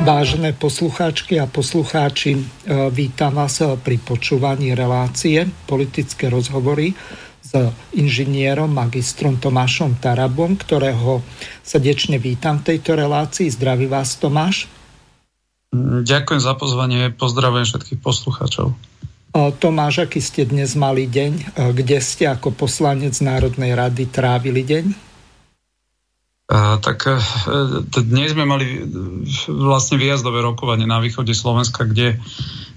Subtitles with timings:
[0.00, 2.40] Vážené poslucháčky a poslucháči, e,
[2.88, 6.96] vítam vás e, pri počúvaní relácie politické rozhovory
[7.44, 7.52] s
[7.92, 11.20] inžinierom, magistrom Tomášom Tarabom, ktorého
[11.60, 13.52] srdečne vítam v tejto relácii.
[13.52, 14.72] Zdraví vás Tomáš.
[16.00, 18.72] Ďakujem za pozvanie, pozdravujem všetkých poslucháčov.
[18.72, 21.60] E, Tomáš, aký ste dnes mali deň?
[21.76, 25.09] Kde ste ako poslanec Národnej rady trávili deň?
[26.82, 27.14] Tak e,
[28.02, 28.82] dnes sme mali
[29.46, 32.18] vlastne výjazdové rokovanie na východe Slovenska, kde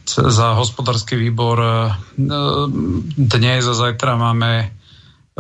[0.06, 1.70] za hospodársky výbor e,
[3.18, 4.66] dnes a zajtra máme e,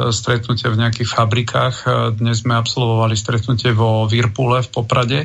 [0.09, 1.75] stretnutie v nejakých fabrikách.
[2.17, 5.19] Dnes sme absolvovali stretnutie vo Virpule v Poprade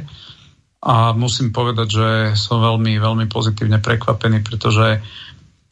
[0.84, 5.00] a musím povedať, že som veľmi, veľmi pozitívne prekvapený, pretože,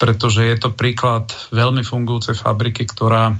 [0.01, 3.37] pretože je to príklad veľmi fungujúcej fabriky, ktorá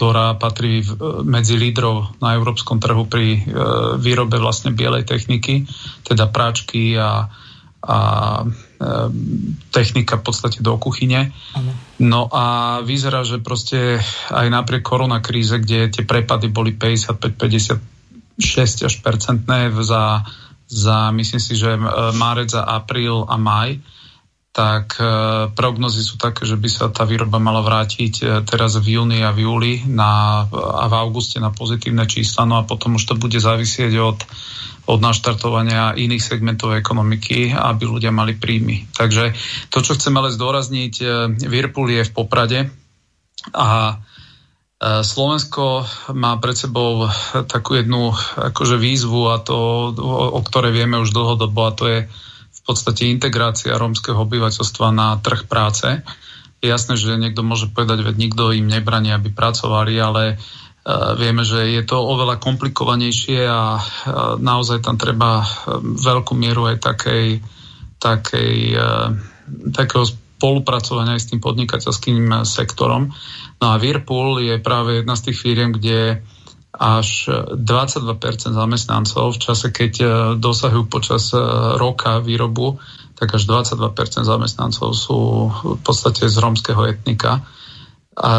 [0.00, 0.80] ktorá patrí
[1.28, 3.40] medzi lídrov na európskom trhu pri e,
[4.00, 5.68] výrobe vlastne bielej techniky,
[6.08, 7.28] teda práčky a,
[7.84, 7.98] a
[8.40, 8.44] e,
[9.68, 11.36] technika v podstate do kuchyne.
[12.00, 14.00] No a vyzerá, že proste
[14.32, 20.24] aj napriek koronakríze, kde tie prepady boli 55-56 až percentné za,
[20.64, 21.80] za myslím si, že e,
[22.16, 23.76] márec a apríl a maj,
[24.50, 25.04] tak e,
[25.54, 29.30] prognozy sú také, že by sa tá výroba mala vrátiť e, teraz v júni a
[29.30, 33.38] v júli na, a v auguste na pozitívne čísla, no a potom už to bude
[33.38, 34.18] závisieť od,
[34.90, 38.90] od naštartovania iných segmentov ekonomiky, aby ľudia mali príjmy.
[38.90, 39.38] Takže
[39.70, 41.04] to, čo chcem ale zdôrazniť, e,
[41.46, 42.60] Whirlpool je v Poprade
[43.54, 44.02] a
[44.80, 45.84] Slovensko
[46.16, 47.04] má pred sebou
[47.52, 51.98] takú jednu akože výzvu a to, o, o ktorej vieme už dlhodobo a to je
[52.70, 56.06] podstate integrácia rómskeho obyvateľstva na trh práce.
[56.62, 61.42] Je jasné, že niekto môže povedať, veď nikto im nebranie, aby pracovali, ale uh, vieme,
[61.42, 63.82] že je to oveľa komplikovanejšie a uh,
[64.38, 67.42] naozaj tam treba uh, veľkú mieru aj takej,
[67.98, 68.80] takej,
[69.76, 73.12] takého spolupracovania aj s tým podnikateľským sektorom.
[73.60, 76.24] No a Whirlpool je práve jedna z tých firiem, kde
[76.70, 77.26] až
[77.58, 80.06] 22% zamestnancov v čase, keď e,
[80.38, 81.38] dosahujú počas e,
[81.74, 82.78] roka výrobu,
[83.18, 87.42] tak až 22% zamestnancov sú v podstate z rómskeho etnika.
[88.20, 88.34] A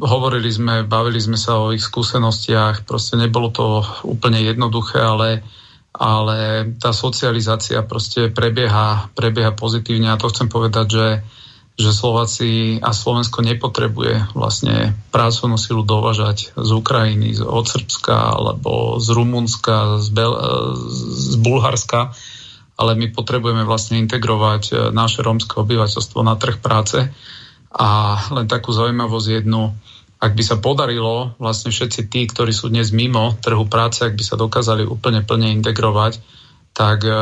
[0.00, 5.42] hovorili sme, bavili sme sa o ich skúsenostiach, proste nebolo to úplne jednoduché, ale,
[5.92, 11.06] ale tá socializácia proste prebieha, prebieha pozitívne a to chcem povedať, že
[11.80, 19.08] že Slováci a Slovensko nepotrebuje vlastne pracovnú silu dovažať z Ukrajiny, od Srbska alebo z
[19.16, 20.40] Rumunska, z, Bel-
[20.92, 22.12] z Bulharska,
[22.76, 27.08] ale my potrebujeme vlastne integrovať e, naše rómske obyvateľstvo na trh práce.
[27.72, 27.88] A
[28.36, 29.72] len takú zaujímavosť jednu,
[30.20, 34.24] ak by sa podarilo vlastne všetci tí, ktorí sú dnes mimo trhu práce, ak by
[34.24, 36.20] sa dokázali úplne plne integrovať,
[36.72, 37.12] tak e,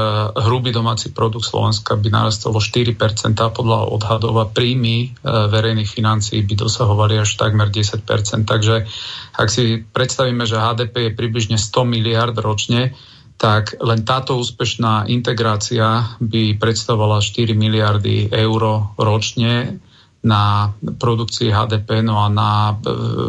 [0.46, 2.94] hrubý domáci produkt Slovenska by narastol o 4%
[3.34, 8.06] podľa odhadov a príjmy e, verejných financií by dosahovali až takmer 10%.
[8.46, 8.86] Takže
[9.34, 12.94] ak si predstavíme, že HDP je približne 100 miliard ročne,
[13.42, 19.82] tak len táto úspešná integrácia by predstavovala 4 miliardy eur ročne
[20.20, 22.74] na produkcii HDP, no a na e,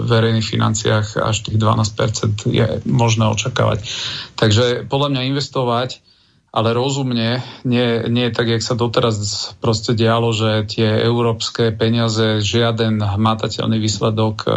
[0.06, 3.90] verejných financiách až tých 12% je možné očakávať.
[4.38, 6.11] Takže podľa mňa investovať
[6.52, 13.00] ale rozumne, nie, nie tak, jak sa doteraz proste dialo, že tie európske peniaze žiaden
[13.00, 14.48] hmatateľný výsledok e,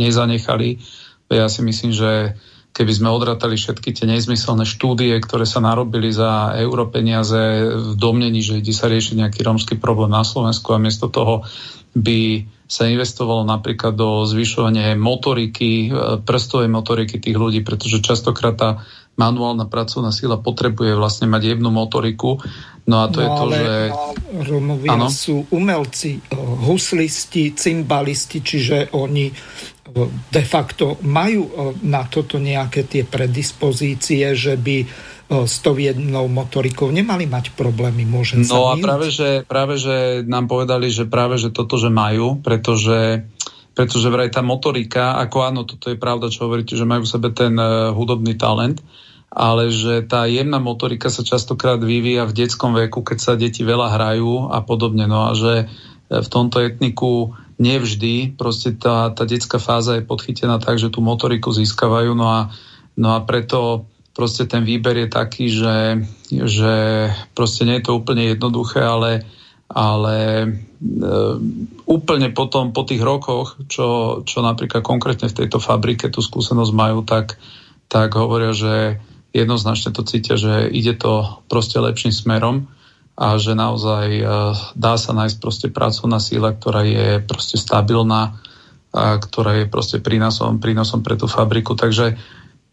[0.00, 0.80] nezanechali.
[1.28, 2.40] Ja si myslím, že
[2.72, 8.64] keby sme odratali všetky tie nezmyselné štúdie, ktoré sa narobili za europeniaze v domnení, že
[8.64, 11.44] ide sa riešiť nejaký rómsky problém na Slovensku a miesto toho
[11.92, 18.70] by sa investovalo napríklad do zvyšovania motoriky, e, prstovej motoriky tých ľudí, pretože častokrát tá
[19.16, 22.42] manuálna pracovná sila potrebuje vlastne mať jednu motoriku.
[22.86, 23.72] No a to no, je to, že...
[24.50, 25.06] Romovia ano?
[25.08, 29.26] sú umelci, eh, huslisti, cymbalisti, čiže oni
[30.28, 34.76] de facto majú na toto nejaké tie predispozície, že by
[35.26, 38.06] s tou jednou motorikou nemali mať problémy.
[38.06, 42.38] Môžem no a práve že, práve, že nám povedali, že práve, že toto, že majú,
[42.38, 43.26] pretože
[43.76, 47.28] pretože vraj tá motorika, ako áno, toto je pravda, čo hovoríte, že majú v sebe
[47.28, 48.80] ten uh, hudobný talent,
[49.28, 53.92] ale že tá jemná motorika sa častokrát vyvíja v detskom veku, keď sa deti veľa
[53.92, 55.04] hrajú a podobne.
[55.04, 55.66] No a že
[56.08, 61.04] e, v tomto etniku nevždy proste tá, tá detská fáza je podchytená tak, že tú
[61.04, 62.16] motoriku získavajú.
[62.16, 62.40] No a,
[62.96, 63.84] no a preto
[64.16, 66.00] proste ten výber je taký, že,
[66.32, 66.74] že
[67.36, 69.28] proste nie je to úplne jednoduché, ale,
[69.68, 70.48] ale e,
[71.84, 77.04] úplne potom po tých rokoch, čo, čo napríklad konkrétne v tejto fabrike tú skúsenosť majú,
[77.04, 77.36] tak,
[77.92, 79.04] tak hovoria, že
[79.36, 82.72] jednoznačne to cítia, že ide to proste lepším smerom
[83.20, 84.24] a že naozaj e,
[84.72, 88.40] dá sa nájsť proste pracovná síla, ktorá je proste stabilná,
[88.96, 91.76] a ktorá je proste prínosom, prínosom pre tú fabriku.
[91.76, 92.16] Takže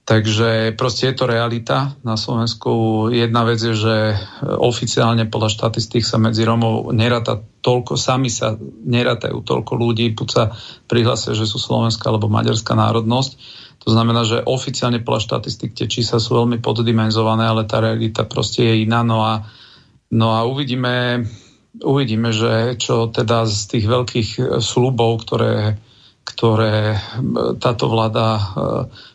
[0.03, 3.07] Takže proste je to realita na Slovensku.
[3.07, 9.39] Jedna vec je, že oficiálne podľa štatistík sa medzi Romov neráta toľko, sami sa nerátajú
[9.47, 10.51] toľko ľudí, buď sa
[10.91, 13.31] prihlásia, že sú slovenská alebo maďarská národnosť.
[13.88, 18.67] To znamená, že oficiálne podľa štatistík tie čísla sú veľmi poddimenzované, ale tá realita proste
[18.67, 19.07] je iná.
[19.07, 19.47] No a,
[20.11, 21.23] no a uvidíme,
[21.79, 24.29] uvidíme, že čo teda z tých veľkých
[24.59, 25.79] slubov, ktoré,
[26.23, 26.97] ktoré
[27.59, 28.39] táto vláda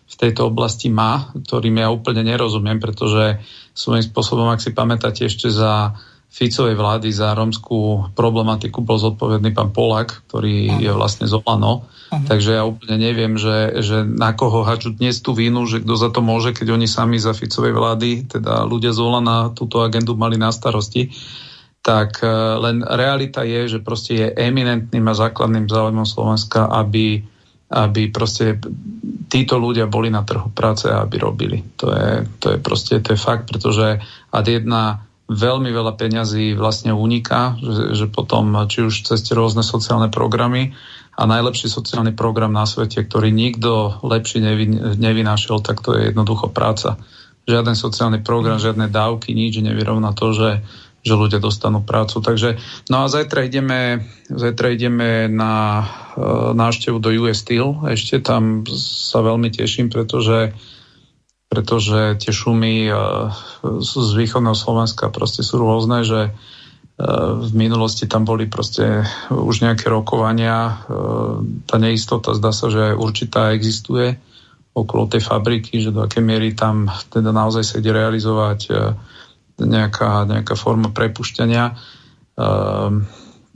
[0.09, 3.41] v tejto oblasti má, ktorým ja úplne nerozumiem, pretože
[3.77, 5.97] svojím spôsobom, ak si pamätáte ešte za
[6.29, 11.89] Ficovej vlády za rómskú problematiku bol zodpovedný pán Polak, ktorý je vlastne z Olano.
[12.13, 16.13] Takže ja úplne neviem, že, že na koho hačú dnes tú vínu, že kto za
[16.13, 20.37] to môže, keď oni sami za Ficovej vlády, teda ľudia z Olana túto agendu mali
[20.37, 21.09] na starosti.
[21.89, 22.29] Tak e,
[22.61, 27.25] len realita je, že proste je eminentným a základným záujmom Slovenska, aby
[27.69, 28.57] aby proste
[29.29, 31.61] títo ľudia boli na trhu práce a aby robili.
[31.77, 34.01] To je, to je proste to je fakt, pretože
[34.33, 40.09] ad jedna veľmi veľa peňazí vlastne uniká, že, že potom či už cez rôzne sociálne
[40.09, 40.73] programy
[41.21, 46.49] a najlepší sociálny program na svete, ktorý nikto lepší nevy, nevynášiel, tak to je jednoducho
[46.49, 46.97] práca.
[47.45, 50.49] Žiaden sociálny program, žiadne dávky, nič nevyrovná to, že
[51.03, 52.21] že ľudia dostanú prácu.
[52.21, 52.59] Takže,
[52.91, 55.85] no a zajtra ideme, zajtra ideme na e,
[56.53, 57.87] návštevu do US Steel.
[57.87, 60.53] Ešte tam sa veľmi teším, pretože
[61.49, 62.93] pretože tie šumy e,
[63.81, 66.31] z východného Slovenska proste sú rôzne, že e,
[67.41, 70.57] v minulosti tam boli proste už nejaké rokovania.
[70.69, 70.73] E,
[71.65, 74.21] tá neistota zdá sa, že určitá existuje
[74.77, 78.61] okolo tej fabriky, že do akej miery tam teda naozaj sa ide realizovať
[79.59, 81.75] nejaká, nejaká forma prepušťania.
[82.39, 83.11] Um,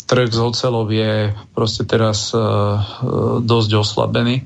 [0.06, 2.82] trh z ocelov je proste teraz uh,
[3.40, 4.44] dosť oslabený.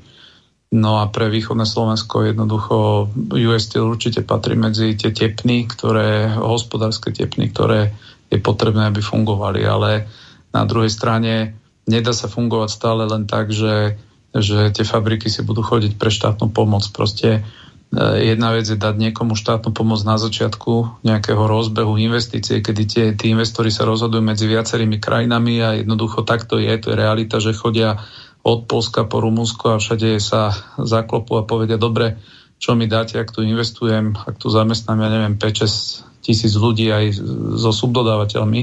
[0.67, 7.15] No a pre východné Slovensko jednoducho US Steel určite patrí medzi tie tepny, ktoré, hospodárske
[7.15, 7.95] tepny, ktoré
[8.27, 9.63] je potrebné, aby fungovali.
[9.63, 10.11] Ale
[10.51, 11.55] na druhej strane
[11.87, 13.95] nedá sa fungovať stále len tak, že,
[14.35, 16.83] že tie fabriky si budú chodiť pre štátnu pomoc.
[16.91, 17.47] Proste
[17.95, 23.31] jedna vec je dať niekomu štátnu pomoc na začiatku nejakého rozbehu investície, kedy tie, tí
[23.31, 27.95] investori sa rozhodujú medzi viacerými krajinami a jednoducho takto je, to je realita, že chodia
[28.43, 32.19] od Polska po Rumunsko a všade sa zaklopú a povedia, dobre,
[32.57, 37.23] čo mi dáte, ak tu investujem, ak tu zamestnám, ja neviem, 5-6 tisíc ľudí aj
[37.55, 38.61] so subdodávateľmi,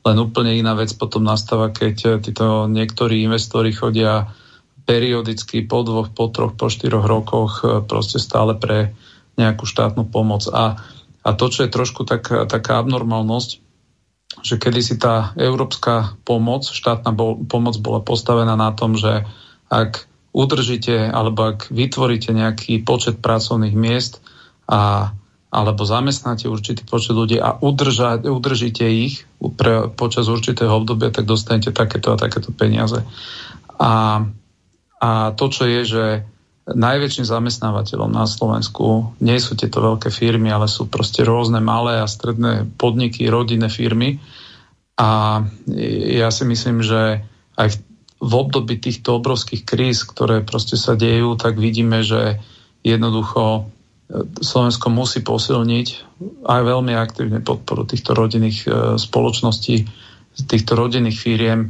[0.00, 4.30] len úplne iná vec potom nastáva, keď títo niektorí investori chodia
[4.90, 8.90] periodicky po dvoch, po troch, po štyroch rokoch e, proste stále pre
[9.38, 10.50] nejakú štátnu pomoc.
[10.50, 10.82] A,
[11.22, 13.62] a to, čo je trošku tak, taká abnormálnosť,
[14.42, 19.22] že kedysi tá európska pomoc, štátna bol, pomoc bola postavená na tom, že
[19.70, 24.18] ak udržíte alebo ak vytvoríte nejaký počet pracovných miest
[24.66, 25.14] a
[25.50, 29.26] alebo zamestnáte určitý počet ľudí a udrža, udržíte ich
[29.58, 33.02] pre, počas určitého obdobia, tak dostanete takéto a takéto peniaze.
[33.74, 34.22] A
[35.00, 36.04] a to, čo je, že
[36.68, 42.06] najväčším zamestnávateľom na Slovensku nie sú tieto veľké firmy, ale sú proste rôzne malé a
[42.06, 44.20] stredné podniky, rodinné firmy.
[45.00, 45.40] A
[46.12, 47.24] ja si myslím, že
[47.56, 47.80] aj
[48.20, 52.36] v období týchto obrovských kríz, ktoré proste sa dejú, tak vidíme, že
[52.84, 53.60] jednoducho e,
[54.44, 55.88] Slovensko musí posilniť
[56.44, 59.88] aj veľmi aktívne podporu týchto rodinných e, spoločností,
[60.44, 61.68] týchto rodinných firiem e,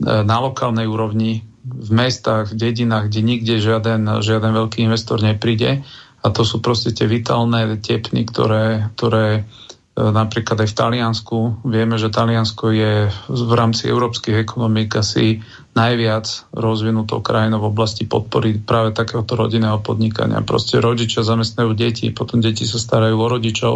[0.00, 5.84] na lokálnej úrovni, v mestách, v dedinách, kde nikde žiaden, žiaden veľký investor nepríde.
[6.20, 9.48] A to sú proste tie vitálne tepny, ktoré, ktoré
[9.96, 11.38] napríklad aj v Taliansku.
[11.68, 12.94] Vieme, že Taliansko je
[13.28, 15.44] v rámci európskych ekonomík asi
[15.76, 20.40] najviac rozvinutou krajinou v oblasti podpory práve takéhoto rodinného podnikania.
[20.40, 23.74] Proste rodičia zamestnajú deti, potom deti sa starajú o rodičov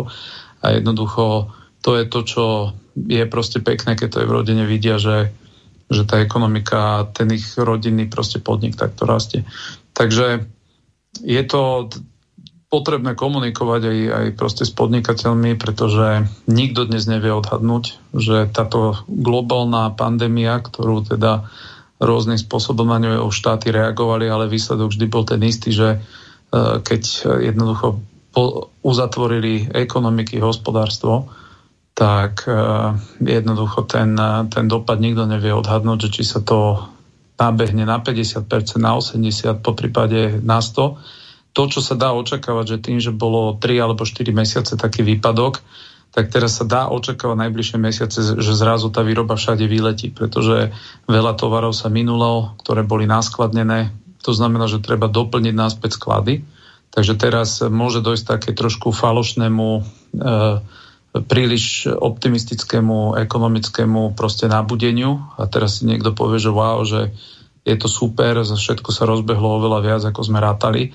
[0.65, 1.53] a jednoducho
[1.85, 2.45] to je to, čo
[2.97, 5.35] je proste pekné, keď to je v rodine vidia, že,
[5.89, 9.45] že tá ekonomika, ten ich rodinný proste podnik takto rastie.
[9.93, 10.49] Takže
[11.23, 11.93] je to
[12.75, 19.95] potrebné komunikovať aj, aj proste s podnikateľmi, pretože nikto dnes nevie odhadnúť, že táto globálna
[19.95, 21.47] pandémia, ktorú teda
[22.03, 25.99] rôznym spôsobom na ňu štáty reagovali, ale výsledok vždy bol ten istý, že e,
[26.83, 27.03] keď
[27.47, 28.03] jednoducho
[28.83, 31.31] uzatvorili ekonomiky, hospodárstvo,
[31.95, 32.59] tak e,
[33.23, 34.19] jednoducho ten,
[34.51, 36.91] ten dopad nikto nevie odhadnúť, že či sa to
[37.39, 38.45] nabehne na 50%,
[38.83, 41.25] na 80%, po prípade na 100%
[41.55, 45.63] to, čo sa dá očakávať, že tým, že bolo 3 alebo 4 mesiace taký výpadok,
[46.11, 50.75] tak teraz sa dá očakávať najbližšie mesiace, že zrazu tá výroba všade vyletí, pretože
[51.07, 53.95] veľa tovarov sa minulo, ktoré boli naskladnené.
[54.27, 56.43] To znamená, že treba doplniť náspäť sklady.
[56.91, 59.83] Takže teraz môže dojsť také trošku falošnému, e,
[61.15, 65.23] príliš optimistickému ekonomickému proste nabudeniu.
[65.39, 67.15] A teraz si niekto povie, že wow, že
[67.63, 70.91] je to super, všetko sa rozbehlo oveľa viac, ako sme rátali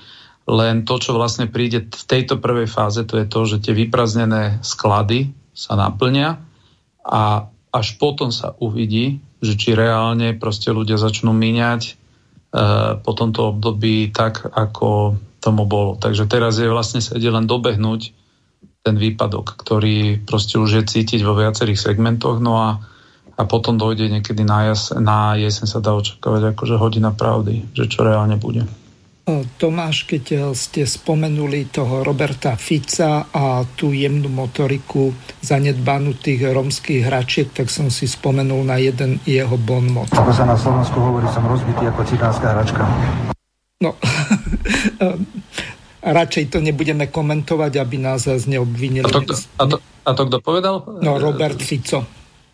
[0.50, 4.58] len to, čo vlastne príde v tejto prvej fáze, to je to, že tie vypraznené
[4.66, 6.42] sklady sa naplnia
[7.06, 11.92] a až potom sa uvidí, že či reálne proste ľudia začnú míňať e,
[12.98, 15.94] po tomto období tak, ako tomu bolo.
[15.96, 18.19] Takže teraz je vlastne sedieť len dobehnúť
[18.80, 22.68] ten výpadok, ktorý proste už je cítiť vo viacerých segmentoch, no a,
[23.36, 27.84] a potom dojde niekedy na, jas, na jesen sa dá očakávať akože hodina pravdy, že
[27.92, 28.64] čo reálne bude.
[29.60, 37.06] Tomáš, keď eh, ste spomenuli toho Roberta Fica a tú jemnú motoriku zanedbanú tých romských
[37.06, 40.10] hračiek, tak som si spomenul na jeden jeho bonmot.
[40.10, 42.82] Ako sa na Slovensku hovorí, som rozbitý ako cigánska hračka.
[43.80, 43.96] No,
[46.00, 49.04] radšej to nebudeme komentovať, aby nás neobvinili.
[49.04, 50.74] A to, a to, a to kto povedal?
[51.00, 52.04] No, Robert Fico.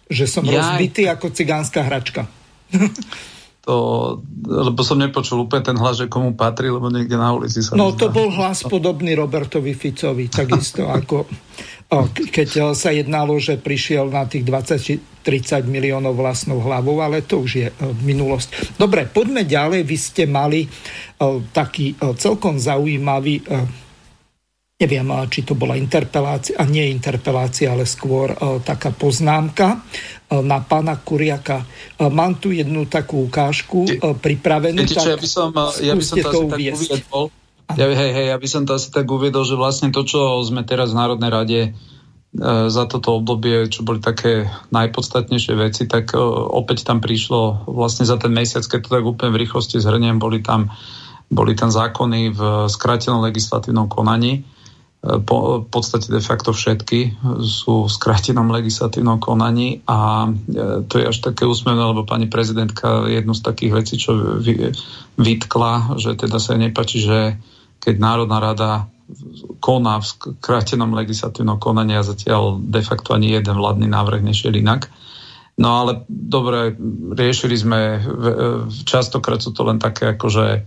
[0.06, 0.54] Že som Jaj.
[0.54, 2.26] rozbitý ako cigánska hračka.
[3.66, 3.74] to,
[4.46, 7.74] lebo som nepočul úplne ten hlas, že komu patrí, lebo niekde na ulici sa...
[7.74, 11.26] No to bol hlas podobný Robertovi Ficovi, takisto ako
[11.86, 17.68] keď sa jednalo, že prišiel na tých 20-30 miliónov vlastnou hlavou, ale to už je
[18.02, 18.74] minulosť.
[18.74, 19.86] Dobre, poďme ďalej.
[19.86, 20.66] Vy ste mali
[21.52, 23.40] taký celkom zaujímavý
[24.76, 29.80] neviem, či to bola interpelácia, a nie interpelácia, ale skôr taká poznámka
[30.26, 31.62] E, na pána Kuriaka.
[31.62, 33.86] E, mám tu jednu takú ukážku
[34.18, 34.82] pripravenú.
[34.82, 37.24] Viete, čo, ja by som, ja by som to, to asi tak uviedol.
[37.74, 40.66] Ja, hej, hej, ja by som to asi tak uviedol, že vlastne to, čo sme
[40.66, 41.70] teraz v Národnej rade e,
[42.66, 46.10] za toto obdobie, čo boli také najpodstatnejšie veci, tak
[46.50, 50.42] opäť tam prišlo vlastne za ten mesiac, keď to tak úplne v rýchlosti zhrniem, boli
[50.42, 50.74] tam,
[51.26, 52.40] boli tam zákony v
[52.70, 54.46] skrátenom legislatívnom konaní,
[55.06, 61.04] po, v podstate de facto všetky sú v skrátenom legislatívnom konaní a e, to je
[61.06, 64.74] až také úsmevné, lebo pani prezidentka jednu z takých vecí, čo vy,
[65.14, 67.38] vytkla, že teda sa nepačí, že
[67.78, 68.70] keď Národná rada
[69.62, 74.90] koná v skrátenom legislatívnom konaní a zatiaľ de facto ani jeden vládny návrh nešiel inak.
[75.56, 76.74] No ale dobre,
[77.14, 77.98] riešili sme, e,
[78.82, 80.66] častokrát sú to len také akože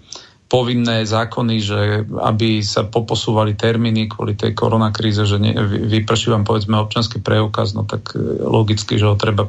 [0.49, 1.79] povinné zákony, že
[2.25, 7.85] aby sa poposúvali termíny kvôli tej koronakríze, že ne, vyprší vám povedzme občanský preukaz, no
[7.85, 9.45] tak e, logicky, že ho treba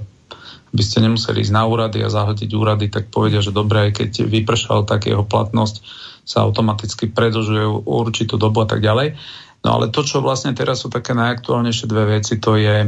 [0.71, 4.11] aby ste nemuseli ísť na úrady a zahodiť úrady, tak povedia, že dobre, aj keď
[4.23, 5.83] vypršal, tak jeho platnosť
[6.23, 9.19] sa automaticky predlžuje určitú dobu a tak ďalej.
[9.67, 12.87] No ale to, čo vlastne teraz sú také najaktuálnejšie dve veci, to je,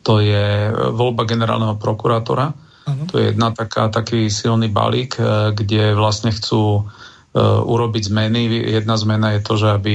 [0.00, 2.56] to je voľba generálneho prokurátora.
[2.88, 3.04] Ano.
[3.12, 8.72] To je jedna taká, taký silný balík, e, kde vlastne chcú E, urobiť zmeny.
[8.72, 9.94] Jedna zmena je to, že aby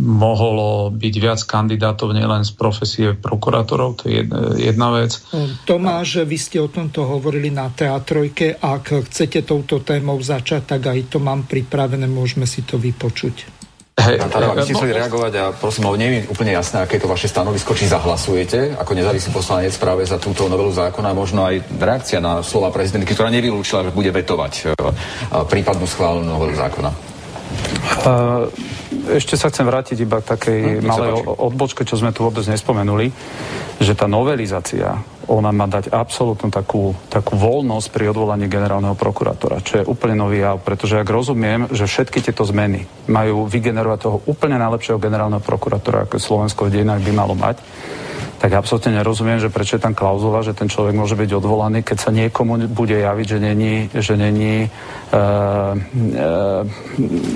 [0.00, 5.16] mohlo byť viac kandidátov nielen z profesie prokurátorov, to je jedna, jedna vec.
[5.64, 8.60] Tomáš, vy ste o tomto hovorili na teatrojke.
[8.60, 13.59] Ak chcete touto témou začať, tak aj to mám pripravené, môžeme si to vypočuť.
[13.98, 17.10] Hej, vy ste chceli reagovať a prosím, ale nie je úplne jasné, aké je to
[17.10, 22.22] vaše stanovisko, či zahlasujete ako nezávislý poslanec práve za túto novelu zákona, možno aj reakcia
[22.22, 26.90] na slova prezidentky, ktorá nevylúčila, že bude vetovať uh, prípadnú schválenú novelu zákona.
[28.00, 28.48] Uh,
[29.10, 33.10] ešte sa chcem vrátiť iba k takej hm, malej odbočke, čo sme tu vôbec nespomenuli,
[33.82, 34.96] že tá novelizácia
[35.30, 40.42] ona má dať absolútnu takú, takú voľnosť pri odvolaní generálneho prokurátora, čo je úplne nový
[40.42, 46.10] jav, pretože ak rozumiem, že všetky tieto zmeny majú vygenerovať toho úplne najlepšieho generálneho prokurátora,
[46.10, 47.62] ako Slovensko v dejinách by malo mať,
[48.40, 51.98] tak absolútne nerozumiem, že prečo je tam klauzula, že ten človek môže byť odvolaný, keď
[52.00, 54.68] sa niekomu bude javiť, že není, že není, e,
[55.12, 56.30] e,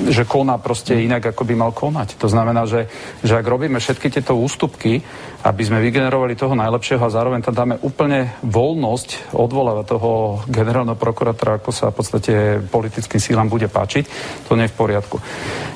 [0.08, 2.16] že koná proste inak, ako by mal konať.
[2.16, 2.88] To znamená, že,
[3.20, 5.04] že ak robíme všetky tieto ústupky,
[5.44, 11.60] aby sme vygenerovali toho najlepšieho a zároveň tam dáme úplne voľnosť odvolávať toho generálneho prokurátora,
[11.60, 12.32] ako sa v podstate
[12.64, 14.08] politickým sílam bude páčiť,
[14.48, 15.20] to nie je v poriadku.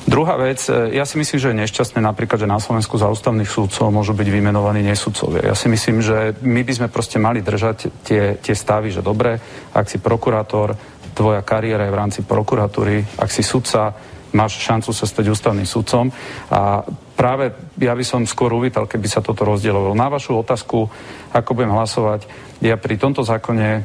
[0.08, 3.44] Druhá vec, e, ja si myslím, že je nešťastné napríklad, že na Slovensku za ústavných
[3.44, 5.52] súdcov môžu byť vymenovaní nesudcovia.
[5.52, 9.36] Ja si myslím, že my by sme proste mali držať tie, tie stavy, že dobre,
[9.76, 10.72] ak si prokurátor,
[11.12, 13.92] tvoja kariéra je v rámci prokuratúry, ak si sudca,
[14.32, 16.08] máš šancu sa stať ústavným sudcom
[16.52, 16.84] a
[17.18, 17.50] práve
[17.82, 19.98] ja by som skôr uvítal, keby sa toto rozdielovalo.
[19.98, 20.86] Na vašu otázku,
[21.34, 22.30] ako budem hlasovať,
[22.62, 23.80] ja pri tomto zákone e,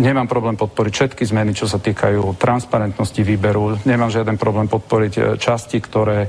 [0.00, 5.20] nemám problém podporiť všetky zmeny, čo sa týkajú transparentnosti výberu, nemám žiaden problém podporiť e,
[5.36, 6.28] časti, ktoré e,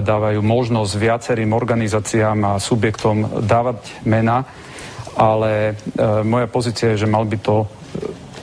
[0.00, 4.44] dávajú možnosť viacerým organizáciám a subjektom dávať mena,
[5.16, 5.72] ale e,
[6.24, 7.68] moja pozícia je, že mal by to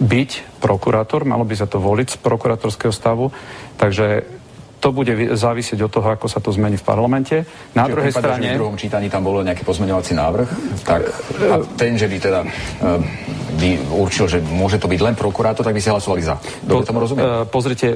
[0.02, 3.30] byť prokurátor, malo by sa to voliť z prokurátorského stavu,
[3.78, 4.41] takže
[4.82, 7.46] to bude závisieť od toho, ako sa to zmení v parlamente.
[7.78, 8.48] Na Čiže druhej strane...
[8.50, 10.50] Že v druhom čítaní tam bolo nejaký pozmeňovací návrh,
[10.82, 11.06] tak
[11.46, 12.98] a ten, že by teda uh,
[13.62, 16.42] by určil, že môže to byť len prokurátor, tak by si hlasovali za.
[16.66, 17.22] Dobre tomu rozumiem?
[17.22, 17.94] Uh, pozrite,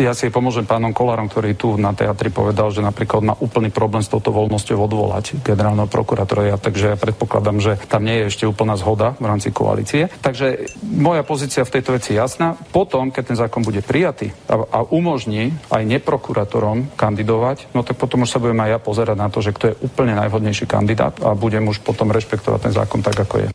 [0.00, 4.00] ja si pomôžem pánom Kolárom, ktorý tu na teatri povedal, že napríklad má úplný problém
[4.00, 6.48] s touto voľnosťou odvolať generálneho prokurátora.
[6.48, 10.08] Ja, takže ja predpokladám, že tam nie je ešte úplná zhoda v rámci koalície.
[10.24, 12.56] Takže moja pozícia v tejto veci je jasná.
[12.72, 17.98] Potom, keď ten zákon bude prijatý a, a umožní aj nepro prokurátorom kandidovať, no tak
[17.98, 21.18] potom už sa budem aj ja pozerať na to, že kto je úplne najvhodnejší kandidát
[21.26, 23.48] a budem už potom rešpektovať ten zákon tak, ako je.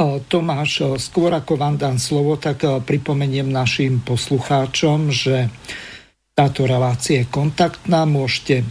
[0.00, 5.50] Tomáš, skôr ako vám dám slovo, tak pripomeniem našim poslucháčom, že
[6.32, 8.08] táto relácia je kontaktná.
[8.08, 8.64] Môžete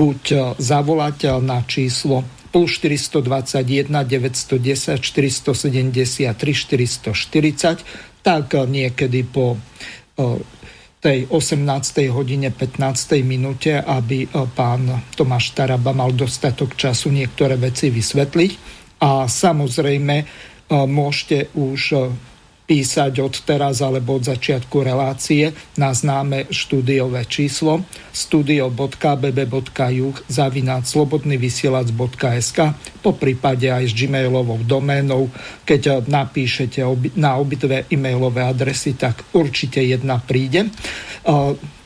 [0.00, 9.60] buď zavolať na číslo plus 421 910 473 440, tak niekedy po
[11.08, 12.12] tej 18.
[12.12, 13.24] hodine 15.
[13.24, 18.50] minúte, aby e, pán Tomáš Taraba mal dostatok času niektoré veci vysvetliť.
[19.00, 20.24] A samozrejme e,
[20.68, 21.98] môžete už e,
[22.68, 27.80] písať od teraz alebo od začiatku relácie na známe štúdiové číslo
[28.12, 32.58] studio.bb.juh zavináť slobodnyvysielac.sk
[33.00, 35.32] po prípade aj s gmailovou doménou.
[35.64, 36.84] Keď napíšete
[37.16, 40.68] na obidve e-mailové adresy, tak určite jedna príde.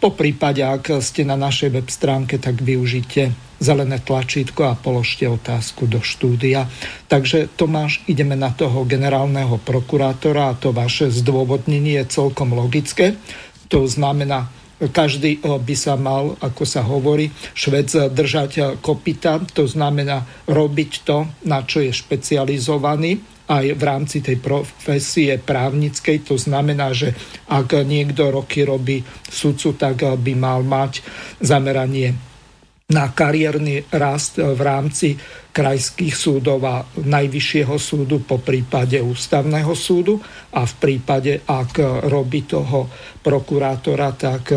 [0.02, 5.86] Po prípade, ak ste na našej web stránke, tak využite zelené tlačítko a položte otázku
[5.86, 6.66] do štúdia.
[7.06, 13.14] Takže Tomáš, ideme na toho generálneho prokurátora a to vaše zdôvodnenie je celkom logické.
[13.70, 14.50] To znamená,
[14.90, 20.90] každý eh, by sa mal, ako sa hovorí, švec držať eh, kopita, to znamená robiť
[21.06, 26.24] to, na čo je špecializovaný, aj v rámci tej profesie právnickej.
[26.30, 27.12] To znamená, že
[27.50, 31.04] ak niekto roky robí sudcu, tak eh, by mal mať
[31.38, 32.31] zameranie
[32.92, 35.16] na kariérny rast v rámci
[35.52, 40.20] krajských súdov a najvyššieho súdu po prípade ústavného súdu
[40.56, 42.88] a v prípade, ak robí toho
[43.20, 44.52] prokurátora, tak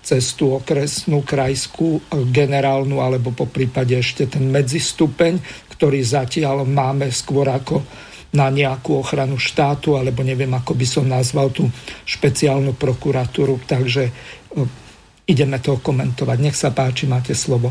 [0.00, 2.00] cez tú okresnú, krajskú,
[2.32, 5.36] generálnu alebo po prípade ešte ten medzistupeň,
[5.76, 7.84] ktorý zatiaľ máme skôr ako
[8.28, 11.68] na nejakú ochranu štátu, alebo neviem, ako by som nazval tú
[12.08, 13.60] špeciálnu prokuratúru.
[13.64, 14.12] Takže
[15.28, 16.38] ideme to komentovať.
[16.40, 17.70] Nech sa páči, máte slovo.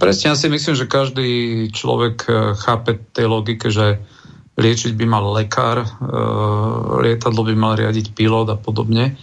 [0.00, 1.28] Presne, ja si myslím, že každý
[1.68, 4.00] človek eh, chápe tej logike, že
[4.58, 5.88] liečiť by mal lekár, eh,
[7.04, 9.20] lietadlo by mal riadiť pilot a podobne.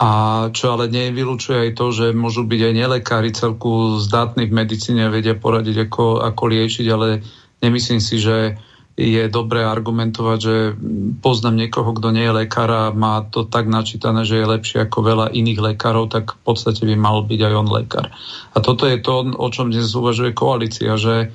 [0.00, 0.08] A
[0.56, 5.12] čo ale nevylučuje aj to, že môžu byť aj nelekári celku zdatní v medicíne a
[5.12, 7.20] vedia poradiť, ako, ako liečiť, ale
[7.60, 8.56] nemyslím si, že
[9.00, 10.56] je dobré argumentovať, že
[11.24, 14.98] poznám niekoho, kto nie je lekár a má to tak načítané, že je lepšie ako
[15.00, 18.06] veľa iných lekárov, tak v podstate by mal byť aj on lekár.
[18.52, 21.32] A toto je to, o čom dnes uvažuje koalícia, že,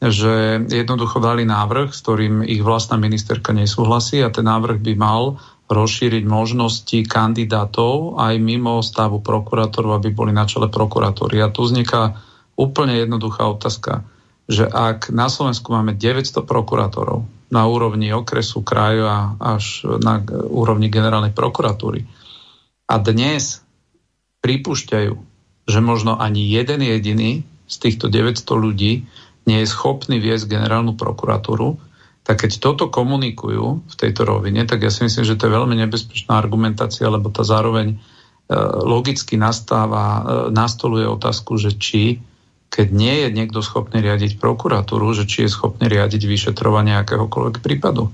[0.00, 5.36] že jednoducho dali návrh, s ktorým ich vlastná ministerka nesúhlasí a ten návrh by mal
[5.68, 11.40] rozšíriť možnosti kandidátov aj mimo stavu prokurátorov, aby boli na čele prokurátory.
[11.44, 12.16] A tu vzniká
[12.56, 14.04] úplne jednoduchá otázka
[14.50, 20.88] že ak na Slovensku máme 900 prokurátorov na úrovni okresu, kraju a až na úrovni
[20.88, 22.08] generálnej prokuratúry
[22.88, 23.62] a dnes
[24.42, 25.14] pripúšťajú,
[25.70, 29.06] že možno ani jeden jediný z týchto 900 ľudí
[29.46, 31.78] nie je schopný viesť generálnu prokuratúru,
[32.22, 35.74] tak keď toto komunikujú v tejto rovine, tak ja si myslím, že to je veľmi
[35.86, 37.96] nebezpečná argumentácia, lebo to zároveň e,
[38.86, 40.22] logicky nastáva, e,
[40.54, 42.22] nastoluje otázku, že či,
[42.72, 48.08] keď nie je niekto schopný riadiť prokuratúru, že či je schopný riadiť vyšetrovanie akéhokoľvek prípadu.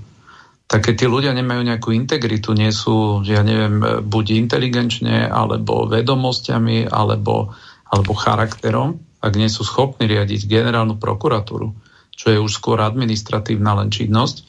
[0.69, 6.91] Tak keď tí ľudia nemajú nejakú integritu, nie sú, ja neviem, buď inteligenčne, alebo vedomosťami,
[6.91, 7.55] alebo,
[7.87, 11.73] alebo charakterom, ak nie sú schopní riadiť generálnu prokuratúru,
[12.13, 14.43] čo je už skôr administratívna len činnosť,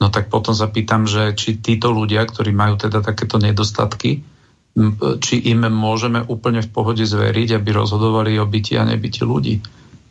[0.00, 4.24] no tak potom sa pýtam, že či títo ľudia, ktorí majú teda takéto nedostatky,
[5.20, 9.58] či im môžeme úplne v pohode zveriť, aby rozhodovali o byti a nebyti ľudí.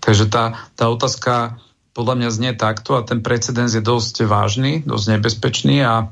[0.03, 1.59] Takže tá, tá otázka
[1.95, 6.07] podľa mňa znie takto a ten precedens je dosť vážny, dosť nebezpečný a,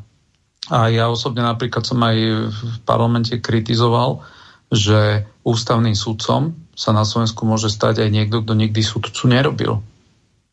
[0.67, 2.17] a ja osobne napríklad som aj
[2.51, 4.23] v parlamente kritizoval,
[4.67, 9.79] že ústavným sudcom sa na Slovensku môže stať aj niekto, kto nikdy sudcu nerobil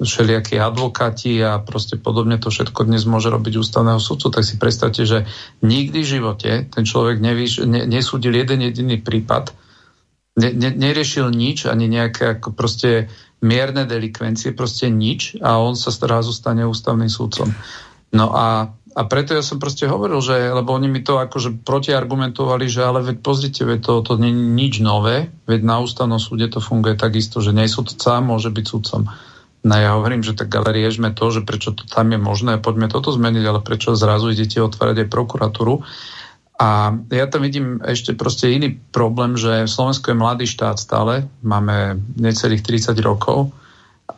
[0.04, 5.02] všelijakí advokáti a proste podobne to všetko dnes môže robiť ústavného sudcu, tak si predstavte,
[5.02, 5.26] že
[5.64, 9.50] nikdy v živote ten človek nevíš, ne, nesúdil jeden jediný prípad,
[10.38, 13.08] ne, ne, neriešil nič, ani nejaké ako proste
[13.44, 17.52] mierne delikvencie, proste nič a on sa zrazu stane ústavným sudcom.
[18.14, 22.70] No a, a preto ja som proste hovoril, že, lebo oni mi to akože protiargumentovali,
[22.70, 26.46] že ale veď pozrite, veď to, to nie je nič nové, veď na ústavnom súde
[26.46, 29.10] to funguje takisto, že nie sudca môže byť sudcom.
[29.64, 32.92] No ja hovorím, že tak ale riešme to, že prečo to tam je možné, poďme
[32.92, 35.80] toto zmeniť, ale prečo zrazu idete otvárať aj prokuratúru.
[36.60, 41.98] A ja tam vidím ešte proste iný problém, že Slovensko je mladý štát stále, máme
[42.14, 43.50] necelých 30 rokov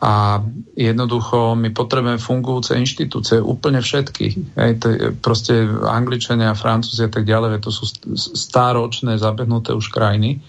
[0.03, 0.43] a
[0.75, 4.53] jednoducho my potrebujeme fungujúce inštitúcie, úplne všetky.
[4.53, 7.87] Hej, to je proste Angličania, Francúzi a tak ďalej, to sú
[8.35, 10.43] stáročné, zabehnuté už krajiny.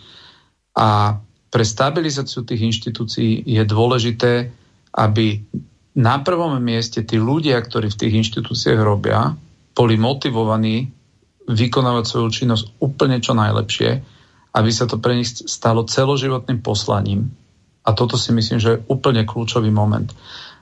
[0.77, 1.17] A
[1.49, 4.53] pre stabilizáciu tých inštitúcií je dôležité
[4.95, 5.43] aby
[5.99, 9.35] na prvom mieste tí ľudia, ktorí v tých inštitúciách robia,
[9.75, 10.91] boli motivovaní
[11.49, 13.91] vykonávať svoju činnosť úplne čo najlepšie,
[14.55, 17.33] aby sa to pre nich stalo celoživotným poslaním.
[17.83, 20.13] A toto si myslím, že je úplne kľúčový moment.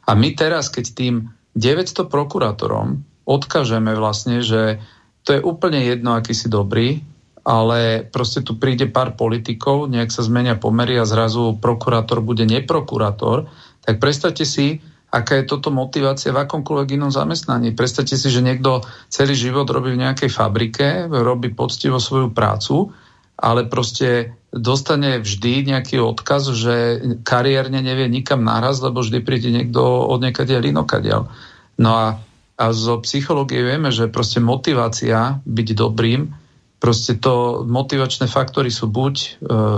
[0.07, 1.15] A my teraz, keď tým
[1.59, 4.79] 900 prokurátorom odkážeme vlastne, že
[5.27, 7.03] to je úplne jedno, aký si dobrý,
[7.43, 13.51] ale proste tu príde pár politikov, nejak sa zmenia pomery a zrazu prokurátor bude neprokurátor,
[13.87, 14.83] tak predstavte si,
[15.15, 17.73] aká je toto motivácia v akomkoľvek inom zamestnaní.
[17.73, 22.91] Predstavte si, že niekto celý život robí v nejakej fabrike, robí poctivo svoju prácu,
[23.39, 26.75] ale proste dostane vždy nejaký odkaz, že
[27.23, 31.31] kariérne nevie nikam naraz, lebo vždy príde niekto od niekadiaľ inokadiaľ.
[31.79, 32.07] No a,
[32.57, 36.33] a zo psychológie vieme, že proste motivácia byť dobrým,
[36.81, 39.29] proste to motivačné faktory sú buď e,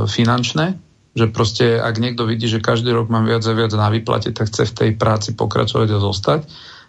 [0.06, 4.34] finančné, že proste ak niekto vidí, že každý rok mám viac a viac na výplate,
[4.34, 6.40] tak chce v tej práci pokračovať a zostať.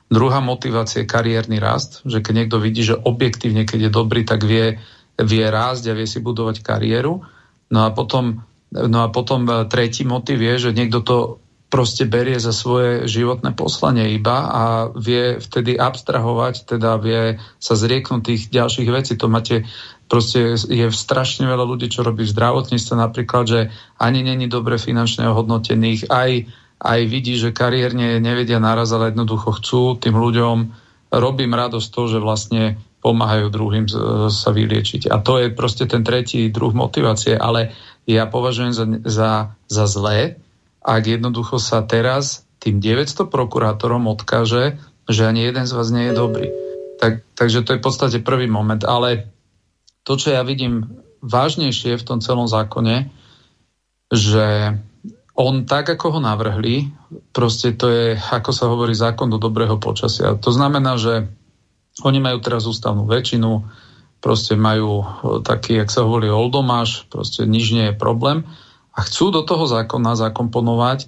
[0.09, 4.41] Druhá motivácia je kariérny rast, že keď niekto vidí, že objektívne, keď je dobrý, tak
[4.41, 4.81] vie,
[5.21, 7.21] vie rásť a vie si budovať kariéru.
[7.69, 8.41] No a potom,
[8.73, 11.17] no a potom e, tretí motiv je, že niekto to
[11.69, 18.21] proste berie za svoje životné poslanie iba a vie vtedy abstrahovať, teda vie sa zrieknúť
[18.25, 19.13] tých ďalších vecí.
[19.21, 19.69] To máte
[20.09, 23.59] Proste je strašne veľa ľudí, čo robí v zdravotníctve napríklad, že
[24.01, 26.49] ani není dobre finančne ohodnotených, aj,
[26.81, 30.57] aj vidí, že kariérne nevedia naraz, ale jednoducho chcú tým ľuďom,
[31.13, 33.85] robím radosť to, že vlastne pomáhajú druhým
[34.33, 35.13] sa vyliečiť.
[35.13, 37.77] A to je proste ten tretí druh motivácie, ale
[38.09, 39.31] ja považujem za, za,
[39.69, 40.41] za zlé,
[40.79, 46.15] ak jednoducho sa teraz tým 900 prokurátorom odkáže, že ani jeden z vás nie je
[46.15, 46.47] dobrý.
[46.99, 48.83] Tak, takže to je v podstate prvý moment.
[48.83, 49.31] Ale
[50.03, 53.11] to, čo ja vidím vážnejšie v tom celom zákone,
[54.11, 54.75] že
[55.39, 56.91] on tak, ako ho navrhli,
[57.31, 60.35] proste to je, ako sa hovorí, zákon do dobrého počasia.
[60.35, 61.31] To znamená, že
[62.03, 63.63] oni majú teraz ústavnú väčšinu,
[64.19, 65.07] proste majú
[65.47, 68.43] taký, jak sa hovorí, oldomáš, proste nič nie je problém
[68.99, 71.07] a chcú do toho zákona zakomponovať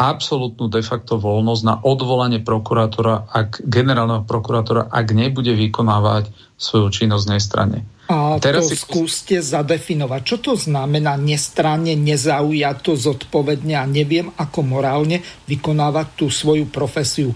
[0.00, 7.26] absolútnu de facto voľnosť na odvolanie prokurátora, ak, generálneho prokurátora, ak nebude vykonávať svoju činnosť
[7.28, 7.82] nestranne.
[8.08, 8.80] A Teraz to si...
[8.80, 10.20] skúste zadefinovať.
[10.24, 17.34] Čo to znamená nestranne, nezaujato, zodpovedne a neviem ako morálne vykonávať tú svoju profesiu?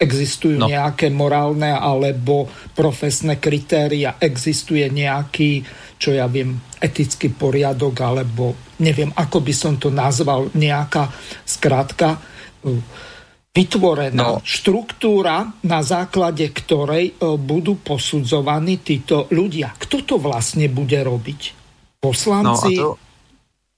[0.00, 0.66] Existujú no.
[0.66, 4.18] nejaké morálne alebo profesné kritéria?
[4.18, 5.62] Existuje nejaký,
[6.00, 11.06] čo ja viem, etický poriadok alebo neviem, ako by som to nazval, nejaká
[11.46, 12.18] skrátka
[13.52, 14.42] vytvorená no.
[14.42, 19.76] štruktúra, na základe ktorej e, budú posudzovaní títo ľudia.
[19.76, 21.40] Kto to vlastne bude robiť?
[22.00, 22.74] Poslanci?
[22.80, 23.10] No a to,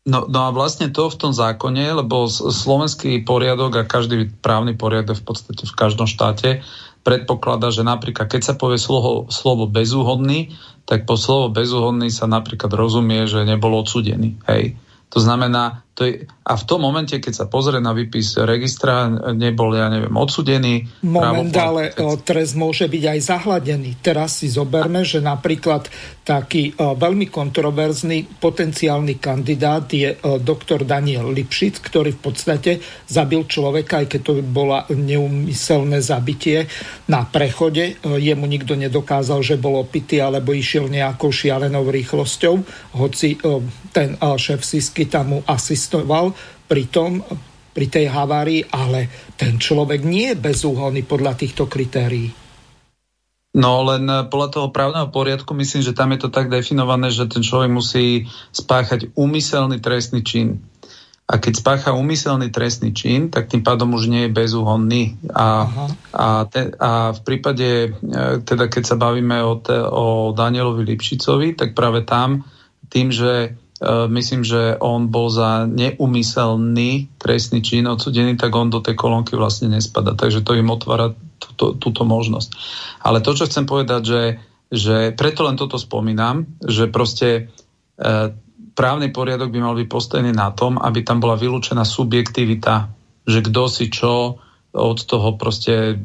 [0.05, 5.17] No, no a vlastne to v tom zákone, lebo slovenský poriadok a každý právny poriadok
[5.17, 6.61] v podstate v každom štáte
[7.05, 10.57] predpokladá, že napríklad keď sa povie slovo, slovo bezúhodný,
[10.89, 14.41] tak po slovo bezúhodný sa napríklad rozumie, že nebol odsudený.
[14.49, 14.81] Hej.
[15.13, 19.71] To znamená, to je, a v tom momente, keď sa pozrie na výpis registra, nebol,
[19.79, 21.07] ja neviem, odsudený.
[21.07, 22.19] Moment, ale keď...
[22.27, 24.03] trest môže byť aj zahladený.
[24.03, 25.87] Teraz si zoberme, že napríklad
[26.27, 32.73] taký o, veľmi kontroverzný potenciálny kandidát je o, doktor Daniel Lipšic, ktorý v podstate
[33.07, 36.67] zabil človeka, aj keď to bola neumyselné zabitie
[37.07, 38.03] na prechode.
[38.03, 42.55] O, jemu nikto nedokázal, že bol opitý alebo išiel nejakou šialenou rýchlosťou,
[42.99, 43.63] hoci o,
[43.95, 46.33] ten o, šéf Sisky tam mu asi asistoval
[46.65, 47.21] pri tom,
[47.77, 52.33] pri tej havárii, ale ten človek nie je bezúhonný podľa týchto kritérií.
[53.55, 57.45] No len podľa toho právneho poriadku myslím, že tam je to tak definované, že ten
[57.45, 60.59] človek musí spáchať úmyselný trestný čin.
[61.25, 65.17] A keď spácha úmyselný trestný čin, tak tým pádom už nie je bezúhonný.
[65.33, 65.71] A,
[66.13, 67.91] a, te, a v prípade, e,
[68.45, 72.45] teda keď sa bavíme o, te, o Danielovi Lipšicovi, tak práve tam,
[72.93, 78.95] tým, že myslím, že on bol za neumyselný trestný čin odsudený, tak on do tej
[78.95, 80.15] kolónky vlastne nespada.
[80.15, 81.11] Takže to im otvára
[81.43, 82.55] túto, túto možnosť.
[83.03, 84.23] Ale to, čo chcem povedať, že,
[84.71, 87.51] že preto len toto spomínam, že proste
[87.99, 88.31] e,
[88.79, 92.95] právny poriadok by mal byť postavený na tom, aby tam bola vylúčená subjektivita,
[93.27, 94.39] že kto si čo
[94.75, 95.99] od toho proste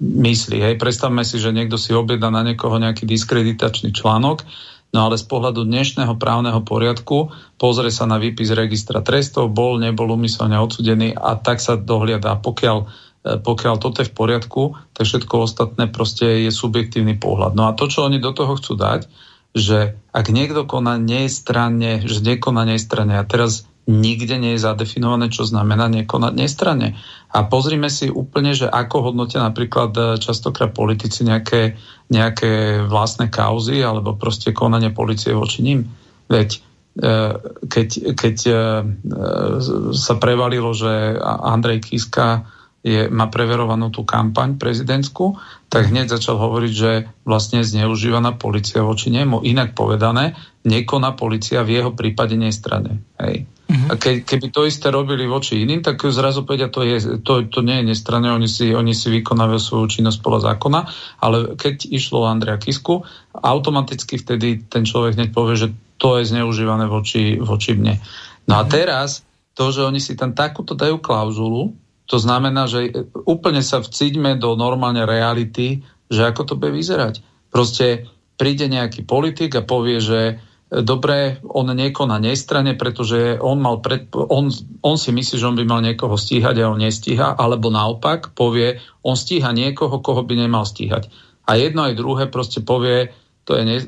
[0.00, 0.58] myslí.
[0.60, 0.74] Hej.
[0.76, 4.44] Predstavme si, že niekto si objedná na niekoho nejaký diskreditačný článok
[4.90, 7.30] No ale z pohľadu dnešného právneho poriadku
[7.62, 12.34] pozrie sa na výpis registra trestov, bol, nebol umyselne odsudený a tak sa dohliada.
[12.42, 12.86] Pokiaľ, e,
[13.38, 17.54] pokiaľ toto je v poriadku, tak všetko ostatné proste je subjektívny pohľad.
[17.54, 19.06] No a to, čo oni do toho chcú dať,
[19.54, 25.48] že ak niekto koná nestranne, že nekoná nestranne a teraz nikde nie je zadefinované, čo
[25.48, 26.98] znamená nekonať nestranne.
[27.30, 31.78] A pozrime si úplne, že ako hodnotia napríklad e, častokrát politici nejaké,
[32.12, 35.90] nejaké vlastné kauzy alebo proste konanie policie voči ním.
[36.30, 36.60] Veď e,
[37.66, 38.52] keď, keď e,
[39.96, 42.46] sa prevalilo, že Andrej Kiska
[42.80, 45.36] je, má preverovanú tú kampaň prezidentskú,
[45.68, 46.92] tak hneď začal hovoriť, že
[47.28, 49.44] vlastne zneužívaná policia voči nemu.
[49.44, 50.32] Inak povedané,
[50.64, 53.04] nekoná policia v jeho prípade nestrane.
[53.20, 53.44] Hej.
[53.70, 53.94] Uh-huh.
[53.94, 57.62] A ke, keby to isté robili voči iným, tak zrazu povedia, to, je, to, to
[57.62, 60.80] nie je nestranné, oni si, oni si vykonávajú svoju činnosť podľa zákona,
[61.22, 65.68] ale keď išlo o Andrea Kisku, automaticky vtedy ten človek hneď povie, že
[66.02, 68.02] to je zneužívané voči, voči mne.
[68.50, 68.60] No uh-huh.
[68.60, 68.70] a mhm.
[68.74, 69.22] teraz
[69.54, 71.70] to, že oni si tam takúto dajú klauzulu,
[72.10, 72.90] to znamená, že
[73.22, 77.22] úplne sa vcíťme do normálnej reality, že ako to bude vyzerať.
[77.54, 84.06] Proste príde nejaký politik a povie, že dobre, on nekoná nestrane, pretože on, mal pred,
[84.14, 84.54] on,
[84.86, 88.78] on si myslí, že on by mal niekoho stíhať a on nestíha, alebo naopak povie,
[89.02, 91.10] on stíha niekoho, koho by nemal stíhať.
[91.50, 93.10] A jedno aj druhé proste povie,
[93.42, 93.78] to je ne,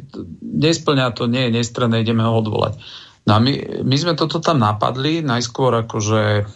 [0.42, 2.82] nesplňa, to nie je nestranné, ideme ho odvolať.
[3.30, 6.50] No a my, my sme toto tam napadli, najskôr akože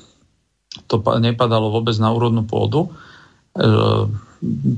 [0.90, 2.90] to nepadalo vôbec na úrodnú pôdu.
[3.54, 3.70] E,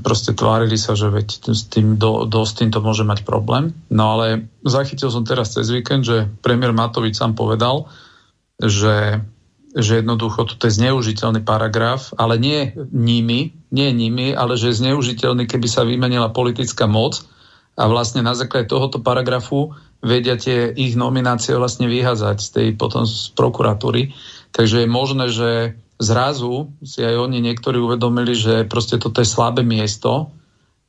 [0.03, 3.75] proste tvárili sa, že veď s tým, do, do, s týmto môže mať problém.
[3.91, 7.87] No ale zachytil som teraz cez víkend, že premiér Matovič sám povedal,
[8.59, 9.23] že,
[9.75, 15.47] že jednoducho toto je zneužiteľný paragraf, ale nie nimi, nie nimi, ale že je zneužiteľný,
[15.47, 17.23] keby sa vymenila politická moc
[17.79, 23.03] a vlastne na základe tohoto paragrafu vedia tie ich nominácie vlastne vyhazať z tej potom
[23.03, 24.15] z prokuratúry.
[24.55, 25.49] Takže je možné, že
[25.99, 30.31] zrazu si aj oni niektorí uvedomili, že proste toto je slabé miesto,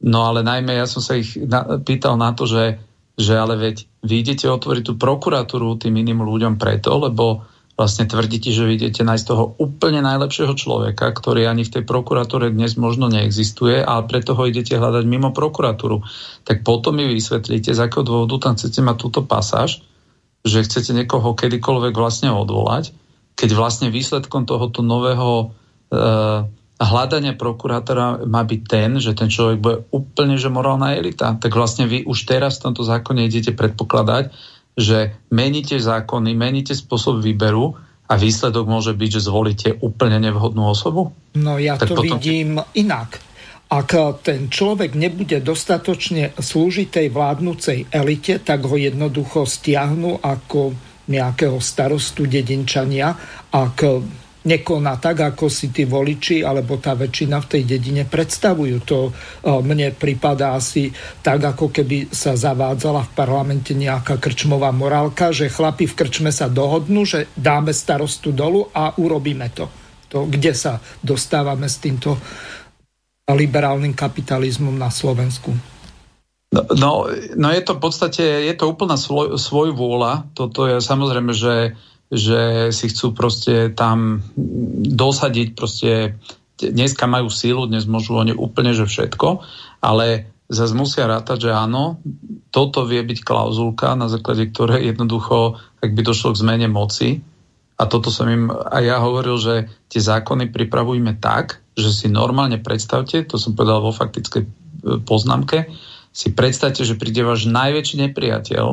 [0.06, 2.78] no ale najmä ja som sa ich na, pýtal na to, že,
[3.18, 7.42] že ale veď vy idete otvoriť tú prokuratúru tým iným ľuďom preto, lebo
[7.74, 12.76] vlastne tvrdíte, že vy nájsť toho úplne najlepšieho človeka, ktorý ani v tej prokuratúre dnes
[12.76, 16.04] možno neexistuje, ale preto ho idete hľadať mimo prokuratúru.
[16.44, 19.80] Tak potom mi vysvetlíte, z akého dôvodu tam chcete mať túto pasáž,
[20.44, 22.92] že chcete niekoho kedykoľvek vlastne odvolať
[23.40, 25.48] keď vlastne výsledkom tohoto nového
[25.88, 25.96] e,
[26.76, 31.88] hľadania prokurátora má byť ten, že ten človek bude úplne že morálna elita, tak vlastne
[31.88, 34.28] vy už teraz v tomto zákone idete predpokladať,
[34.76, 41.16] že meníte zákony, meníte spôsob výberu a výsledok môže byť, že zvolíte úplne nevhodnú osobu?
[41.32, 42.20] No ja tak to potom...
[42.20, 43.20] vidím inak.
[43.70, 43.94] Ak
[44.26, 50.74] ten človek nebude dostatočne slúžiť tej vládnúcej elite, tak ho jednoducho stiahnu ako
[51.10, 53.12] nejakého starostu dedinčania,
[53.50, 53.78] ak
[54.40, 58.76] nekoná tak, ako si tí voliči alebo tá väčšina v tej dedine predstavujú.
[58.88, 59.12] To
[59.44, 60.88] mne prípada asi
[61.20, 66.48] tak, ako keby sa zavádzala v parlamente nejaká krčmová morálka, že chlapi v krčme sa
[66.48, 69.68] dohodnú, že dáme starostu dolu a urobíme to.
[70.08, 72.16] To, kde sa dostávame s týmto
[73.28, 75.52] liberálnym kapitalizmom na Slovensku.
[76.50, 76.90] No, no,
[77.38, 80.34] no je to v podstate, je to úplná svoj, svoj vôľa.
[80.34, 81.78] Toto je samozrejme, že,
[82.10, 84.26] že si chcú proste tam
[84.82, 86.18] dosadiť proste,
[86.58, 89.46] dneska majú sílu, dnes môžu oni úplne, že všetko,
[89.78, 92.02] ale zase musia rátať, že áno,
[92.50, 97.22] toto vie byť klauzulka, na základe ktorej jednoducho, ak by došlo k zmene moci,
[97.80, 99.54] a toto som im aj ja hovoril, že
[99.88, 104.48] tie zákony pripravujeme tak, že si normálne predstavte, to som povedal vo faktickej e,
[105.00, 105.64] poznámke,
[106.10, 108.66] si predstavte, že príde váš najväčší nepriateľ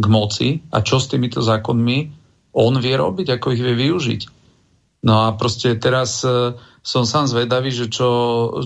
[0.00, 1.98] k moci a čo s týmito zákonmi
[2.56, 4.22] on vie robiť, ako ich vie využiť.
[5.00, 8.10] No a proste teraz e, som sám zvedavý, že čo,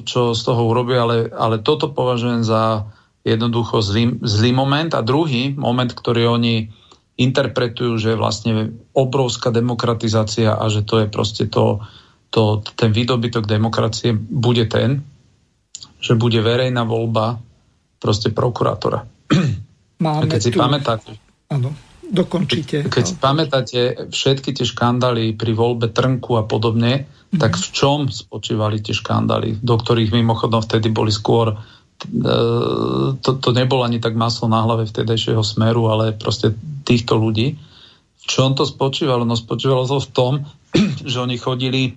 [0.02, 2.90] čo z toho urobí, ale, ale toto považujem za
[3.22, 4.90] jednoducho zlý, zlý moment.
[4.94, 6.70] A druhý moment, ktorý oni
[7.14, 8.52] interpretujú, že je vlastne
[8.90, 11.86] obrovská demokratizácia a že to je proste to,
[12.34, 15.06] to, ten výdobytok demokracie bude ten,
[16.02, 17.38] že bude verejná voľba
[18.04, 19.08] proste prokurátora.
[20.04, 20.60] Máme keď si tu...
[20.60, 21.16] pamätáte,
[21.48, 21.72] Áno,
[22.04, 22.84] dokončite.
[22.84, 23.80] Keď, keď si pamätáte
[24.12, 27.40] všetky tie škandály pri voľbe Trnku a podobne, mm-hmm.
[27.40, 31.56] tak v čom spočívali tie škandály, do ktorých mimochodom vtedy boli skôr
[32.04, 36.52] E, to, to nebolo ani tak maslo na hlave vtedajšieho smeru, ale proste
[36.84, 37.56] týchto ľudí.
[38.20, 39.24] V čom to spočívalo?
[39.24, 40.32] No spočívalo to v tom,
[41.10, 41.96] že oni chodili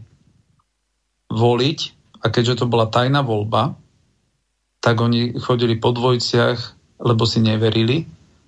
[1.28, 1.80] voliť
[2.24, 3.76] a keďže to bola tajná voľba,
[4.80, 6.60] tak oni chodili po dvojciach,
[7.02, 8.06] lebo si neverili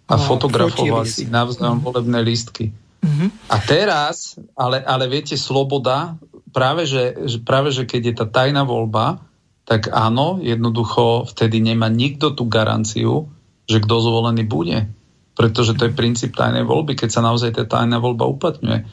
[0.09, 1.85] a, a fotografovali si navzájom mm.
[1.85, 2.73] volebné lístky.
[2.99, 3.29] Mm-hmm.
[3.47, 6.19] A teraz, ale, ale viete, sloboda,
[6.51, 7.15] práve že,
[7.45, 9.23] práve že keď je tá tajná voľba,
[9.63, 13.29] tak áno, jednoducho vtedy nemá nikto tú garanciu,
[13.69, 14.89] že kto zvolený bude.
[15.37, 18.89] Pretože to je princíp tajnej voľby, keď sa naozaj tá tajná voľba uplatňuje.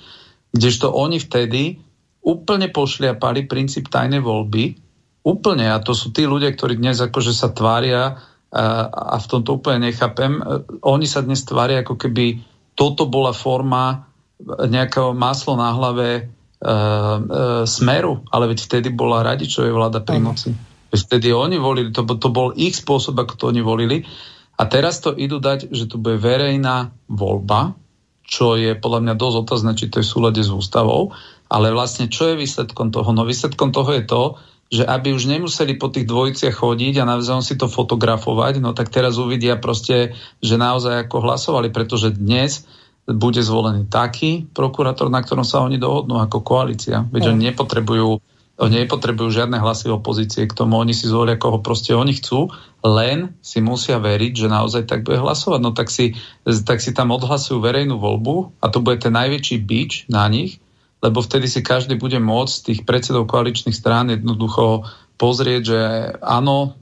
[0.53, 1.81] Kdežto oni vtedy
[2.23, 4.86] úplne pošliapali princíp tajnej voľby,
[5.27, 8.23] úplne, a to sú tí ľudia, ktorí dnes akože sa tvária
[8.55, 10.39] a, v tomto úplne nechápem,
[10.87, 12.47] oni sa dnes tvária ako keby
[12.79, 14.07] toto bola forma
[14.47, 20.57] nejakého maslo na hlave E, e, smeru, ale veď vtedy bola Radičovej vláda pri moci.
[20.89, 24.09] Veď vtedy oni volili, to, to bol ich spôsob, ako to oni volili.
[24.57, 27.77] A teraz to idú dať, že to bude verejná voľba,
[28.25, 31.13] čo je podľa mňa dosť otázne, či to je v súlade s ústavou,
[31.53, 33.13] ale vlastne čo je výsledkom toho?
[33.13, 34.23] No výsledkom toho je to,
[34.67, 38.91] že aby už nemuseli po tých dvojiciach chodiť a navzájom si to fotografovať, no tak
[38.91, 42.67] teraz uvidia proste, že naozaj ako hlasovali, pretože dnes
[43.07, 47.07] bude zvolený taký prokurátor, na ktorom sa oni dohodnú ako koalícia.
[47.07, 47.39] Veď no.
[47.39, 48.11] oni nepotrebujú
[48.57, 52.49] oni nepotrebujú žiadne hlasy opozície k tomu, oni si zvolia, koho proste oni chcú,
[52.81, 55.61] len si musia veriť, že naozaj tak bude hlasovať.
[55.61, 56.17] No tak si,
[56.65, 60.57] tak si tam odhlasujú verejnú voľbu a to bude ten najväčší bič na nich,
[61.07, 64.83] lebo vtedy si každý bude môcť tých predsedov koaličných strán jednoducho
[65.17, 65.81] pozrieť, že
[66.19, 66.75] áno,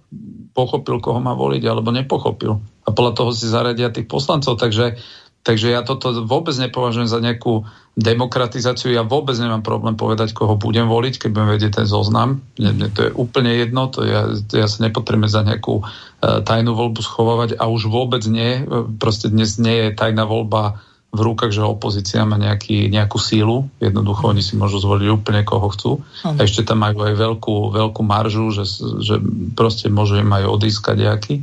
[0.56, 2.56] pochopil, koho má voliť, alebo nepochopil.
[2.84, 4.56] A podľa toho si zaradia tých poslancov.
[4.56, 4.96] Takže
[5.44, 7.68] Takže ja toto vôbec nepovažujem za nejakú
[8.00, 8.96] demokratizáciu.
[8.96, 12.40] Ja vôbec nemám problém povedať, koho budem voliť, keď budem vedieť ten zoznam.
[12.56, 16.40] Mne, mne to je úplne jedno, to ja, to ja sa nepotrebujem za nejakú uh,
[16.40, 18.64] tajnú voľbu schovávať a už vôbec nie.
[18.96, 20.80] Proste dnes nie je tajná voľba
[21.14, 23.70] v rukách, že opozícia má nejaký, nejakú sílu.
[23.78, 25.92] Jednoducho oni si môžu zvoliť úplne koho chcú.
[26.26, 28.66] A ešte tam majú aj veľkú, veľkú maržu, že,
[28.98, 29.22] že
[29.54, 31.36] proste môžu im aj odískať nejaký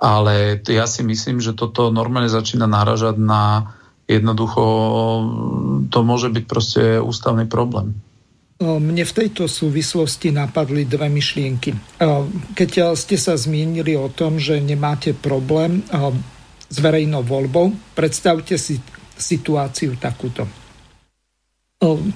[0.00, 3.72] ale ja si myslím, že toto normálne začína náražať na
[4.06, 4.62] jednoducho,
[5.90, 7.96] to môže byť proste ústavný problém.
[8.56, 12.00] Mne v tejto súvislosti napadli dve myšlienky.
[12.56, 15.84] Keď ste sa zmienili o tom, že nemáte problém
[16.66, 18.80] s verejnou voľbou, predstavte si
[19.18, 20.44] situáciu takúto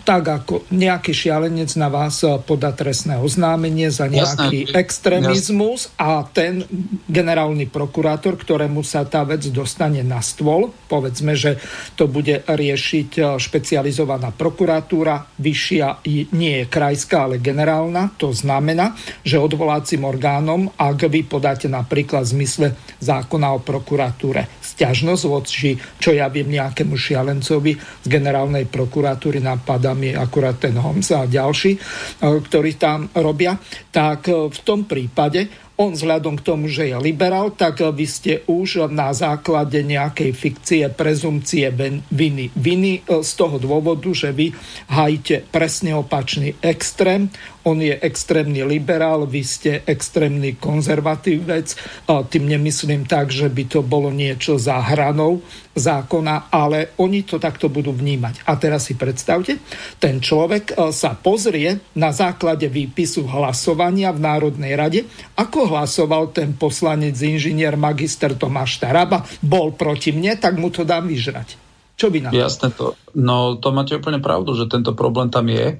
[0.08, 4.76] tak ako nejaký šialenec na vás podá trestné oznámenie za nejaký Jasné.
[4.80, 6.64] extrémizmus a ten
[7.04, 11.60] generálny prokurátor, ktorému sa tá vec dostane na stôl, povedzme, že
[11.92, 18.96] to bude riešiť špecializovaná prokuratúra, vyššia nie je krajská, ale generálna, to znamená,
[19.28, 22.66] že odvolacím orgánom, ak vy podáte napríklad v zmysle
[23.04, 24.48] zákona o prokuratúre
[24.80, 31.12] stiažnosť voči, čo ja viem, nejakému šialencovi z generálnej prokuratúry napadá mi akurát ten Homs
[31.12, 31.78] a ďalší, e,
[32.24, 33.60] ktorí tam robia,
[33.92, 38.44] tak e, v tom prípade on vzhľadom k tomu, že je liberál, tak vy ste
[38.44, 41.72] už na základe nejakej fikcie, prezumcie
[42.12, 42.52] viny.
[42.52, 44.52] Viny z toho dôvodu, že vy
[44.92, 47.32] hajíte presne opačný extrém,
[47.64, 51.76] on je extrémny liberál, vy ste extrémny konzervatívec.
[52.06, 55.44] Tým nemyslím tak, že by to bolo niečo za hranou
[55.76, 58.42] zákona, ale oni to takto budú vnímať.
[58.46, 59.62] A teraz si predstavte,
[60.02, 65.00] ten človek e, sa pozrie na základe výpisu hlasovania v Národnej rade,
[65.38, 71.06] ako hlasoval ten poslanec inžinier magister Tomáš Taraba, bol proti mne, tak mu to dám
[71.06, 71.54] vyžrať.
[71.94, 72.40] Čo by na to?
[72.40, 72.86] Jasné to.
[73.14, 75.78] No to máte úplne pravdu, že tento problém tam je,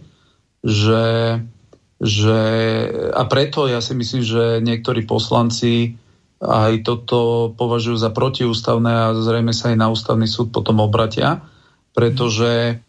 [0.61, 1.03] že
[2.01, 2.41] že
[3.13, 6.01] a preto ja si myslím, že niektorí poslanci
[6.41, 11.45] aj toto považujú za protiústavné a zrejme sa aj na ústavný súd potom obratia,
[11.93, 12.81] pretože,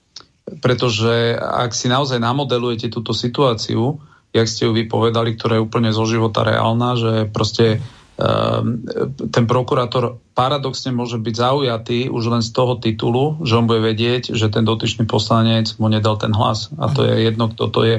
[0.64, 4.00] pretože ak si naozaj namodelujete túto situáciu,
[4.32, 7.84] jak ste ju vypovedali, ktorá je úplne zo života reálna, že proste
[8.16, 8.80] um,
[9.28, 14.32] ten prokurátor paradoxne môže byť zaujatý už len z toho titulu, že on bude vedieť,
[14.32, 16.72] že ten dotyčný poslanec mu nedal ten hlas.
[16.80, 17.98] A to je jedno, kto to je.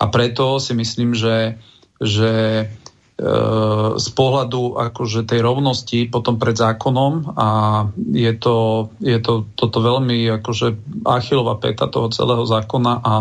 [0.00, 1.60] A preto si myslím, že,
[2.00, 2.32] že
[2.64, 2.64] e,
[4.00, 7.48] z pohľadu akože tej rovnosti potom pred zákonom a
[8.16, 13.14] je to, je to toto veľmi akože achilová peta toho celého zákona a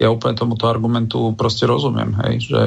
[0.00, 2.64] ja úplne tomuto argumentu proste rozumiem, hej, že,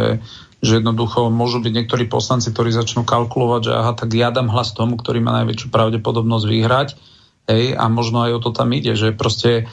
[0.62, 4.78] že jednoducho môžu byť niektorí poslanci, ktorí začnú kalkulovať, že aha, tak ja dám hlas
[4.78, 6.90] tomu, ktorý má najväčšiu pravdepodobnosť vyhrať,
[7.50, 9.66] hej, a možno aj o to tam ide, že proste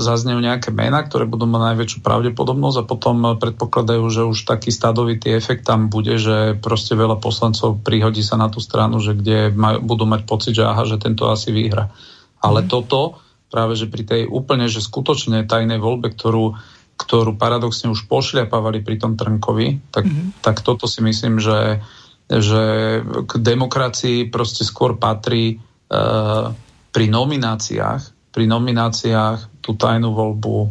[0.00, 5.36] zaznejú nejaké mená, ktoré budú mať najväčšiu pravdepodobnosť a potom predpokladajú, že už taký stádovitý
[5.36, 9.84] efekt tam bude, že proste veľa poslancov prihodí sa na tú stranu, že kde maj,
[9.84, 11.92] budú mať pocit, že aha, že tento asi vyhra.
[12.40, 12.68] Ale mm.
[12.72, 13.20] toto
[13.52, 16.56] práve, že pri tej úplne, že skutočne tajnej voľbe, ktorú,
[16.96, 20.40] ktorú paradoxne už pošľapávali pri tom Trnkovi, tak, mm.
[20.40, 21.84] tak toto si myslím, že,
[22.24, 22.64] že
[23.04, 25.60] k demokracii proste skôr patrí
[25.92, 26.56] uh,
[26.88, 30.68] pri nomináciách pri nomináciách tú tajnú voľbu e,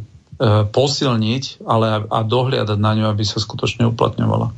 [0.74, 4.50] posilniť, ale a dohliadať na ňu, aby sa skutočne uplatňovala.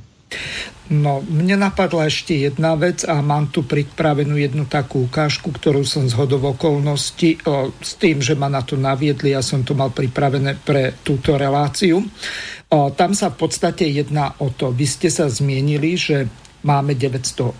[0.89, 6.09] No, mne napadla ešte jedna vec a mám tu pripravenú jednu takú ukážku, ktorú som
[6.09, 9.93] z hodov okolností, o, s tým, že ma na to naviedli, ja som to mal
[9.93, 12.01] pripravené pre túto reláciu.
[12.01, 16.25] O, tam sa v podstate jedná o to, vy ste sa zmienili, že
[16.65, 17.53] máme 900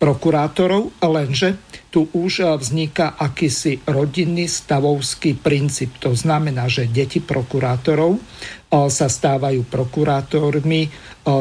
[0.00, 1.60] prokurátorov, lenže
[1.90, 5.98] tu už eh, vzniká akýsi rodinný stavovský princíp.
[6.00, 8.22] To znamená, že deti prokurátorov eh,
[8.70, 10.92] sa stávajú prokurátormi, eh,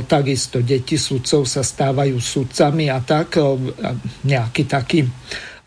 [0.10, 3.38] takisto deti sudcov sa stávajú sudcami a tak
[4.26, 5.06] nejaký taký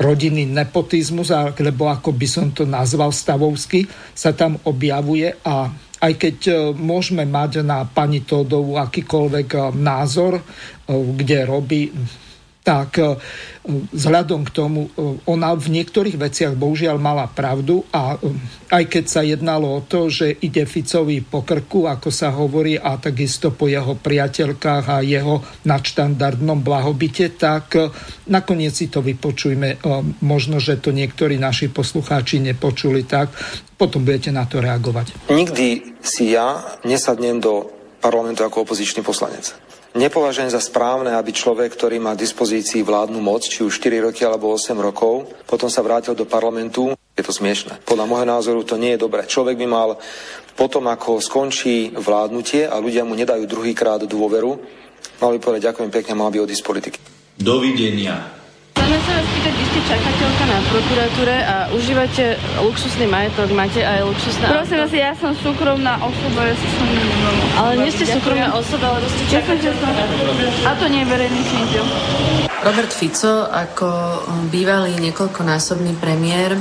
[0.03, 5.71] rodinný nepotizmus, alebo ako by som to nazval stavovský, sa tam objavuje a
[6.03, 6.37] aj keď
[6.75, 10.43] môžeme mať na pani Todovu akýkoľvek názor,
[10.91, 11.95] kde robí
[12.63, 13.19] tak e,
[13.91, 18.31] vzhľadom k tomu, e, ona v niektorých veciach bohužiaľ mala pravdu a e,
[18.71, 22.97] aj keď sa jednalo o to, že ide Ficovi po krku, ako sa hovorí, a
[23.03, 27.77] takisto po jeho priateľkách a jeho nadštandardnom blahobite, tak
[28.31, 29.85] nakoniec si to vypočujme.
[30.25, 33.35] Možno, že to niektorí naši poslucháči nepočuli tak,
[33.77, 35.29] potom budete na to reagovať.
[35.29, 37.69] Nikdy si ja nesadnem do
[38.01, 39.72] parlamentu ako opozičný poslanec.
[39.93, 44.49] Nepovažujem za správne, aby človek, ktorý má dispozícii vládnu moc, či už 4 roky alebo
[44.49, 46.97] 8 rokov, potom sa vrátil do parlamentu.
[47.13, 47.77] Je to smiešne.
[47.85, 49.29] Podľa môjho názoru to nie je dobré.
[49.29, 50.01] Človek by mal
[50.57, 54.57] potom, ako skončí vládnutie a ľudia mu nedajú druhýkrát dôveru,
[55.21, 56.99] mal by povedať ďakujem pekne, mal by odísť z politiky.
[57.37, 58.42] Dovidenia.
[58.73, 62.25] Chceme sa vás pýtať, vy ste čakateľka na prokuratúre a užívate
[62.61, 66.89] luxusný majetok, máte aj luxusné Prosím vás, ja som súkromná osoba, ja som.
[67.61, 69.87] Ale nie ste súkromná osoba, ale ste čakateľka.
[70.65, 71.85] A to nie je verejný činiteľ.
[72.63, 73.89] Robert Fico ako
[74.49, 76.55] bývalý niekoľkonásobný premiér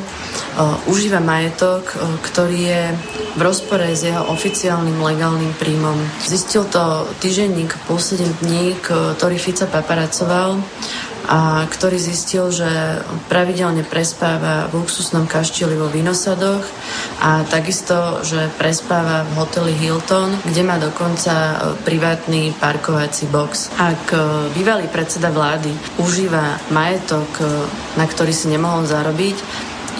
[0.89, 1.93] užíva majetok,
[2.26, 2.84] ktorý je
[3.38, 5.95] v rozpore s jeho oficiálnym legálnym príjmom.
[6.26, 10.57] Zistil to týženník posledný dní, ktorý Fica paparacoval
[11.28, 16.65] a ktorý zistil, že pravidelne prespáva v luxusnom kašteli vo Vinosadoch
[17.22, 21.55] a takisto, že prespáva v hoteli Hilton, kde má dokonca e,
[21.86, 23.69] privátny parkovací box.
[23.78, 24.17] Ak e,
[24.57, 25.69] bývalý predseda vlády
[26.01, 27.45] užíva majetok, e,
[27.99, 29.38] na ktorý si nemohol zarobiť,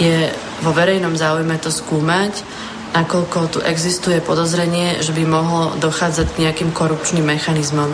[0.01, 0.34] je
[0.65, 2.41] vo verejnom záujme to skúmať
[2.92, 7.88] nakoľko tu existuje podozrenie, že by mohlo dochádzať k nejakým korupčným mechanizmom.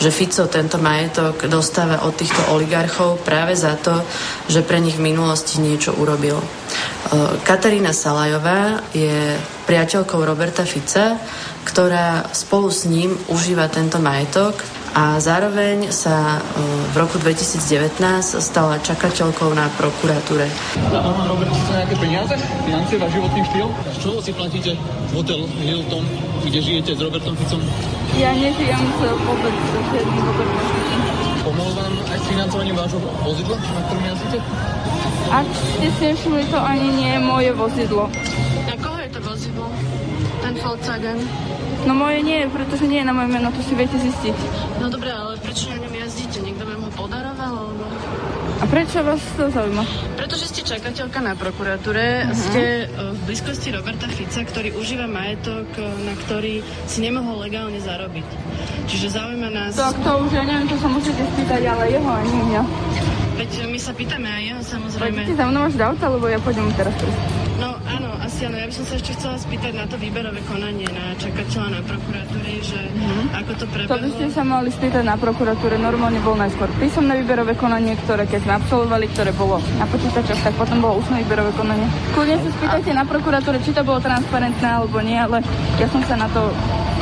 [0.00, 4.00] Že Fico tento majetok dostáva od týchto oligarchov práve za to,
[4.48, 6.40] že pre nich v minulosti niečo urobil.
[6.40, 6.46] E,
[7.44, 9.36] Katarína Salajová je
[9.68, 11.20] priateľkou Roberta Fica,
[11.68, 16.40] ktorá spolu s ním užíva tento majetok a zároveň sa
[16.92, 18.00] v roku 2019
[18.38, 20.48] stala čakateľkou na prokuratúre.
[20.88, 22.34] Dáva vám Robert Fico nejaké peniaze?
[22.64, 23.68] Financie, váš životný štýl?
[23.68, 24.72] Z čoho si platíte
[25.12, 26.04] hotel Hilton,
[26.44, 27.60] kde žijete s Robertom Ficom?
[28.16, 31.00] Ja nežijem s vôbec s žiadnym Robertom Ficom.
[31.48, 34.38] Pomohol vám aj s financovaním vášho vozidla, na ktorom jazdíte?
[35.28, 38.04] Ak ste si všimli, to ani nie je moje vozidlo.
[38.68, 39.66] A koho je to vozidlo?
[40.48, 41.20] Ten Volkswagen?
[41.84, 44.32] No moje nie, pretože nie je na moje meno, to si viete zistiť.
[44.80, 46.40] No dobré, ale prečo na ňom jazdíte?
[46.40, 47.52] Niekto vám ho podaroval?
[47.68, 47.84] Alebo...
[48.56, 49.84] A prečo vás to zaujíma?
[50.16, 52.32] Pretože ste čakateľka na prokuratúre, uh-huh.
[52.32, 55.68] ste v blízkosti Roberta Fica, ktorý užíva majetok,
[56.08, 58.24] na ktorý si nemohol legálne zarobiť.
[58.88, 59.76] Čiže zaujíma nás...
[59.76, 62.62] Tak to už ja neviem, to sa musíte spýtať, ale jeho ani mňa.
[63.36, 65.28] Veď my sa pýtame aj jeho, samozrejme.
[65.28, 66.96] Poďte za mnou až do auta, lebo ja pôjdem teraz.
[67.62, 68.56] No áno, asi áno.
[68.60, 72.50] Ja by som sa ešte chcela spýtať na to výberové konanie na čakateľa na prokuratúre,
[72.60, 73.24] že mm-hmm.
[73.32, 73.92] ako to prebehlo.
[73.92, 75.74] To by ste sa mali spýtať na prokuratúre.
[75.80, 80.54] Normálne bol najskôr písomné výberové konanie, ktoré keď sme absolvovali, ktoré bolo na počítačoch, tak
[80.60, 81.88] potom bolo ústne výberové konanie.
[82.12, 85.40] Kľudne sa spýtajte na prokuratúre, či to bolo transparentné alebo nie, ale
[85.80, 86.52] ja som sa na to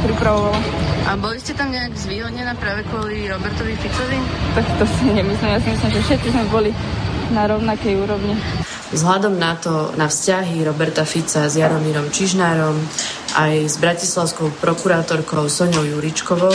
[0.07, 0.59] pripravovala.
[1.07, 4.19] A boli ste tam nejak zvýhodnená práve kvôli Robertovi Ficovi?
[4.59, 5.55] Tak to si nemyslím.
[5.55, 6.71] Ja si myslím, že všetci sme boli
[7.31, 8.35] na rovnakej úrovni.
[8.87, 12.79] Vzhľadom na to, na vzťahy Roberta Fica s Jaromírom Čižnárom
[13.35, 16.55] aj s bratislavskou prokurátorkou Soňou Juričkovou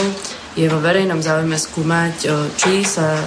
[0.56, 3.20] je vo verejnom záujme skúmať, či sa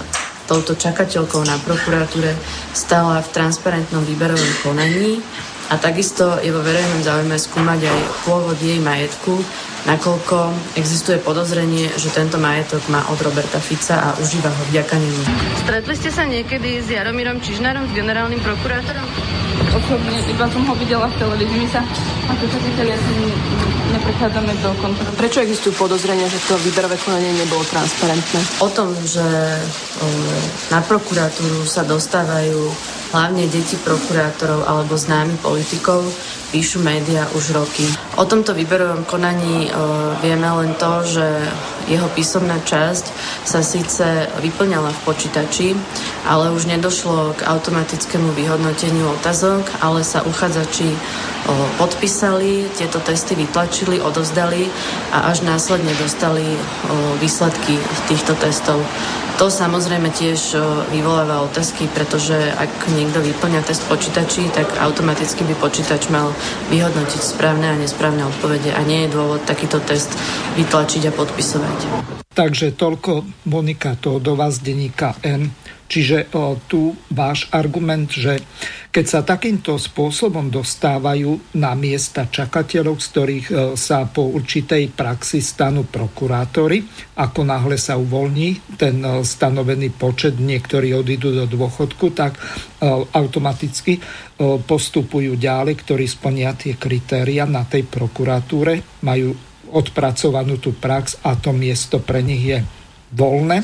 [0.49, 2.34] touto čakateľkou na prokuratúre
[2.74, 5.22] stala v transparentnom výberovom konaní.
[5.70, 9.41] A takisto je vo verejnom záujme skúmať aj pôvod jej majetku,
[9.86, 10.38] nakoľko
[10.75, 15.21] existuje podozrenie, že tento majetok má od Roberta Fica a užíva ho vďaka nemu.
[15.61, 19.05] Stretli ste sa niekedy s Jaromírom Čižnárom, s generálnym prokurátorom?
[19.75, 21.57] Osobne iba som ho videla v televízii.
[21.63, 21.81] My sa
[22.27, 23.15] ako čakatelia si
[23.95, 25.15] neprechádzame do kontroly.
[25.15, 28.39] Prečo existujú podozrenia, že to výberové konanie nebolo transparentné?
[28.59, 30.07] O tom, že o,
[30.73, 32.71] na prokuratúru sa dostávajú
[33.16, 36.03] hlavne deti prokurátorov alebo známi politikov,
[36.51, 37.88] píšu médiá už roky.
[38.20, 39.70] O tomto výberovom konaní e,
[40.20, 41.24] vieme len to, že
[41.88, 43.05] jeho písomná časť
[43.47, 45.68] sa síce vyplňala v počítači,
[46.28, 50.91] ale už nedošlo k automatickému vyhodnoteniu otázok, ale sa uchádzači
[51.77, 54.65] podpísali, tieto testy vytlačili, odozdali
[55.13, 56.43] a až následne dostali
[57.21, 57.77] výsledky
[58.09, 58.81] týchto testov.
[59.35, 60.55] To samozrejme tiež
[60.95, 66.31] vyvoláva otázky, pretože ak niekto vyplňa test počítači, tak automaticky by počítač mal
[66.71, 70.09] vyhodnotiť správne a nesprávne odpovede a nie je dôvod takýto test
[70.55, 72.24] vytlačiť a podpisovať.
[72.36, 75.47] Takže toľko Monika Tódová z denníka N.
[75.86, 78.41] Čiže o, tu váš argument, že
[78.89, 85.45] keď sa takýmto spôsobom dostávajú na miesta čakateľov, z ktorých o, sa po určitej praxi
[85.45, 86.81] stanú prokurátori,
[87.21, 94.01] ako náhle sa uvoľní ten o, stanovený počet, niektorí odídu do dôchodku, tak o, automaticky
[94.01, 99.38] o, postupujú ďalej, ktorí splnia tie kritéria na tej prokuratúre, majú
[99.76, 102.63] odpracovanú tú prax a to miesto pre nich je
[103.11, 103.63] voľné,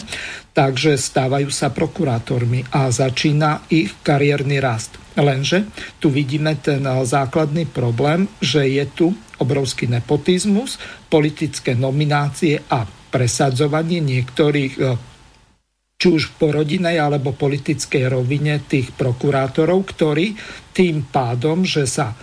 [0.52, 5.00] takže stávajú sa prokurátormi a začína ich kariérny rast.
[5.16, 5.68] Lenže
[6.00, 9.08] tu vidíme ten základný problém, že je tu
[9.40, 10.80] obrovský nepotizmus,
[11.12, 14.74] politické nominácie a presadzovanie niektorých
[16.02, 20.34] či už v porodinej alebo politickej rovine tých prokurátorov, ktorí
[20.74, 22.18] tým pádom, že sa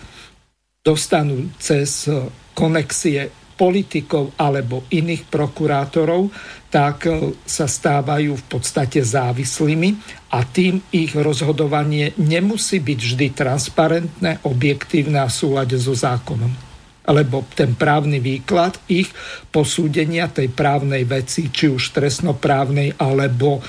[0.83, 2.11] dostanú cez
[2.59, 6.31] konexie politikov alebo iných prokurátorov,
[6.71, 9.91] tak e, sa stávajú v podstate závislými
[10.31, 16.71] a tým ich rozhodovanie nemusí byť vždy transparentné, objektívne a súlade so zákonom
[17.09, 19.09] lebo ten právny výklad ich
[19.49, 23.61] posúdenia tej právnej veci, či už trestnoprávnej alebo e,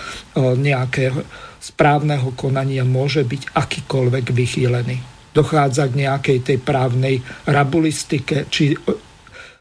[0.59, 1.23] nejakého
[1.59, 4.97] správneho konania môže byť akýkoľvek vychýlený.
[5.31, 8.75] Dochádza k nejakej tej právnej rabulistike či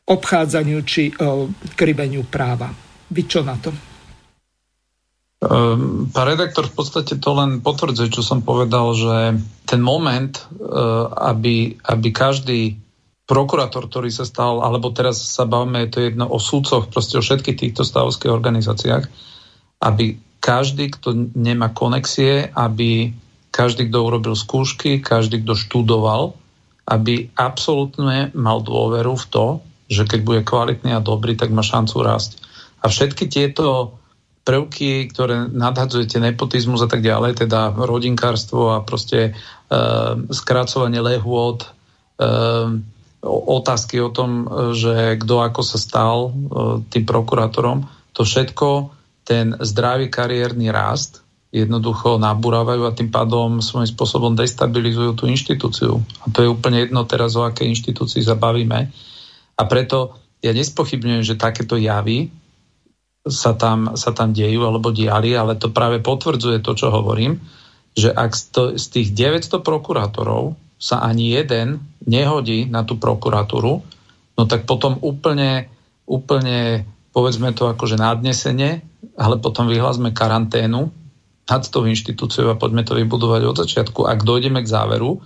[0.09, 1.13] obchádzaniu či
[1.77, 2.73] kribeniu práva.
[3.09, 3.71] Vy čo na to?
[5.39, 9.39] Ehm, pán redaktor v podstate to len potvrdzuje, čo som povedal, že
[9.71, 10.43] ten moment, e,
[11.15, 12.75] aby, aby každý
[13.29, 17.23] prokurátor, ktorý sa stal, alebo teraz sa bavíme, to je jedno o súdcoch, proste o
[17.23, 19.05] všetkých týchto stavovských organizáciách,
[19.85, 23.15] aby každý, kto nemá konexie, aby
[23.55, 26.35] každý, kto urobil skúšky, každý, kto študoval,
[26.89, 29.47] aby absolútne mal dôveru v to,
[29.89, 32.39] že keď bude kvalitný a dobrý, tak má šancu rásť.
[32.85, 33.99] A všetky tieto
[34.45, 39.31] prvky, ktoré nadhadzujete, nepotizmus a tak ďalej, teda rodinkárstvo a proste e,
[40.33, 41.69] skracovanie lehôd, e,
[43.29, 46.31] otázky o tom, že kto ako sa stal e,
[46.89, 47.85] tým prokurátorom,
[48.17, 48.95] to všetko
[49.29, 56.01] ten zdravý kariérny rast jednoducho nabúravajú a tým pádom svojím spôsobom destabilizujú tú inštitúciu.
[56.25, 58.93] A to je úplne jedno teraz, o akej inštitúcii sa bavíme.
[59.59, 62.31] A preto ja nespochybňujem, že takéto javy
[63.27, 67.43] sa tam, sa tam dejú alebo diali, ale to práve potvrdzuje to, čo hovorím,
[67.99, 68.31] že ak
[68.79, 73.83] z tých 900 prokurátorov sa ani jeden nehodí na tú prokuratúru,
[74.39, 75.67] no tak potom úplne,
[76.07, 78.87] úplne povedzme to akože nadnesenie,
[79.19, 80.95] ale potom vyhlásme karanténu
[81.51, 84.07] nad tou inštitúciou a poďme to vybudovať od začiatku.
[84.07, 85.19] Ak dojdeme k záveru,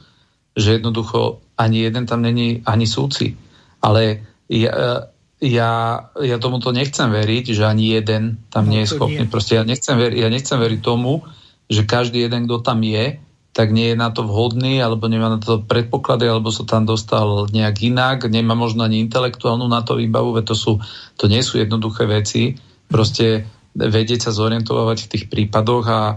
[0.56, 3.36] že jednoducho ani jeden tam není ani súci.
[3.82, 5.10] Ale ja,
[5.42, 5.70] ja,
[6.14, 9.26] ja tomuto nechcem veriť, že ani jeden tam no, nie je schopný.
[9.26, 9.32] Nie.
[9.32, 11.26] Proste ja nechcem, veri, ja nechcem veriť tomu,
[11.66, 13.18] že každý jeden, kto tam je,
[13.52, 17.50] tak nie je na to vhodný, alebo nemá na to predpoklady, alebo sa tam dostal
[17.52, 20.72] nejak inak, nemá možno ani intelektuálnu na to výbavu, veď to, sú,
[21.20, 22.56] to nie sú jednoduché veci.
[22.88, 23.44] Proste
[23.76, 26.16] vedieť sa zorientovať v tých prípadoch a, e,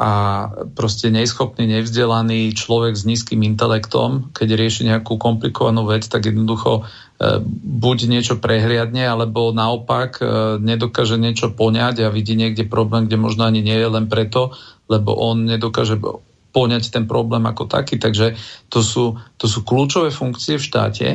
[0.00, 0.10] a
[0.72, 6.88] proste neschopný, nevzdelaný človek s nízkym intelektom, keď rieši nejakú komplikovanú vec, tak jednoducho
[7.20, 13.20] e, buď niečo prehliadne, alebo naopak e, nedokáže niečo poňať a vidí niekde problém, kde
[13.20, 14.56] možno ani nie je len preto,
[14.88, 16.00] lebo on nedokáže
[16.56, 18.00] poňať ten problém ako taký.
[18.00, 18.40] Takže
[18.72, 21.08] to sú, to sú kľúčové funkcie v štáte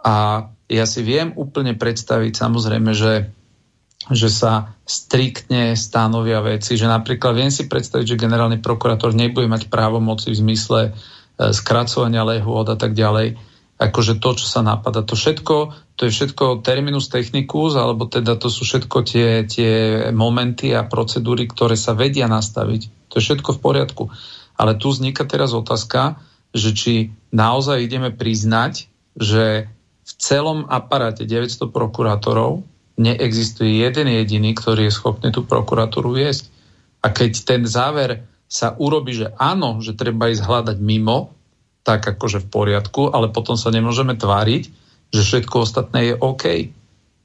[0.00, 3.28] a ja si viem úplne predstaviť samozrejme, že
[4.12, 9.72] že sa striktne stanovia veci, že napríklad viem si predstaviť, že generálny prokurátor nebude mať
[9.72, 10.90] právomoci v zmysle e,
[11.56, 13.40] skracovania lehôd a tak ďalej.
[13.80, 15.56] Akože to, čo sa napadá, to všetko,
[15.96, 19.72] to je všetko terminus technicus, alebo teda to sú všetko tie, tie
[20.12, 23.10] momenty a procedúry, ktoré sa vedia nastaviť.
[23.10, 24.04] To je všetko v poriadku.
[24.54, 26.20] Ale tu vzniká teraz otázka,
[26.54, 26.94] že či
[27.34, 28.86] naozaj ideme priznať,
[29.18, 29.66] že
[30.04, 32.62] v celom aparáte 900 prokurátorov
[32.94, 36.50] neexistuje jeden jediný, ktorý je schopný tú prokuratúru viesť.
[37.02, 41.34] A keď ten záver sa urobí, že áno, že treba ísť hľadať mimo,
[41.84, 44.62] tak akože v poriadku, ale potom sa nemôžeme tváriť,
[45.12, 46.44] že všetko ostatné je OK.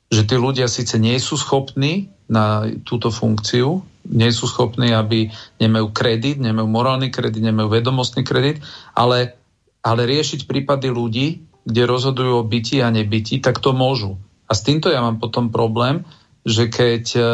[0.09, 5.29] Že tí ľudia síce nie sú schopní na túto funkciu, nie sú schopní, aby
[5.61, 8.59] nemajú kredit, nemajú morálny kredit, nemajú vedomostný kredit,
[8.97, 9.37] ale,
[9.85, 11.27] ale riešiť prípady ľudí,
[11.63, 14.17] kde rozhodujú o byti a nebyti, tak to môžu.
[14.49, 16.01] A s týmto ja mám potom problém,
[16.41, 17.31] že keď, e,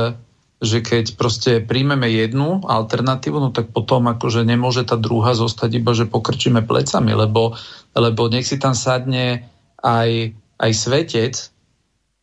[0.59, 5.95] že keď proste príjmeme jednu alternatívu, no tak potom akože nemôže tá druhá zostať iba,
[5.95, 7.55] že pokrčíme plecami, lebo,
[7.95, 9.47] lebo nech si tam sadne
[9.79, 11.33] aj, aj svetec,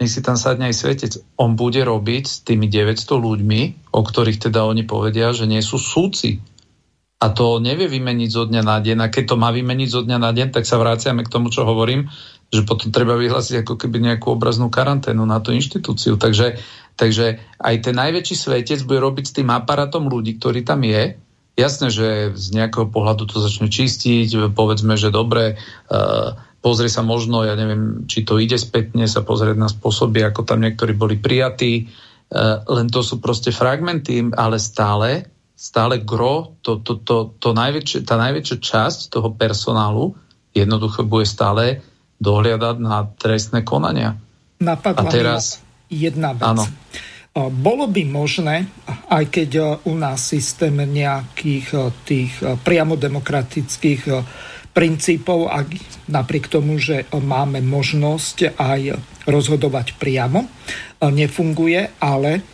[0.03, 3.61] nech si tam sadne aj svetec, on bude robiť s tými 900 ľuďmi,
[3.97, 6.43] o ktorých teda oni povedia, že nie sú súci.
[7.22, 8.99] A to nevie vymeniť zo dňa na deň.
[8.99, 11.62] A keď to má vymeniť zo dňa na deň, tak sa vraciame k tomu, čo
[11.62, 12.11] hovorím,
[12.53, 16.20] že potom treba vyhlásiť ako keby nejakú obraznú karanténu na tú inštitúciu.
[16.20, 16.61] Takže,
[17.00, 21.16] takže aj ten najväčší svetec bude robiť s tým aparátom ľudí, ktorý tam je.
[21.57, 25.57] Jasné, že z nejakého pohľadu to začne čistiť, povedzme, že dobre,
[25.88, 30.44] uh, pozrie sa možno, ja neviem, či to ide spätne, sa pozrieť na spôsoby, ako
[30.44, 35.24] tam niektorí boli prijatí, uh, len to sú proste fragmenty, ale stále,
[35.57, 40.16] stále gro, to, to, to, to najväčšie, tá najväčšia časť toho personálu
[40.53, 41.80] jednoducho bude stále
[42.23, 44.14] dohliadať na trestné konania.
[44.62, 45.59] Napadla a teraz...
[45.91, 46.47] jedna vec.
[46.47, 46.64] Áno.
[47.35, 48.68] Bolo by možné,
[49.09, 49.51] aj keď
[49.89, 54.03] u nás systém nejakých tých priamo demokratických
[54.77, 55.49] princípov,
[56.12, 58.81] napriek tomu, že máme možnosť aj
[59.25, 60.45] rozhodovať priamo,
[61.01, 62.45] nefunguje, ale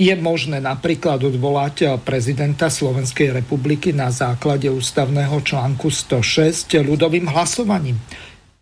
[0.00, 8.00] je možné napríklad odvolať prezidenta Slovenskej republiky na základe ústavného článku 106 ľudovým hlasovaním.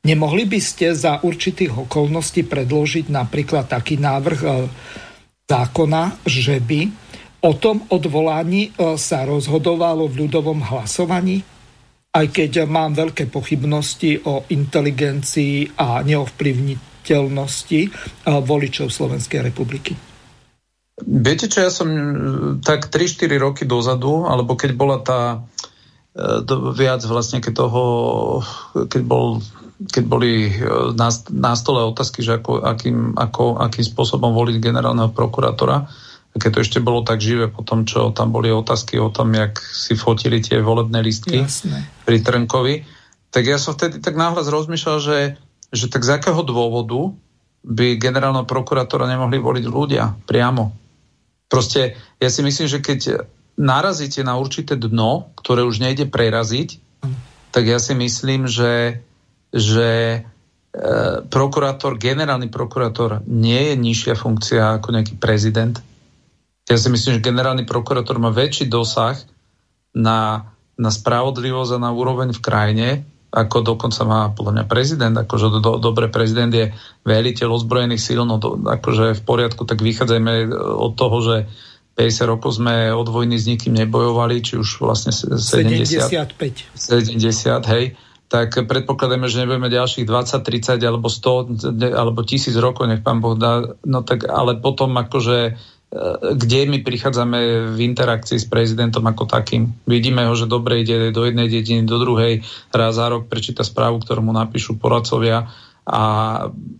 [0.08, 4.48] Nemohli by ste za určitých okolností predložiť napríklad taký návrh e,
[5.44, 6.80] zákona, že by
[7.44, 11.44] o tom odvolaní e, sa rozhodovalo v ľudovom hlasovaní?
[12.08, 17.88] Aj keď mám veľké pochybnosti o inteligencii a neovplyvniteľnosti e,
[18.32, 19.92] voličov Slovenskej republiky.
[21.04, 21.88] Viete čo, ja som
[22.64, 25.44] tak 3-4 roky dozadu, alebo keď bola tá
[26.74, 27.82] viac vlastne, keď toho,
[28.90, 29.38] keď bol
[29.78, 30.52] keď boli e,
[30.98, 35.86] na, stole otázky, že ako, akým, ako, akým spôsobom voliť generálneho prokurátora,
[36.38, 39.58] keď to ešte bolo tak živé po tom, čo tam boli otázky o tom, jak
[39.58, 41.82] si fotili tie volebné listky Jasne.
[42.06, 42.86] pri Trnkovi,
[43.30, 45.18] tak ja som vtedy tak náhlas rozmýšľal, že,
[45.74, 47.14] že tak z akého dôvodu
[47.66, 50.70] by generálneho prokurátora nemohli voliť ľudia priamo.
[51.50, 53.00] Proste ja si myslím, že keď
[53.58, 56.78] narazíte na určité dno, ktoré už nejde preraziť,
[57.50, 59.02] tak ja si myslím, že
[59.52, 60.22] že
[61.32, 65.80] prokurátor, generálny prokurátor nie je nižšia funkcia ako nejaký prezident.
[66.68, 69.16] Ja si myslím, že generálny prokurátor má väčší dosah
[69.96, 72.88] na, na spravodlivosť a na úroveň v krajine,
[73.32, 76.72] ako dokonca má podľa mňa prezident, akože do, dobre prezident je
[77.04, 81.36] veliteľ ozbrojených síl, no to, akože v poriadku, tak vychádzajme od toho, že
[81.98, 85.42] 50 rokov sme od vojny s nikým nebojovali, či už vlastne 70,
[85.98, 86.78] 75.
[86.78, 87.98] 70, hej,
[88.28, 93.34] tak predpokladáme, že nebudeme ďalších 20, 30 alebo 100 alebo 1000 rokov, nech pán Boh
[93.34, 95.56] dá, no tak ale potom akože
[96.36, 99.72] kde my prichádzame v interakcii s prezidentom ako takým.
[99.88, 104.04] Vidíme ho, že dobre ide do jednej dediny, do druhej, raz za rok prečíta správu,
[104.04, 105.48] ktorú mu napíšu poradcovia
[105.88, 106.04] a,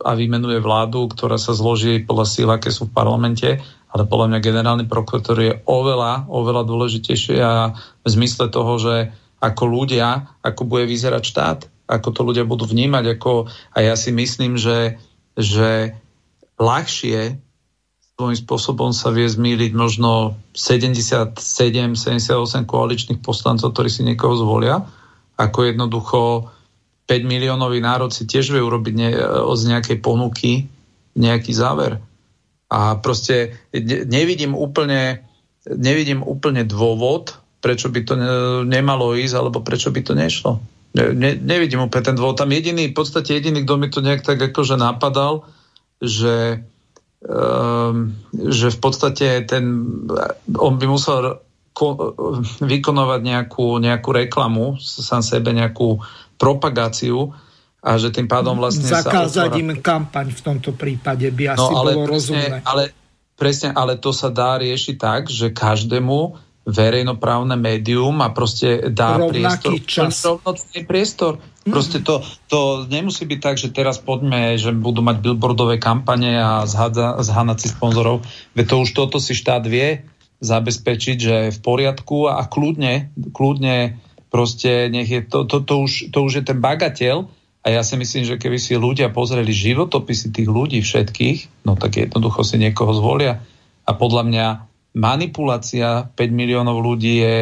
[0.05, 3.49] a vymenuje vládu, ktorá sa zloží podľa síl, aké sú v parlamente,
[3.88, 7.72] ale podľa mňa generálny prokurátor je oveľa, oveľa dôležitejšie a
[8.05, 8.94] v zmysle toho, že
[9.39, 11.59] ako ľudia, ako bude vyzerať štát,
[11.89, 14.99] ako to ľudia budú vnímať, ako, a ja si myslím, že,
[15.39, 15.95] že
[16.59, 17.39] ľahšie
[18.18, 24.82] svojím spôsobom sa vie zmýliť možno 77, 78 koaličných poslancov, ktorí si niekoho zvolia,
[25.39, 26.20] ako jednoducho
[27.07, 29.11] 5 miliónový národ si tiež vie urobiť ne,
[29.55, 30.66] z nejakej ponuky
[31.14, 32.03] nejaký záver.
[32.68, 33.57] A proste
[34.07, 35.24] nevidím úplne,
[35.64, 38.14] nevidím úplne dôvod, prečo by to
[38.64, 40.62] nemalo ísť, alebo prečo by to nešlo.
[40.94, 42.40] Ne, nevidím úplne ten dôvod.
[42.40, 45.44] Tam jediný, v podstate jediný, kto mi to nejak tak akože napadal,
[46.00, 46.64] že
[47.24, 49.64] um, že v podstate ten,
[50.54, 51.42] on by musel
[51.74, 52.14] ko,
[52.62, 55.98] vykonovať nejakú, nejakú reklamu, sám sebe nejakú
[56.38, 57.34] propagáciu
[57.78, 61.78] a že tým pádom vlastne Zakázať sa im kampaň v tomto prípade by asi no,
[61.78, 62.59] ale bolo presne, rozumné.
[62.66, 62.84] Ale,
[63.38, 69.80] presne, ale to sa dá riešiť tak, že každému verejnoprávne médium a proste dá Rovnaký
[69.80, 70.36] priestor.
[70.44, 70.68] Čas.
[70.84, 71.32] priestor.
[71.64, 71.72] Mm.
[71.72, 72.20] Proste to,
[72.52, 76.68] to nemusí byť tak, že teraz poďme, že budú mať billboardové kampane a
[77.24, 78.20] zháňať si sponzorov.
[78.52, 80.04] Veď to už toto si štát vie
[80.38, 83.98] zabezpečiť, že je v poriadku a kľudne, kľudne
[84.28, 87.26] proste nech je to, to, to, už, to už je ten bagateľ
[87.64, 91.98] a ja si myslím, že keby si ľudia pozreli životopisy tých ľudí všetkých, no tak
[91.98, 93.42] jednoducho si niekoho zvolia
[93.82, 94.46] a podľa mňa
[94.97, 97.39] manipulácia 5 miliónov ľudí je,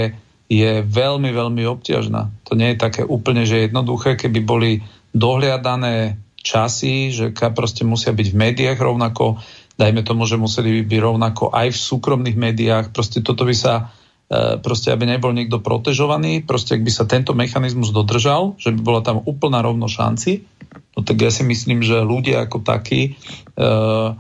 [0.51, 2.31] je veľmi, veľmi obťažná.
[2.47, 4.71] To nie je také úplne, že jednoduché, keby boli
[5.15, 9.43] dohliadané časy, že proste musia byť v médiách rovnako,
[9.75, 13.91] dajme tomu, že museli by byť rovnako aj v súkromných médiách, proste toto by sa
[14.31, 18.81] e, proste aby nebol niekto protežovaný, proste ak by sa tento mechanizmus dodržal, že by
[18.81, 20.47] bola tam úplná rovno šanci,
[20.95, 23.19] no tak ja si myslím, že ľudia ako takí
[23.59, 24.17] uh,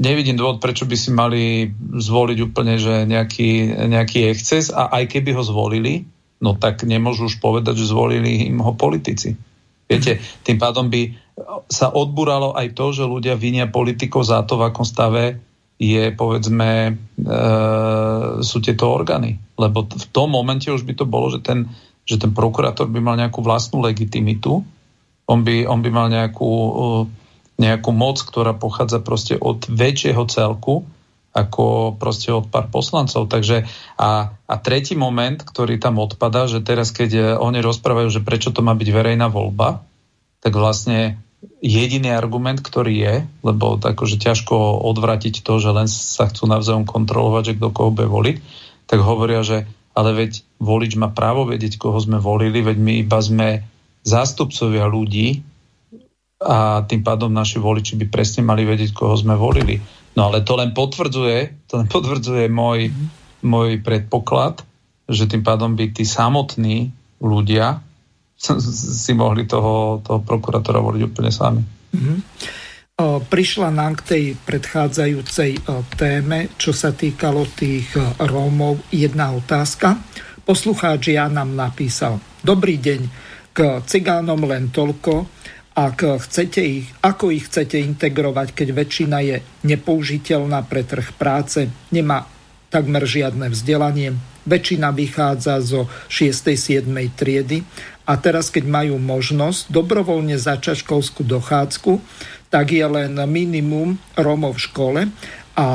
[0.00, 5.36] nevidím dôvod, prečo by si mali zvoliť úplne, že nejaký, nejaký exces a aj keby
[5.36, 6.08] ho zvolili,
[6.40, 9.36] no tak nemôžu už povedať, že zvolili im ho politici.
[9.90, 11.12] Viete, tým pádom by
[11.66, 15.42] sa odburalo aj to, že ľudia vinia politikov za to, v akom stave
[15.80, 16.92] je, povedzme, e,
[18.44, 19.40] sú tieto orgány.
[19.56, 21.72] Lebo v tom momente už by to bolo, že ten,
[22.04, 24.62] že ten prokurátor by mal nejakú vlastnú legitimitu,
[25.26, 26.50] on by, on by mal nejakú
[27.60, 30.88] nejakú moc, ktorá pochádza proste od väčšieho celku,
[31.30, 33.30] ako proste od pár poslancov.
[33.30, 33.68] Takže
[34.00, 38.50] a, a tretí moment, ktorý tam odpada, že teraz keď eh, oni rozprávajú, že prečo
[38.50, 39.84] to má byť verejná voľba,
[40.40, 41.20] tak vlastne
[41.60, 47.52] jediný argument, ktorý je, lebo akože ťažko odvratiť to, že len sa chcú navzájom kontrolovať,
[47.52, 48.36] že kto koho bude voliť,
[48.88, 53.18] tak hovoria, že ale veď volič má právo vedieť, koho sme volili, veď my iba
[53.20, 53.48] sme
[54.04, 55.44] zástupcovia ľudí,
[56.40, 59.76] a tým pádom naši voliči by presne mali vedieť, koho sme volili.
[60.16, 62.88] No ale to len potvrdzuje, to len potvrdzuje môj,
[63.44, 64.64] môj predpoklad,
[65.04, 67.84] že tým pádom by tí samotní ľudia
[69.04, 71.62] si mohli toho, toho prokurátora voliť úplne sami.
[71.92, 72.18] Mm-hmm.
[73.00, 75.64] Prišla nám k tej predchádzajúcej
[75.96, 79.96] téme, čo sa týkalo tých Rómov, jedna otázka.
[80.44, 83.00] Poslucháč ja nám napísal, dobrý deň,
[83.56, 85.24] k cigánom len toľko,
[85.80, 92.28] ak chcete ich, ako ich chcete integrovať, keď väčšina je nepoužiteľná pre trh práce, nemá
[92.68, 94.12] takmer žiadne vzdelanie,
[94.44, 96.52] väčšina vychádza zo 6.
[96.52, 96.84] 7.
[97.16, 97.64] triedy
[98.04, 101.96] a teraz, keď majú možnosť dobrovoľne začať školskú dochádzku,
[102.52, 105.00] tak je len minimum Rómov v škole
[105.56, 105.66] a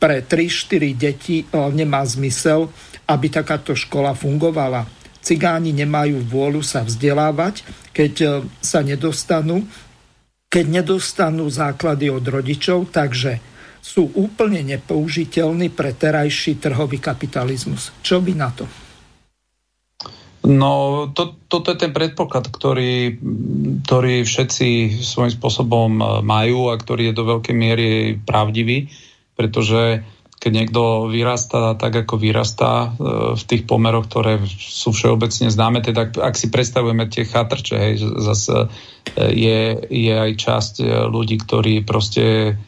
[0.00, 2.72] pre 3-4 deti nemá zmysel,
[3.04, 4.88] aby takáto škola fungovala
[5.22, 7.62] cigáni nemajú vôľu sa vzdelávať,
[7.92, 8.28] keď e,
[8.64, 9.62] sa nedostanú,
[10.48, 13.40] keď nedostanú základy od rodičov, takže
[13.82, 17.90] sú úplne nepoužiteľní pre terajší trhový kapitalizmus.
[18.00, 18.64] Čo by na to?
[20.42, 23.14] No, to, toto je ten predpoklad, ktorý,
[23.86, 27.88] ktorý všetci svojím spôsobom e, majú a ktorý je do veľkej miery
[28.18, 28.90] pravdivý,
[29.38, 30.02] pretože
[30.42, 36.10] keď niekto vyrastá tak, ako vyrastá e, v tých pomeroch, ktoré sú všeobecne známe, teda
[36.18, 38.66] ak si predstavujeme tie chatrče, hej, zase
[39.14, 40.74] je, je aj časť
[41.06, 42.58] ľudí, ktorí proste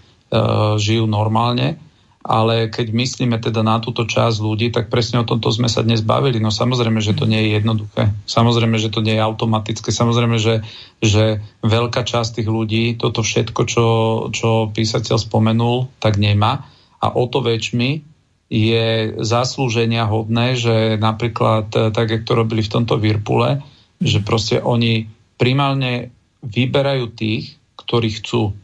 [0.83, 1.79] žijú normálne
[2.25, 6.01] ale keď myslíme teda na túto časť ľudí, tak presne o tomto sme sa dnes
[6.01, 6.41] bavili.
[6.41, 8.17] No samozrejme, že to nie je jednoduché.
[8.25, 9.93] Samozrejme, že to nie je automatické.
[9.93, 10.65] Samozrejme, že,
[11.05, 13.87] že veľká časť tých ľudí toto všetko, čo,
[14.33, 16.65] čo písateľ spomenul, tak nemá.
[17.05, 18.01] A o to väčšmi
[18.49, 23.61] je zaslúženia hodné, že napríklad, eh, tak jak to robili v tomto Virpule,
[24.01, 26.09] že proste oni primálne
[26.41, 28.57] vyberajú tých, ktorí chcú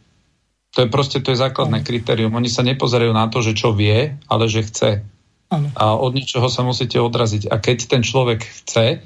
[0.70, 1.86] to je proste to je základné ano.
[1.86, 2.32] kritérium.
[2.38, 4.90] Oni sa nepozerajú na to, že čo vie, ale že chce.
[5.50, 5.66] Ano.
[5.74, 7.50] A od ničoho sa musíte odraziť.
[7.50, 9.02] A keď ten človek chce,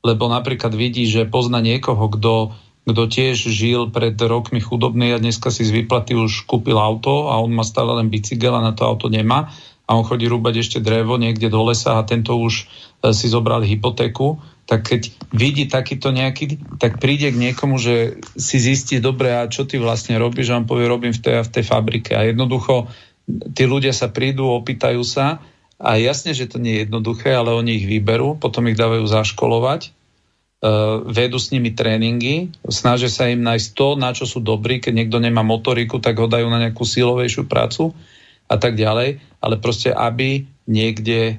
[0.00, 5.54] lebo napríklad vidí, že pozná niekoho, kto, kto tiež žil pred rokmi chudobný a dneska
[5.54, 8.82] si z výplaty už kúpil auto a on má stále len bicykel a na to
[8.82, 9.54] auto nemá.
[9.86, 12.64] A on chodí rúbať ešte drevo niekde do lesa a tento už
[13.02, 18.62] e, si zobral hypotéku, tak keď vidí takýto nejaký, tak príde k niekomu, že si
[18.62, 21.52] zistí dobre, a čo ty vlastne robíš, a on povie, robím v tej a v
[21.54, 22.14] tej fabrike.
[22.14, 22.90] A jednoducho
[23.54, 25.42] tí ľudia sa prídu, opýtajú sa
[25.82, 30.01] a jasne, že to nie je jednoduché, ale oni ich vyberú, potom ich dávajú zaškolovať,
[31.10, 35.18] vedú s nimi tréningy, snažia sa im nájsť to, na čo sú dobrí, keď niekto
[35.18, 37.90] nemá motoriku, tak ho dajú na nejakú silovejšiu prácu
[38.46, 41.34] a tak ďalej, ale proste aby niekde e,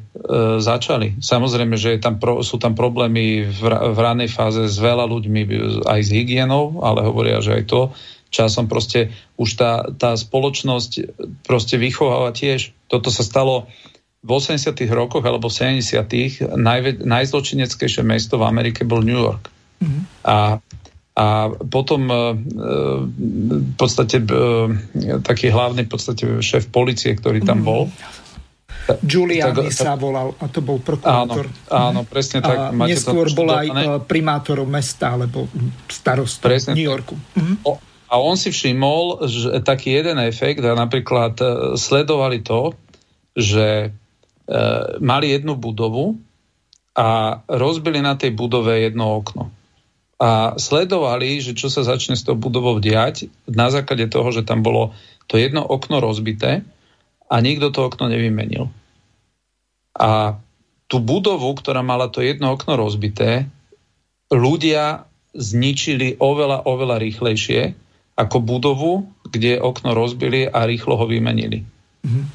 [0.59, 1.23] začali.
[1.23, 3.61] Samozrejme, že je tam pro, sú tam problémy v,
[3.95, 5.41] v ranej fáze s veľa ľuďmi,
[5.87, 7.81] aj s hygienou, ale hovoria, že aj to
[8.27, 11.15] časom proste už tá, tá spoločnosť
[11.47, 12.75] proste vychováva tiež.
[12.91, 13.71] Toto sa stalo
[14.23, 19.51] v 80 rokoch alebo v 70 najve, najzločineckejšie mesto v Amerike bol New York.
[19.83, 20.01] Mm-hmm.
[20.27, 20.37] A
[21.13, 22.19] a potom e, e,
[23.69, 24.17] v podstate
[25.21, 27.65] taký hlavný v podstate šéf policie, ktorý tam mhm.
[27.69, 27.85] bol,
[28.83, 31.47] Giuliani tak, sa volal a to bol prokurátor.
[31.71, 32.75] Áno, áno presne tak.
[32.75, 33.85] A neskôr bol aj ne?
[34.03, 35.47] primátorom mesta alebo
[35.87, 37.15] starostom presne New Yorku.
[37.15, 37.63] Mhm.
[37.63, 37.79] O,
[38.11, 41.45] a on si všimol, že taký jeden efekt, a napríklad e,
[41.79, 42.75] sledovali to,
[43.33, 44.02] že e,
[44.99, 46.19] mali jednu budovu
[46.93, 49.49] a rozbili na tej budove jedno okno.
[50.21, 54.61] A sledovali, že čo sa začne s tou budovou diať na základe toho, že tam
[54.61, 54.93] bolo
[55.27, 56.63] to jedno okno rozbité
[57.27, 58.69] a nikto to okno nevymenil.
[59.97, 60.37] A
[60.87, 63.49] tú budovu, ktorá mala to jedno okno rozbité,
[64.29, 67.73] ľudia zničili oveľa, oveľa rýchlejšie
[68.13, 71.65] ako budovu, kde okno rozbili a rýchlo ho vymenili.
[72.05, 72.25] Mm-hmm.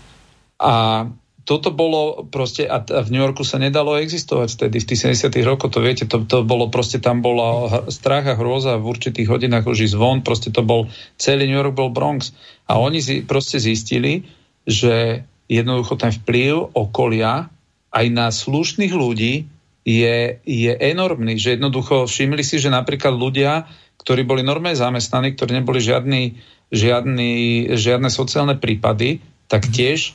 [0.59, 1.07] A
[1.49, 5.73] toto bolo proste, a v New Yorku sa nedalo existovať vtedy, v tých 70 rokoch,
[5.73, 9.89] to viete, to, to bolo proste, tam bola strach a hrôza v určitých hodinách už
[9.89, 12.37] ísť von, proste to bol, celý New York bol Bronx.
[12.69, 14.29] A oni si proste zistili,
[14.69, 17.49] že jednoducho ten vplyv okolia
[17.97, 19.49] aj na slušných ľudí
[19.89, 23.65] je, je enormný, že jednoducho všimli si, že napríklad ľudia,
[23.97, 26.37] ktorí boli normálne zamestnaní, ktorí neboli žiadny,
[26.69, 27.33] žiadny,
[27.73, 30.13] žiadne sociálne prípady, tak tiež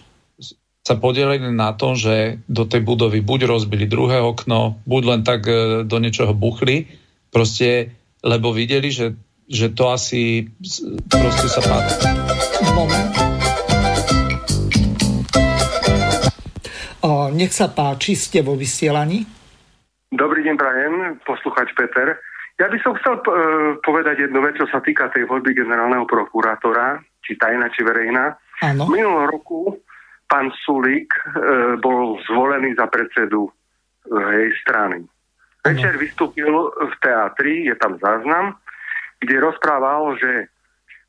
[0.83, 5.47] sa podielili na tom, že do tej budovy buď rozbili druhé okno, buď len tak
[5.47, 6.91] e, do niečoho buchli,
[7.31, 9.15] proste, lebo videli, že,
[9.47, 10.51] že to asi
[11.07, 12.03] proste sa páči.
[12.75, 13.23] Moment.
[17.33, 19.25] Nech sa páči, ste vo vysielaní.
[20.13, 20.93] Dobrý deň, prajem,
[21.25, 22.13] posluchač Peter.
[22.61, 27.01] Ja by som chcel uh, povedať jednu vec, čo sa týka tej voľby generálneho prokurátora,
[27.25, 28.37] či tajná, či verejná.
[28.61, 28.85] Áno.
[28.85, 29.81] Minulého roku
[30.27, 33.53] pán Sulík uh, bol zvolený za predsedu uh,
[34.33, 35.03] jej strany.
[35.63, 38.59] Večer vystúpil v teatri, je tam záznam,
[39.23, 40.51] kde rozprával, že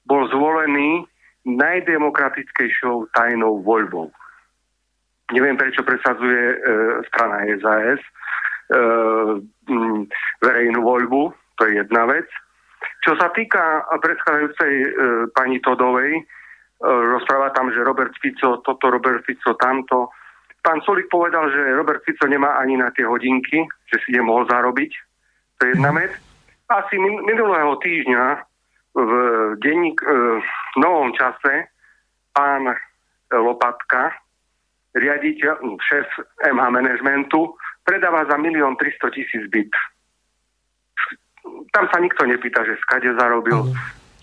[0.06, 1.02] bol zvolený
[1.42, 4.14] najdemokratickejšou tajnou voľbou.
[5.34, 6.56] Neviem, prečo presadzuje e,
[7.10, 8.10] strana SAS e,
[9.72, 10.06] m,
[10.38, 12.28] verejnú voľbu, to je jedna vec.
[13.02, 14.88] Čo sa týka predchádzajúcej e,
[15.34, 16.22] pani Todovej, e,
[16.84, 20.12] rozpráva tam, že Robert Fico toto, Robert Fico tamto.
[20.60, 24.92] Pán Solik povedal, že Robert Fico nemá ani na tie hodinky, že si nemohol zarobiť.
[25.58, 26.12] To je jedna vec.
[26.68, 28.24] Asi min- minulého týždňa
[28.94, 29.12] v
[29.60, 30.06] denník, e,
[30.40, 31.68] v novom čase
[32.32, 32.72] pán
[33.32, 34.14] Lopatka,
[34.94, 36.06] riaditeľ, šéf
[36.54, 39.72] MH managementu, predáva za milión 300 tisíc byt.
[41.74, 43.68] Tam sa nikto nepýta, že skade zarobil,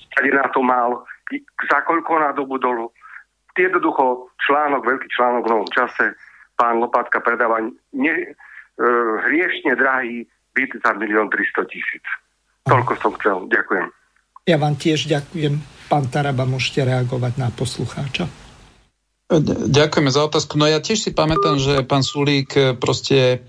[0.09, 1.03] skade na to mal,
[1.69, 2.91] za koľko na dobu dolu.
[3.55, 6.15] Jednoducho článok, veľký článok v novom čase,
[6.55, 7.59] pán Lopatka predáva
[7.95, 8.27] ne, e,
[9.27, 12.05] hriešne drahý byt za milión 300 tisíc.
[12.67, 13.37] Toľko som chcel.
[13.51, 13.87] Ďakujem.
[14.47, 15.59] Ja vám tiež ďakujem.
[15.91, 18.25] Pán Taraba, môžete reagovať na poslucháča.
[19.71, 20.59] Ďakujeme za otázku.
[20.59, 23.39] No ja tiež si pamätám, že pán Sulík eh, proste eh,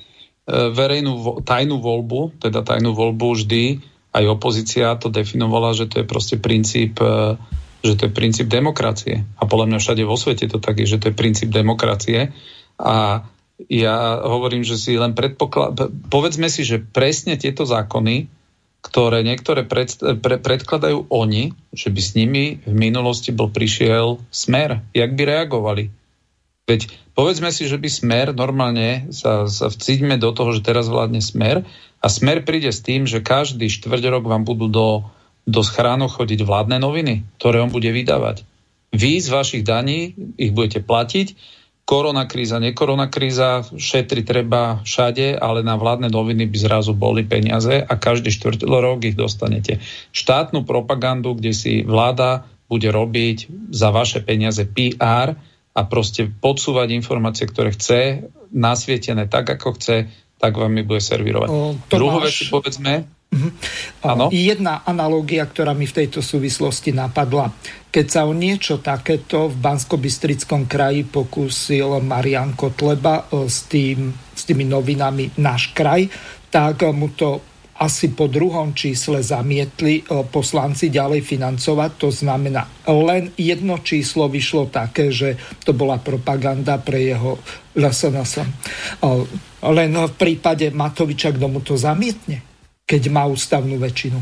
[0.51, 3.65] verejnú tajnú voľbu, teda tajnú voľbu vždy,
[4.13, 7.01] aj opozícia to definovala, že to je proste princíp,
[7.83, 9.27] že to je princíp demokracie.
[9.39, 12.31] A podľa mňa všade vo svete to tak je, že to je princíp demokracie.
[12.79, 13.27] A
[13.67, 15.91] ja hovorím, že si len predpoklad...
[16.11, 18.31] Povedzme si, že presne tieto zákony,
[18.83, 24.83] ktoré niektoré pred, pre, predkladajú oni, že by s nimi v minulosti bol prišiel smer.
[24.91, 25.85] Jak by reagovali?
[26.67, 31.23] Veď povedzme si, že by smer normálne sa, sa vcíťme do toho, že teraz vládne
[31.23, 31.63] smer
[32.03, 34.87] a smer príde s tým, že každý štvrť rok vám budú do,
[35.43, 38.47] do schránok chodiť vládne noviny, ktoré on bude vydávať.
[38.93, 41.35] Vy z vašich daní ich budete platiť
[41.83, 47.83] korona kríza, nekorona kríza, šetri treba všade, ale na vládne noviny by zrazu boli peniaze
[47.83, 49.83] a každý štvrť rok ich dostanete.
[50.15, 55.37] Štátnu propagandu, kde si vláda bude robiť za vaše peniaze PR
[55.73, 60.09] a proste podsúvať informácie, ktoré chce, nasvietené tak, ako chce,
[60.41, 61.49] tak vám mi bude servírovať.
[61.49, 64.29] O, Druhú vec si povedzme, Uh-huh.
[64.29, 67.49] Jedna analógia, ktorá mi v tejto súvislosti napadla.
[67.89, 69.97] Keď sa o niečo takéto v bansko
[70.69, 76.13] kraji pokúsil Marian Kotleba e, s, tým, s tými novinami Náš kraj,
[76.53, 77.41] tak mu to
[77.81, 81.91] asi po druhom čísle zamietli e, poslanci ďalej financovať.
[82.05, 87.41] To znamená, len jedno číslo vyšlo také, že to bola propaganda pre jeho
[87.73, 88.33] LSNS.
[88.41, 88.45] E,
[89.73, 92.52] len v prípade Matoviča, kto mu to zamietne
[92.87, 94.19] keď má ústavnú väčšinu.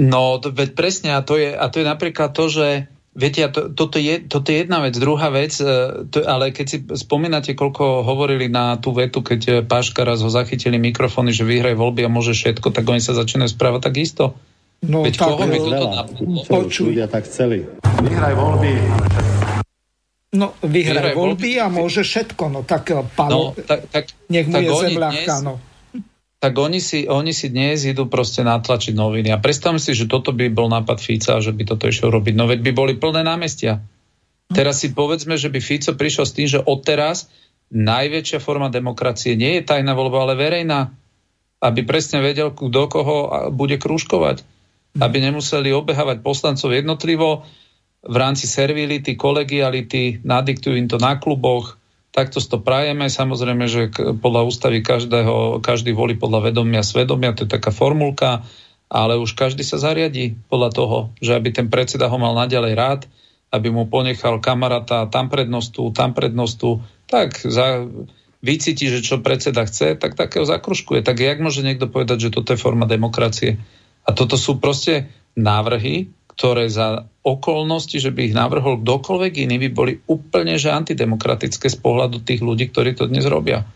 [0.00, 2.66] No, veď presne, a to je, a to je napríklad to, že
[3.10, 4.94] Viete, to, toto, je, toto je jedna vec.
[4.94, 9.52] Druhá vec, e, to, ale keď si spomínate, koľko hovorili na tú vetu, keď e,
[9.66, 13.50] Paška raz ho zachytili mikrofóny, že vyhraj voľby a môže všetko, tak oni sa začínajú
[13.50, 14.24] správať tak isto.
[14.86, 15.86] No, Veď tak, koho by toto
[16.46, 16.94] Počuj.
[16.94, 17.66] Ľudia tak chceli.
[17.82, 18.72] Vyhraj voľby.
[20.30, 22.44] No, vyhraj, vyhraj voľby a môže všetko.
[22.46, 25.58] No tak, e, pán, no, tak, tak, nech mu tak je zem ľahká, no
[26.40, 29.28] tak oni si, oni si dnes idú proste natlačiť noviny.
[29.28, 32.32] A predstavme si, že toto by bol nápad Fica, že by toto išiel robiť.
[32.32, 33.84] No veď by boli plné námestia.
[34.48, 37.28] Teraz si povedzme, že by Fico prišiel s tým, že odteraz
[37.70, 40.96] najväčšia forma demokracie nie je tajná voľba, ale verejná.
[41.60, 43.16] Aby presne vedel, kto koho
[43.52, 44.40] bude krúžkovať.
[44.96, 47.44] Aby nemuseli obehávať poslancov jednotlivo
[48.00, 51.79] v rámci servility, kolegiality, nadiktujú im to na kluboch,
[52.10, 53.06] Takto to prajeme.
[53.06, 58.42] Samozrejme, že podľa ústavy každého, každý volí podľa vedomia svedomia, to je taká formulka,
[58.90, 63.00] ale už každý sa zariadí podľa toho, že aby ten predseda ho mal naďalej rád,
[63.54, 67.86] aby mu ponechal kamaráta tam prednostu, tam prednostu, tak za,
[68.42, 71.02] vycíti, že čo predseda chce, tak takého zakruškuje.
[71.02, 73.60] Tak jak môže niekto povedať, že toto je forma demokracie?
[74.06, 79.70] A toto sú proste návrhy, ktoré za okolnosti, že by ich navrhol kdokoľvek iný, by
[79.70, 83.68] boli úplne že antidemokratické z pohľadu tých ľudí, ktorí to dnes robia.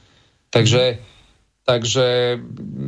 [0.48, 1.02] Takže,
[1.68, 2.38] takže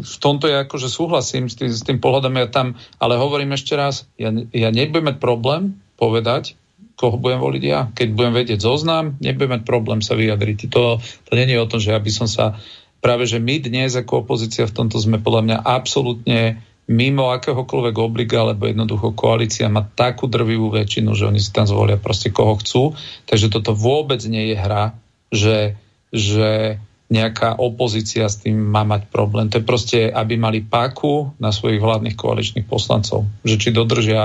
[0.00, 3.76] v tomto ja akože súhlasím s tým, s tým pohľadom, ja tam, ale hovorím ešte
[3.76, 6.56] raz, ja, ja nebudem mať problém povedať,
[6.96, 7.92] koho budem voliť ja.
[7.92, 10.72] Keď budem vedieť zoznam, nebudem mať problém sa vyjadriť.
[10.72, 12.56] To, to nie je o tom, že aby som sa
[13.04, 18.46] práve, že my dnes ako opozícia v tomto sme podľa mňa absolútne mimo akéhokoľvek obliga,
[18.46, 22.94] alebo jednoducho koalícia má takú drvivú väčšinu, že oni si tam zvolia proste koho chcú.
[23.26, 24.94] Takže toto vôbec nie je hra,
[25.34, 25.74] že,
[26.14, 26.78] že
[27.10, 29.50] nejaká opozícia s tým má mať problém.
[29.50, 33.26] To je proste, aby mali páku na svojich vládnych koaličných poslancov.
[33.42, 34.22] Že či dodržia,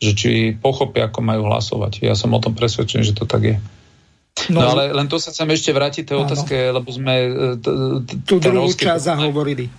[0.00, 2.04] že či pochopia, ako majú hlasovať.
[2.04, 3.56] Ja som o tom presvedčený, že to tak je.
[4.50, 7.14] No, no ale len to sa chcem ešte vrátiť tej otázke, lebo sme...
[7.14, 7.64] E,
[8.28, 9.70] Tú druhú časť zahovorili.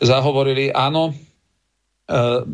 [0.00, 1.12] Zahovorili, áno,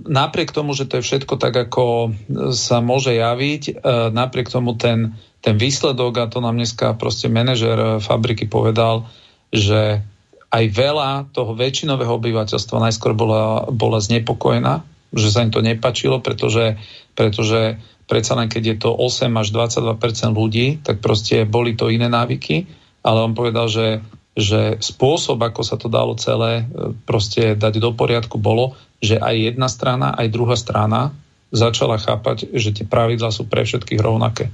[0.06, 2.14] napriek tomu, že to je všetko tak, ako
[2.54, 3.72] sa môže javiť, e,
[4.14, 9.10] napriek tomu ten, ten výsledok, a to nám dneska proste manažer fabriky povedal,
[9.50, 10.02] že
[10.48, 14.80] aj veľa toho väčšinového obyvateľstva najskôr bola, bola znepokojená,
[15.12, 16.80] že sa im to nepačilo, pretože,
[17.12, 17.76] pretože
[18.08, 22.64] predsa len keď je to 8 až 22% ľudí, tak proste boli to iné návyky,
[23.04, 24.00] ale on povedal, že
[24.38, 29.54] že spôsob, ako sa to dalo celé e, proste dať do poriadku, bolo, že aj
[29.54, 31.14] jedna strana, aj druhá strana
[31.54, 34.52] začala chápať, že tie pravidlá sú pre všetkých rovnaké.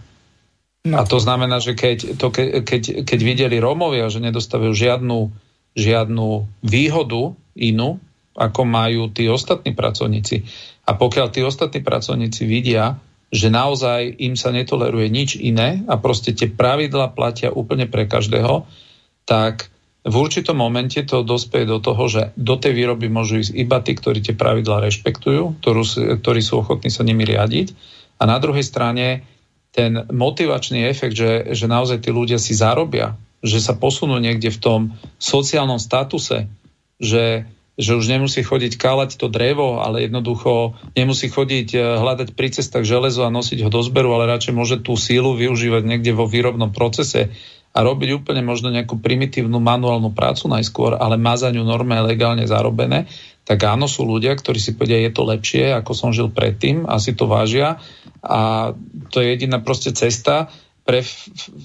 [0.85, 1.01] No.
[1.01, 5.33] A to znamená, že keď, to ke, keď, keď videli Rómovia, že nedostávajú žiadnu,
[5.75, 6.29] žiadnu
[6.61, 7.97] výhodu inú,
[8.37, 10.45] ako majú tí ostatní pracovníci.
[10.85, 13.01] A pokiaľ tí ostatní pracovníci vidia,
[13.33, 18.69] že naozaj im sa netoleruje nič iné a proste tie pravidla platia úplne pre každého,
[19.25, 19.74] tak
[20.05, 23.97] v určitom momente to dospeje do toho, že do tej výroby môžu ísť iba tí,
[23.97, 25.83] ktorí tie pravidlá rešpektujú, ktorú,
[26.21, 27.73] ktorí sú ochotní sa nimi riadiť.
[28.21, 29.25] A na druhej strane
[29.73, 34.61] ten motivačný efekt, že, že naozaj tí ľudia si zarobia, že sa posunú niekde v
[34.61, 34.81] tom
[35.17, 36.53] sociálnom statuse,
[37.01, 42.49] že, že už nemusí chodiť kálať to drevo, ale jednoducho nemusí chodiť eh, hľadať pri
[42.55, 46.29] cestách železo a nosiť ho do zberu, ale radšej môže tú sílu využívať niekde vo
[46.29, 47.33] výrobnom procese
[47.75, 52.47] a robiť úplne možno nejakú primitívnu manuálnu prácu najskôr, ale má za ňu norme legálne
[52.47, 53.11] zarobené,
[53.45, 57.13] tak áno, sú ľudia, ktorí si povedia, je to lepšie, ako som žil predtým, asi
[57.13, 57.83] to vážia
[58.25, 58.73] a
[59.13, 60.49] to je jediná proste cesta.
[60.85, 61.05] Pre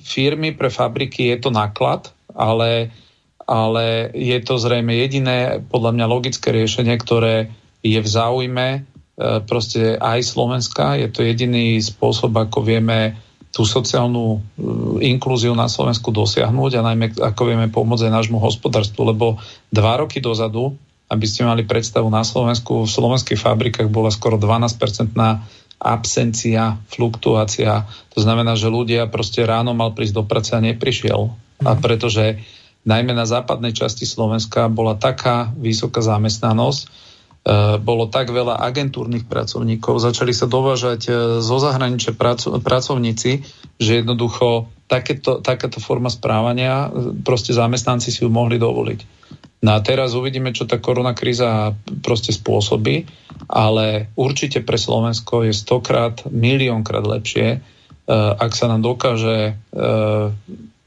[0.04, 2.92] firmy, pre fabriky je to náklad, ale,
[3.48, 7.48] ale je to zrejme jediné, podľa mňa logické riešenie, ktoré
[7.80, 8.80] je v záujme e,
[9.48, 11.00] proste aj Slovenska.
[11.00, 13.16] Je to jediný spôsob, ako vieme
[13.50, 14.40] tú sociálnu uh,
[15.02, 19.42] inklúziu na Slovensku dosiahnuť a najmä ako vieme pomôcť aj nášmu hospodárstvu, lebo
[19.74, 20.78] dva roky dozadu,
[21.10, 25.42] aby ste mali predstavu, na Slovensku v slovenských fabrikách bola skoro 12-percentná
[25.80, 27.88] absencia, fluktuácia.
[28.14, 31.32] To znamená, že ľudia proste ráno mal prísť do práce a neprišiel.
[31.64, 32.44] A pretože
[32.84, 37.09] najmä na západnej časti Slovenska bola taká vysoká zamestnanosť, E,
[37.80, 42.14] bolo tak veľa agentúrnych pracovníkov, začali sa dovážať e, zo zahraničia
[42.60, 43.32] pracovníci,
[43.80, 49.00] že jednoducho takéto, takáto forma správania e, proste zamestnanci si ju mohli dovoliť.
[49.64, 53.08] No a teraz uvidíme, čo tá korona kríza proste spôsobí,
[53.52, 57.60] ale určite pre Slovensko je stokrát, miliónkrát lepšie,
[58.16, 59.60] ak sa nám dokáže,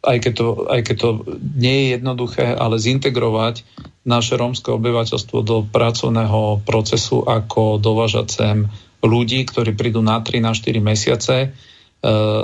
[0.03, 1.11] aj keď to, aj keď to
[1.55, 3.63] nie je jednoduché, ale zintegrovať
[4.03, 8.57] naše rómske obyvateľstvo do pracovného procesu ako dovážať sem
[9.03, 11.49] ľudí, ktorí prídu na 3, na 4 mesiace, e,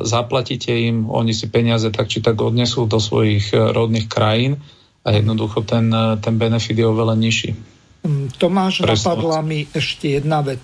[0.07, 4.63] zaplatíte im, oni si peniaze tak či tak odnesú do svojich e, rodných krajín
[5.03, 7.59] a jednoducho ten, e, ten benefit je oveľa nižší.
[8.07, 8.95] Mm, Tomáš, Presne.
[9.03, 10.63] napadla mi ešte jedna vec.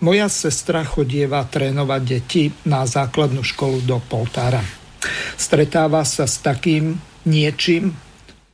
[0.00, 4.81] Moja sestra chodieva trénovať deti na základnú školu do Poltára.
[5.36, 6.94] Stretáva sa s takým
[7.26, 7.94] niečím,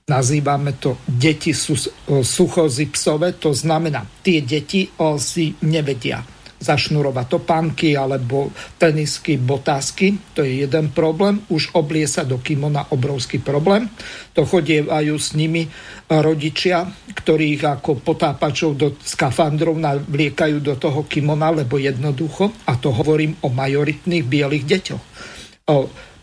[0.09, 4.89] nazývame to deti suchozipsové, to znamená, tie deti
[5.21, 6.25] si nevedia
[6.59, 8.51] zašnurovať topánky alebo
[8.83, 10.19] tenisky, botázky.
[10.35, 11.39] To je jeden problém.
[11.55, 13.87] Už oblie sa do kimona obrovský problém.
[14.35, 15.71] To chodievajú s nimi
[16.11, 16.83] rodičia,
[17.15, 23.55] ktorých ako potápačov do skafandrov navliekajú do toho kimona, lebo jednoducho, a to hovorím o
[23.55, 25.05] majoritných bielých deťoch.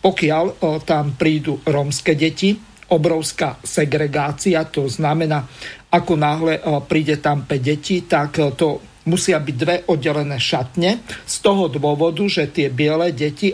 [0.05, 2.53] Pokiaľ tam prídu rómske deti,
[2.93, 5.41] obrovská segregácia, to znamená,
[5.89, 8.77] ako náhle e, príde tam 5 detí, tak e, to
[9.09, 13.53] musia byť dve oddelené šatne z toho dôvodu, že tie biele deti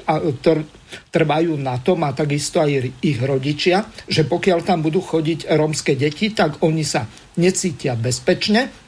[1.11, 6.31] trvajú na tom a takisto aj ich rodičia, že pokiaľ tam budú chodiť rómske deti,
[6.31, 7.07] tak oni sa
[7.39, 8.80] necítia bezpečne,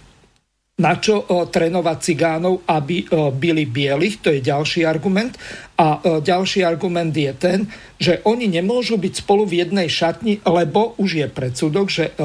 [0.73, 5.37] na čo o, trénovať cigánov, aby o, byli bielých, to je ďalší argument.
[5.77, 7.69] A o, ďalší argument je ten,
[8.01, 12.17] že oni nemôžu byť spolu v jednej šatni, lebo už je predsudok, že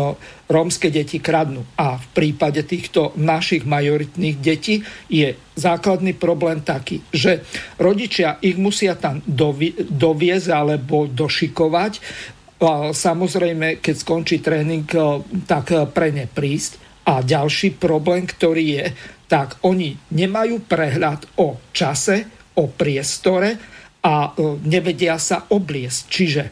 [0.48, 1.60] rómske deti kradnú.
[1.76, 4.80] A v prípade týchto našich majoritných detí
[5.12, 7.44] je základný problém taký, že
[7.76, 12.00] rodičia ich musia tam dovi- doviezť alebo došikovať.
[12.96, 14.88] Samozrejme, keď skončí tréning,
[15.44, 18.86] tak pre ne prísť a ďalší problém, ktorý je,
[19.32, 22.28] tak oni nemajú prehľad o čase,
[22.60, 23.56] o priestore
[24.04, 26.00] a e, nevedia sa obliesť.
[26.04, 26.50] Čiže e,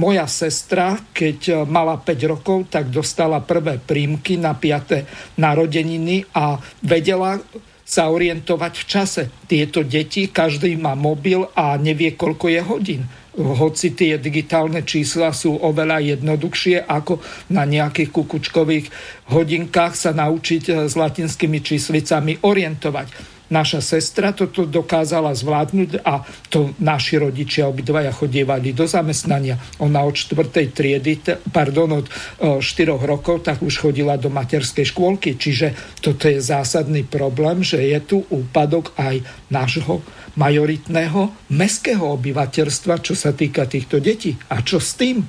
[0.00, 5.36] moja sestra, keď e, mala 5 rokov, tak dostala prvé prímky na 5.
[5.36, 7.36] narodeniny a vedela
[7.84, 9.22] sa orientovať v čase.
[9.44, 13.02] Tieto deti, každý má mobil a nevie, koľko je hodín
[13.34, 17.18] hoci tie digitálne čísla sú oveľa jednoduchšie ako
[17.50, 18.86] na nejakých kukučkových
[19.34, 23.33] hodinkách sa naučiť eh, s latinskými číslicami orientovať.
[23.52, 29.60] Naša sestra toto dokázala zvládnuť a to naši rodičia obidvaja chodievali do zamestnania.
[29.84, 30.48] Ona od 4.
[30.72, 31.20] triedy,
[31.52, 32.06] pardon, od
[32.40, 35.36] 4 eh, rokov, tak už chodila do materskej škôlky.
[35.36, 39.20] Čiže toto je zásadný problém, že je tu úpadok aj
[39.52, 40.00] nášho
[40.34, 44.34] majoritného meského obyvateľstva, čo sa týka týchto detí.
[44.50, 45.22] A čo s tým?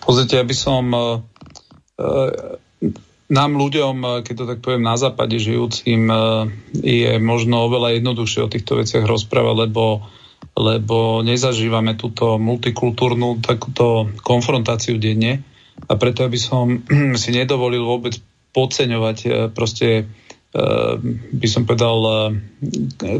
[0.00, 1.22] Pozrite, aby som uh,
[3.30, 8.52] nám ľuďom, keď to tak poviem, na západe žijúcim, uh, je možno oveľa jednoduchšie o
[8.52, 10.04] týchto veciach rozprávať, lebo,
[10.58, 15.46] lebo nezažívame túto multikultúrnu takúto konfrontáciu denne
[15.86, 16.82] a preto aby som
[17.22, 18.18] si nedovolil vôbec
[18.50, 20.10] podceňovať proste
[20.50, 22.34] Ehm, by som povedal,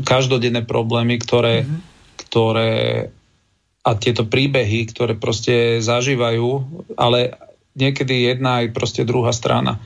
[0.03, 1.81] každodenné problémy, ktoré, mm-hmm.
[2.27, 2.73] ktoré
[3.81, 6.49] a tieto príbehy, ktoré proste zažívajú,
[7.01, 7.39] ale
[7.75, 9.79] niekedy jedna aj proste druhá strana.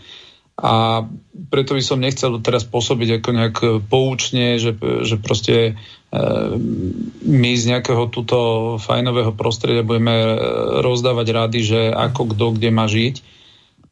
[0.55, 1.03] A
[1.51, 3.57] preto by som nechcel teraz pôsobiť ako nejak
[3.91, 5.73] poučne, že, že proste e,
[7.27, 8.39] my z nejakého túto
[8.79, 10.35] fajnového prostredia budeme e,
[10.79, 13.15] rozdávať rady, že ako kto kde má žiť.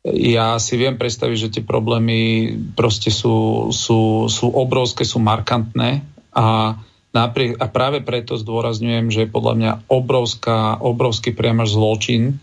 [0.06, 6.78] Ja si viem predstaviť, že tie problémy proste sú, sú, sú obrovské, sú markantné a
[7.12, 12.40] Napriek, a práve preto zdôrazňujem, že je podľa mňa obrovská, obrovský priamaž zločin,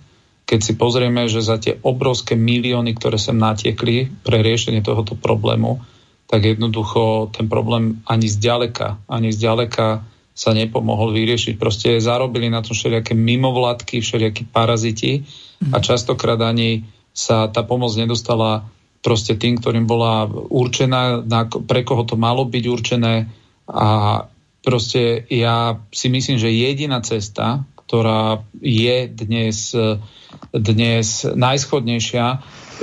[0.49, 5.77] keď si pozrieme, že za tie obrovské milióny, ktoré sem natiekli pre riešenie tohoto problému,
[6.26, 10.01] tak jednoducho ten problém ani zďaleka, ani zďaleka
[10.34, 11.61] sa nepomohol vyriešiť.
[11.61, 15.21] Proste zarobili na tom všelijaké mimovládky, všelijakí paraziti
[15.69, 15.85] a mhm.
[15.85, 18.65] častokrát ani sa tá pomoc nedostala
[19.05, 23.13] proste tým, ktorým bola určená, na, pre koho to malo byť určené
[23.69, 23.88] a
[24.59, 29.74] Proste ja si myslím, že jediná cesta, ktorá je dnes,
[30.53, 32.26] dnes najschodnejšia,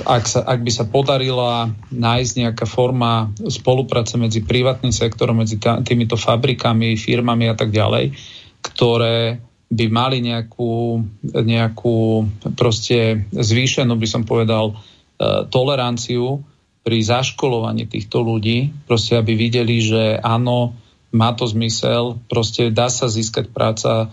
[0.03, 6.19] ak, sa, ak by sa podarila nájsť nejaká forma spolupráce medzi privátnym sektorom, medzi týmito
[6.19, 8.19] fabrikami, firmami a tak ďalej,
[8.67, 9.39] ktoré
[9.71, 12.27] by mali nejakú, nejakú
[12.59, 16.43] proste zvýšenú, by som povedal, e, toleranciu
[16.83, 20.75] pri zaškolovaní týchto ľudí, proste aby videli, že áno,
[21.15, 24.11] má to zmysel, proste dá sa získať práca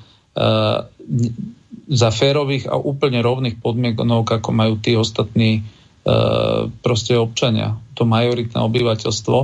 [1.84, 8.58] za férových a úplne rovných podmienok, ako majú tí ostatní uh, proste občania, to majoritné
[8.58, 9.38] obyvateľstvo.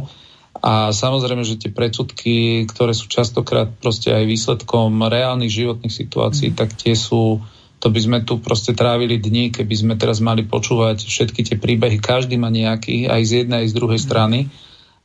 [0.60, 6.56] A samozrejme, že tie predsudky, ktoré sú častokrát proste aj výsledkom reálnych životných situácií, mm.
[6.58, 7.40] tak tie sú,
[7.80, 12.02] to by sme tu proste trávili dní, keby sme teraz mali počúvať všetky tie príbehy,
[12.02, 14.40] každý má nejaký, aj z jednej, aj z druhej strany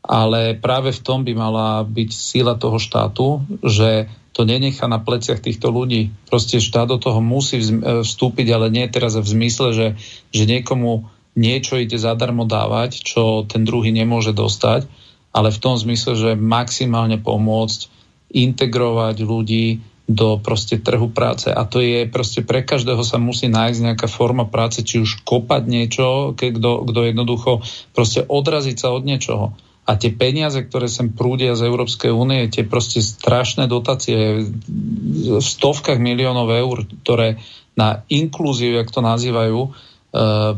[0.05, 5.39] ale práve v tom by mala byť síla toho štátu, že to nenechá na pleciach
[5.39, 6.11] týchto ľudí.
[6.27, 9.89] Proste štát do toho musí e, vstúpiť, ale nie teraz v zmysle, že,
[10.35, 11.07] že niekomu
[11.39, 14.91] niečo ide zadarmo dávať, čo ten druhý nemôže dostať,
[15.31, 17.91] ale v tom zmysle, že maximálne pomôcť
[18.35, 19.67] integrovať ľudí
[20.05, 21.49] do proste trhu práce.
[21.49, 25.63] A to je proste pre každého sa musí nájsť nejaká forma práce, či už kopať
[25.65, 27.65] niečo, kto jednoducho
[27.97, 29.57] proste odraziť sa od niečoho.
[29.85, 36.01] A tie peniaze, ktoré sem prúdia z Európskej únie, tie proste strašné dotácie v stovkách
[36.01, 37.37] miliónov eur, ktoré
[37.77, 39.71] na inklúziu, jak to nazývajú, e,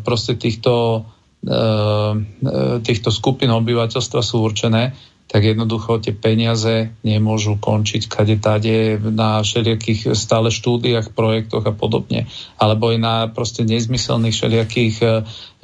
[0.07, 1.03] proste týchto,
[1.43, 1.59] e, e,
[2.87, 4.95] týchto skupín obyvateľstva sú určené,
[5.27, 12.31] tak jednoducho tie peniaze nemôžu končiť kade tade na všelijakých stále štúdiách, projektoch a podobne.
[12.63, 14.97] Alebo aj na proste nezmyselných všelijakých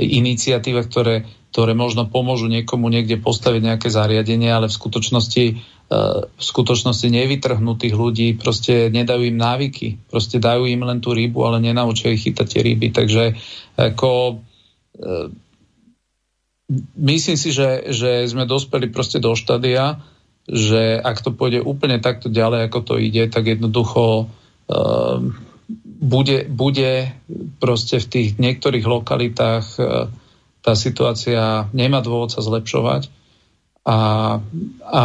[0.02, 5.54] iniciatívach, ktoré ktoré možno pomôžu niekomu niekde postaviť nejaké zariadenie, ale v skutočnosti, e,
[6.24, 11.44] v skutočnosti nevytrhnú tých ľudí, proste nedajú im návyky, proste dajú im len tú rybu,
[11.44, 12.88] ale nenaučia ich chytať tie ryby.
[12.96, 13.36] Takže
[13.76, 14.40] ako
[14.96, 15.14] e,
[16.96, 20.00] myslím si, že, že sme dospeli proste do štadia,
[20.48, 25.22] že ak to pôjde úplne takto ďalej, ako to ide, tak jednoducho uh,
[26.02, 27.14] bude, bude
[27.62, 29.66] proste v tých niektorých lokalitách
[30.62, 33.10] tá situácia nemá dôvod sa zlepšovať
[33.82, 34.38] a,
[34.86, 35.04] a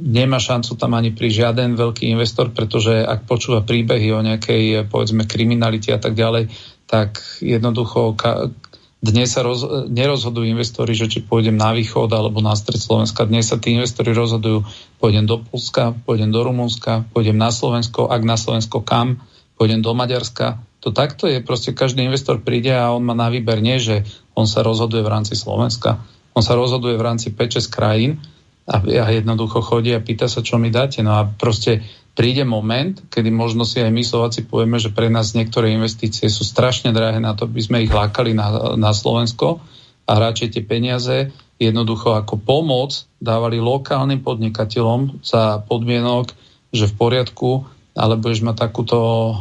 [0.00, 5.28] nemá šancu tam ani pri žiaden veľký investor, pretože ak počúva príbehy o nejakej, povedzme,
[5.28, 6.48] kriminalite a tak ďalej,
[6.88, 8.48] tak jednoducho ka,
[8.96, 9.60] dnes sa roz,
[9.92, 13.28] nerozhodujú investori, že či pôjdem na východ alebo na stred Slovenska.
[13.28, 14.64] Dnes sa tí investori rozhodujú,
[14.96, 19.20] pôjdem do Polska, pôjdem do Rumunska, pôjdem na Slovensko, ak na Slovensko kam,
[19.60, 20.64] pôjdem do Maďarska.
[20.80, 24.44] To takto je, proste každý investor príde a on má na výber nie, že on
[24.44, 25.96] sa rozhoduje v rámci Slovenska.
[26.36, 28.20] On sa rozhoduje v rámci 5-6 krajín
[28.68, 31.00] a jednoducho chodí a pýta sa, čo mi dáte.
[31.00, 31.80] No a proste
[32.12, 36.44] príde moment, kedy možno si aj my Slováci povieme, že pre nás niektoré investície sú
[36.44, 39.64] strašne drahé na to, aby sme ich lákali na, na Slovensko
[40.04, 41.16] a radšej tie peniaze
[41.56, 46.28] jednoducho ako pomoc dávali lokálnym podnikateľom za podmienok,
[46.68, 47.64] že v poriadku,
[47.96, 49.34] ale budeš mať takúto, e,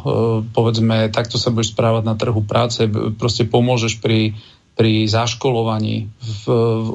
[0.56, 2.88] povedzme, takto sa budeš správať na trhu práce,
[3.20, 4.40] proste pomôžeš pri
[4.76, 6.44] pri zaškolovaní v,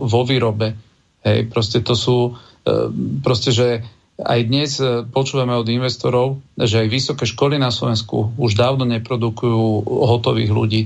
[0.05, 0.77] vo výrobe.
[1.25, 2.93] Hej, proste to sú, e,
[3.25, 3.85] proste, že
[4.21, 9.89] aj dnes e, počúvame od investorov, že aj vysoké školy na Slovensku už dávno neprodukujú
[9.89, 10.83] hotových ľudí.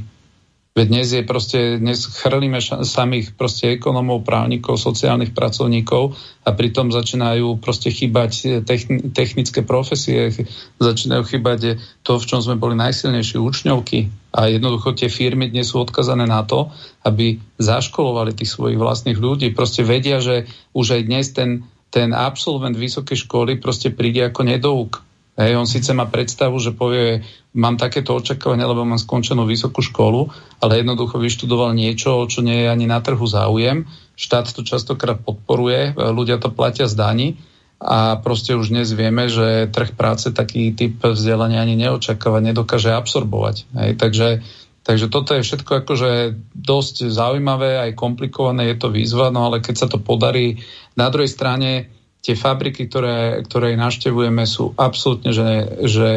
[0.74, 7.62] Veď dnes je proste, dnes chrlíme samých proste ekonomov, právnikov, sociálnych pracovníkov a pritom začínajú
[7.62, 8.66] proste chýbať
[9.14, 10.34] technické profesie,
[10.82, 14.10] začínajú chýbať to, v čom sme boli najsilnejší učňovky.
[14.34, 16.74] A jednoducho tie firmy dnes sú odkazané na to,
[17.06, 19.54] aby zaškolovali tých svojich vlastných ľudí.
[19.54, 21.62] Proste vedia, že už aj dnes ten,
[21.94, 27.26] ten absolvent vysokej školy proste príde ako nedouk Hej, on síce má predstavu, že povie,
[27.54, 30.28] mám takéto očakávanie, lebo mám skončenú vysokú školu,
[30.58, 33.86] ale jednoducho vyštudoval niečo, čo nie je ani na trhu záujem.
[34.18, 37.28] Štát to častokrát podporuje, ľudia to platia z daní
[37.78, 43.70] a proste už dnes vieme, že trh práce taký typ vzdelania ani neočakáva, nedokáže absorbovať.
[43.74, 44.28] Hej, takže,
[44.86, 46.10] takže toto je všetko akože
[46.54, 50.62] dosť zaujímavé, aj komplikované, je to výzva, no ale keď sa to podarí,
[50.94, 51.93] na druhej strane
[52.24, 56.10] tie fabriky, ktoré, ktoré naštevujeme, sú absolútne že, že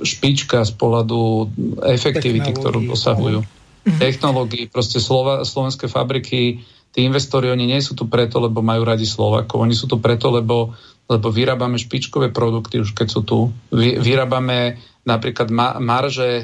[0.00, 1.52] špička z pohľadu
[1.84, 3.44] efektivity, ktorú dosahujú.
[3.84, 4.00] Mhm.
[4.00, 6.64] Technológií, proste Slova, slovenské fabriky,
[6.96, 10.32] tí investori, oni nie sú tu preto, lebo majú radi Slovakov, oni sú tu preto,
[10.32, 10.72] lebo,
[11.04, 13.52] lebo vyrábame špičkové produkty, už keď sú tu.
[13.68, 16.42] Vy, vyrábame napríklad ma, marže, e,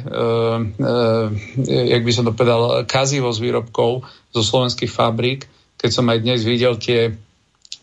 [1.64, 4.04] e, jak by som to povedal, kazivo z výrobkov
[4.36, 5.48] zo slovenských fabrík.
[5.80, 7.16] Keď som aj dnes videl tie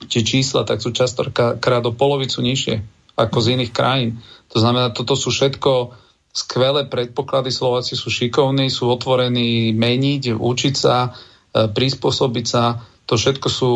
[0.05, 2.75] tie čísla, tak sú častokrát o polovicu nižšie
[3.17, 4.21] ako z iných krajín.
[4.53, 5.97] To znamená, toto sú všetko
[6.29, 7.49] skvelé predpoklady.
[7.49, 12.85] Slováci sú šikovní, sú otvorení meniť, učiť sa, e, prispôsobiť sa.
[13.09, 13.73] To všetko sú,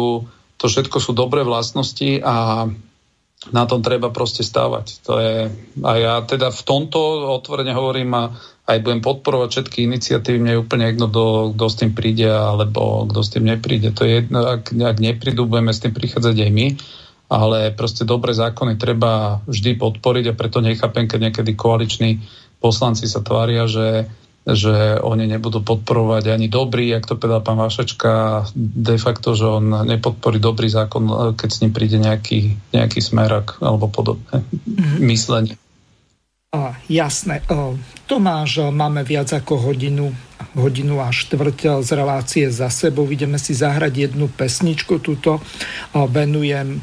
[0.61, 2.69] to všetko sú dobré vlastnosti a
[3.49, 5.01] na tom treba proste stávať.
[5.09, 5.49] To je,
[5.81, 8.23] a ja teda v tomto otvorene hovorím a
[8.69, 13.09] aj budem podporovať všetky iniciatívy, mne je úplne jedno, kto, kto s tým príde alebo
[13.09, 13.89] kto s tým nepríde.
[13.97, 16.68] To je jedno, ak, ak neprídu, budeme s tým prichádzať aj my,
[17.34, 22.22] ale proste dobré zákony treba vždy podporiť a preto nechápem, keď niekedy koaliční
[22.61, 24.05] poslanci sa tvária, že
[24.41, 29.85] že oni nebudú podporovať ani dobrý, ak to povedal pán Vašečka, de facto, že on
[29.85, 34.97] nepodporí dobrý zákon, keď s ním príde nejaký, nejaký smerak alebo podobné mm-hmm.
[35.05, 35.55] myslenie.
[36.51, 37.39] A, jasné.
[38.09, 40.11] Tomáš, máme viac ako hodinu,
[40.57, 43.07] hodinu a štvrť z relácie za sebou.
[43.07, 44.99] Ideme si zahrať jednu pesničku.
[44.99, 45.39] Tuto
[45.95, 46.76] venujem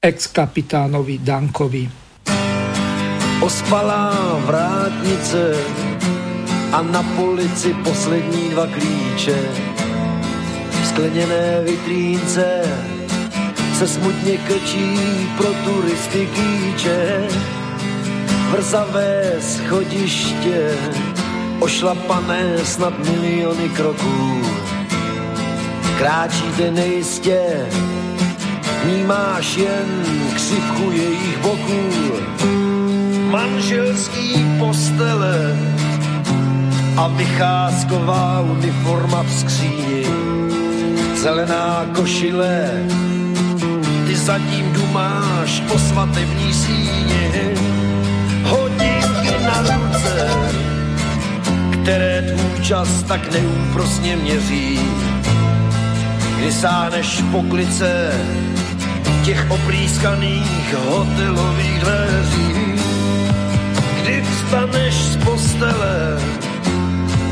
[0.00, 1.84] ex-kapitánovi Dankovi.
[3.44, 5.60] Ospalá vrátnice
[6.72, 9.38] a na polici poslední dva klíče.
[10.82, 12.62] V skleněné vitrínce
[13.74, 14.98] se smutně krčí
[15.36, 17.28] pro turisty kýče.
[18.50, 20.78] Vrzavé schodiště,
[21.60, 24.42] ošlapané snad miliony kroků.
[25.98, 27.40] Kráčíte nejistě,
[28.84, 31.88] vnímáš jen křivku jejich boků.
[33.30, 35.56] Manželský postele
[36.96, 40.06] a vycházková uniforma v skříni,
[41.14, 42.70] zelená košile,
[44.06, 47.30] ty zatím dumáš po svatební síni,
[48.44, 50.30] hodinky na ruce,
[51.82, 54.80] které tvůj čas tak neúprosně měří,
[56.38, 58.12] kdy sáneš po klice
[59.24, 62.74] těch oprýskaných hotelových dveří,
[64.02, 66.18] kdy vstaneš z postele,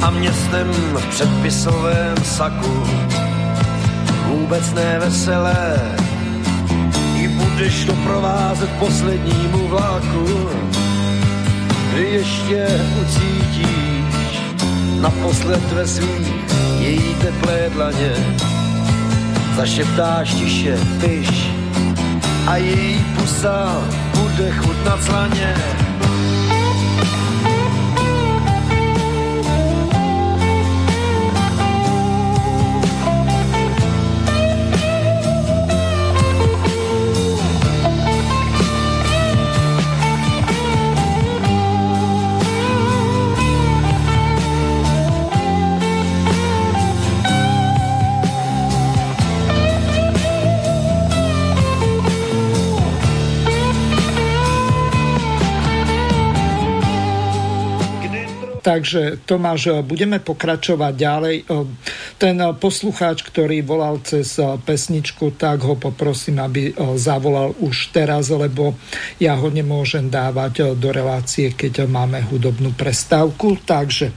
[0.02, 2.82] a městem v předpisovém saku.
[4.26, 5.80] Vůbec neveselé,
[7.16, 10.48] i budeš doprovázet poslednímu vlaku,
[11.90, 12.66] kdy ještě
[13.02, 14.40] ucítíš
[15.00, 16.32] naposled ve svých
[16.78, 18.12] její teplé dlaně.
[19.56, 21.50] Zašeptáš tiše, piš
[22.46, 23.82] a její pusa
[24.14, 25.54] bude chutnat slaně.
[58.64, 61.36] Takže Tomáš, budeme pokračovať ďalej.
[62.16, 68.72] Ten poslucháč, ktorý volal cez pesničku, tak ho poprosím, aby zavolal už teraz, lebo
[69.20, 73.60] ja ho nemôžem dávať do relácie, keď máme hudobnú prestávku.
[73.60, 74.08] Takže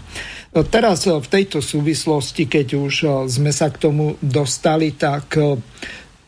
[0.71, 2.93] teraz v tejto súvislosti, keď už
[3.27, 5.35] sme sa k tomu dostali, tak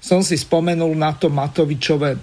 [0.03, 2.19] som si spomenul na to Matovičové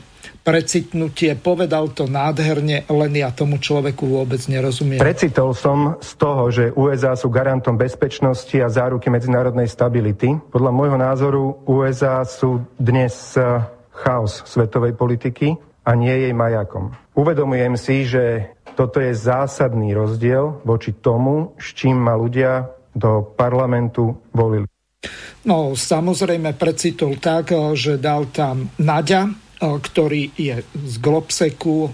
[0.47, 5.03] precitnutie, povedal to nádherne, len ja tomu človeku vôbec nerozumiem.
[5.03, 10.39] Precitol som z toho, že USA sú garantom bezpečnosti a záruky medzinárodnej stability.
[10.55, 13.59] Podľa môjho názoru USA sú dnes eh,
[13.91, 16.95] chaos svetovej politiky a nie jej majakom.
[17.19, 24.15] Uvedomujem si, že toto je zásadný rozdiel voči tomu, s čím ma ľudia do parlamentu
[24.31, 24.71] volili.
[25.47, 31.91] No, samozrejme precitol tak, eh, že dal tam Naďa, ktorý je z Globseku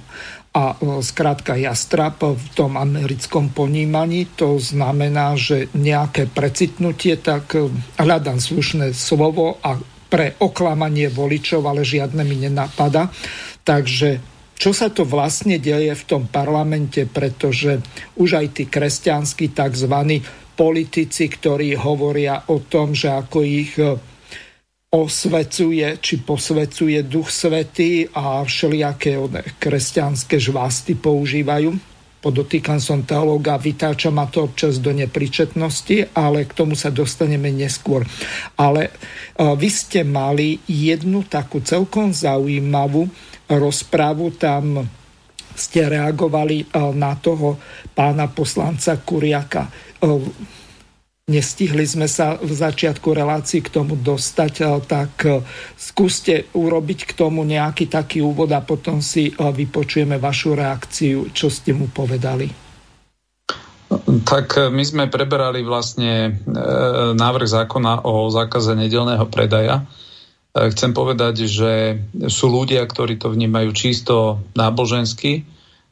[0.52, 4.28] a skrátka jastrap v tom americkom ponímaní.
[4.36, 7.56] To znamená, že nejaké precitnutie, tak
[7.96, 9.80] hľadám slušné slovo a
[10.12, 13.08] pre oklamanie voličov, ale žiadne mi nenapada.
[13.64, 14.20] Takže
[14.52, 17.80] čo sa to vlastne deje v tom parlamente, pretože
[18.20, 19.94] už aj tí kresťanskí tzv.
[20.52, 23.72] politici, ktorí hovoria o tom, že ako ich
[24.92, 29.16] osvecuje či posvecuje duch svetý a všelijaké
[29.56, 31.72] kresťanské žvásty používajú.
[32.20, 38.04] Podotýkam som teológa, vytáča ma to občas do nepričetnosti, ale k tomu sa dostaneme neskôr.
[38.60, 38.90] Ale e,
[39.56, 43.08] vy ste mali jednu takú celkom zaujímavú
[43.48, 44.86] rozprávu, tam
[45.56, 47.56] ste reagovali e, na toho
[47.96, 49.70] pána poslanca Kuriaka e,
[51.22, 55.38] Nestihli sme sa v začiatku relácií k tomu dostať, tak e,
[55.78, 61.46] skúste urobiť k tomu nejaký taký úvod a potom si e, vypočujeme vašu reakciu, čo
[61.46, 62.50] ste mu povedali.
[64.26, 66.40] Tak my sme preberali vlastne
[67.12, 69.84] návrh zákona o zákaze nedelného predaja.
[70.56, 75.44] Chcem povedať, že sú ľudia, ktorí to vnímajú čisto nábožensky,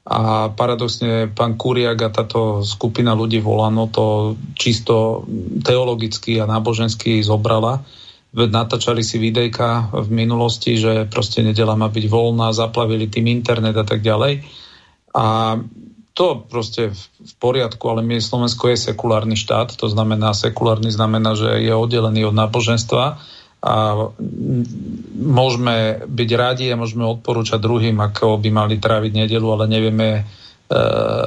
[0.06, 5.28] a paradoxne pán Kuriak a táto skupina ľudí Volano to čisto
[5.60, 7.84] teologicky a nábožensky zobrala.
[8.32, 13.84] Natáčali si videjka v minulosti, že proste nedela má byť voľná, zaplavili tým internet a
[13.84, 14.46] tak ďalej.
[15.12, 15.58] A
[16.14, 21.60] to proste v poriadku, ale my Slovensko je sekulárny štát, to znamená, sekulárny znamená, že
[21.60, 23.20] je oddelený od náboženstva
[23.60, 24.08] a
[25.20, 30.22] môžeme byť radi a môžeme odporúčať druhým, ako by mali tráviť nedelu, ale nevieme e,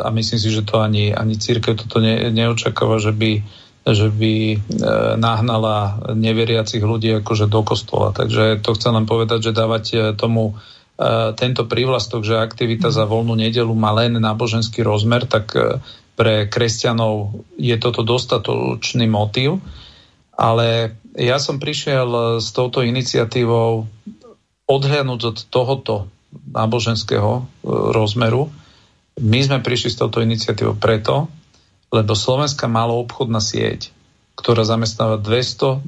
[0.01, 3.31] a myslím si, že to ani, ani církev toto ne, neočakáva, že by,
[3.85, 4.57] že by e,
[5.22, 8.10] nahnala neveriacich ľudí akože do kostola.
[8.18, 10.57] Takže to chcem len povedať, že dávať e, tomu
[11.34, 15.49] tento prívlastok, že aktivita za voľnú nedelu má len náboženský rozmer, tak
[16.14, 19.57] pre kresťanov je toto dostatočný motív.
[20.34, 23.85] Ale ja som prišiel eh, s touto iniciatívou
[24.65, 25.95] odhľadnúť od tohoto
[26.34, 27.45] náboženského eh,
[27.93, 28.49] rozmeru.
[29.22, 31.30] My sme prišli s touto iniciatívou preto,
[31.93, 33.93] lebo Slovenská maloobchodná sieť,
[34.34, 35.85] ktorá zamestnáva 220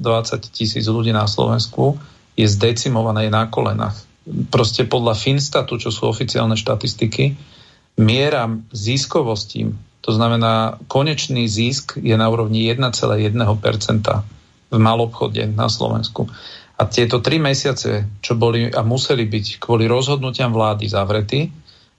[0.54, 1.98] tisíc ľudí na Slovensku,
[2.38, 3.98] je zdecimovaná na kolenách.
[4.54, 7.34] Proste podľa Finstatu, čo sú oficiálne štatistiky,
[7.98, 9.66] miera ziskovosti,
[10.06, 13.34] to znamená konečný zisk je na úrovni 1,1%
[14.70, 16.30] v malobchode na Slovensku.
[16.78, 21.50] A tieto tri mesiace, čo boli a museli byť kvôli rozhodnutiam vlády zavretí,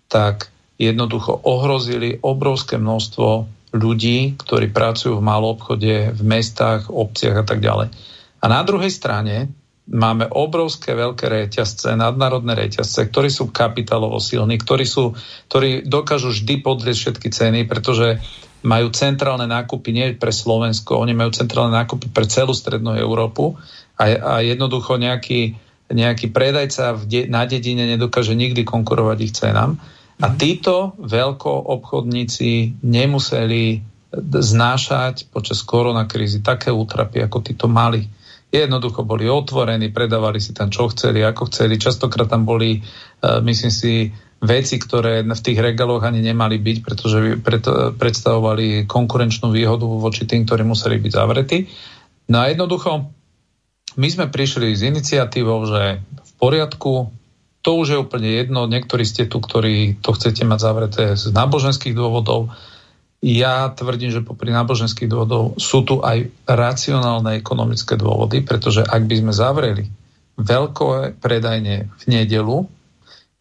[0.07, 0.47] tak
[0.79, 3.27] jednoducho ohrozili obrovské množstvo
[3.75, 7.91] ľudí, ktorí pracujú v malom obchode, v mestách, obciach a tak ďalej.
[8.39, 9.51] A na druhej strane
[9.87, 15.15] máme obrovské veľké reťazce, nadnárodné reťazce, ktorí sú kapitálovo silní, ktorí, sú,
[15.47, 18.19] ktorí dokážu vždy podrieť všetky ceny, pretože
[18.67, 23.55] majú centrálne nákupy nie pre Slovensko, oni majú centrálne nákupy pre celú strednú Európu
[23.95, 25.55] a, a jednoducho nejaký,
[25.87, 29.79] nejaký predajca v de, na dedine nedokáže nikdy konkurovať ich cenám.
[30.19, 30.35] A mhm.
[30.35, 38.07] títo veľkoobchodníci nemuseli znášať počas koronakrízy také útrapy, ako títo mali.
[38.47, 41.75] Jednoducho boli otvorení, predávali si tam čo chceli, ako chceli.
[41.75, 47.41] Častokrát tam boli, uh, myslím si, veci, ktoré v tých regaloch ani nemali byť, pretože
[47.97, 51.65] predstavovali konkurenčnú výhodu voči tým, ktorí museli byť zavretí.
[52.29, 53.09] No a jednoducho,
[53.97, 57.09] my sme prišli s iniciatívou, že v poriadku,
[57.65, 61.97] to už je úplne jedno, niektorí ste tu, ktorí to chcete mať zavreté z náboženských
[61.97, 62.53] dôvodov.
[63.17, 69.15] Ja tvrdím, že popri náboženských dôvodov sú tu aj racionálne ekonomické dôvody, pretože ak by
[69.25, 69.85] sme zavreli
[70.37, 72.69] veľké predajne v nedelu,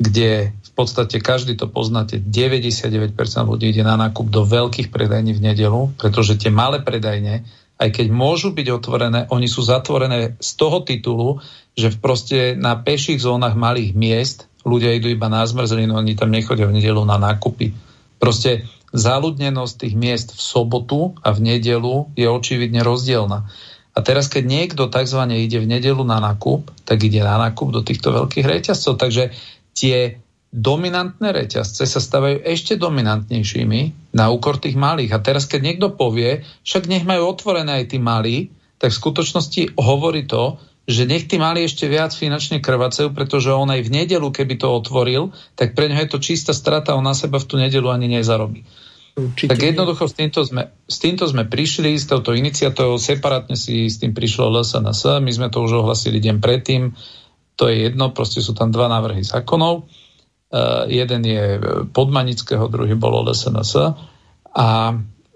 [0.01, 3.13] kde v podstate každý to poznáte, 99%
[3.45, 7.45] ľudí ide na nákup do veľkých predajní v nedelu, pretože tie malé predajne,
[7.77, 11.45] aj keď môžu byť otvorené, oni sú zatvorené z toho titulu,
[11.77, 16.33] že v proste na peších zónach malých miest ľudia idú iba na zmrzlinu, oni tam
[16.33, 17.77] nechodia v nedelu na nákupy.
[18.17, 18.65] Proste
[18.95, 23.49] zaludnenosť tých miest v sobotu a v nedelu je očividne rozdielna.
[23.97, 25.25] A teraz, keď niekto tzv.
[25.33, 29.01] ide v nedelu na nákup, tak ide na nákup do týchto veľkých reťazcov.
[29.01, 29.33] Takže
[29.73, 30.21] tie
[30.53, 35.17] dominantné reťazce sa stávajú ešte dominantnejšími na úkor tých malých.
[35.17, 39.63] A teraz, keď niekto povie, však nech majú otvorené aj tí malí, tak v skutočnosti
[39.81, 44.31] hovorí to, že nech tí mali ešte viac finančne krvacejú, pretože on aj v nedelu,
[44.31, 47.59] keby to otvoril, tak pre ňo je to čistá strata, on na seba v tú
[47.59, 48.63] nedelu ani nezarobí.
[49.17, 53.91] Určite tak jednoducho s týmto, sme, s týmto sme prišli, s touto iniciatívou, separátne si
[53.91, 56.95] s tým prišlo LSNS, my sme to už ohlasili deň predtým,
[57.57, 59.89] to je jedno, proste sú tam dva návrhy zákonov.
[60.93, 61.59] jeden je
[61.91, 63.97] podmanického, druhý bol LSNS.
[64.53, 64.69] A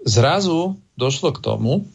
[0.05, 1.89] zrazu došlo k tomu,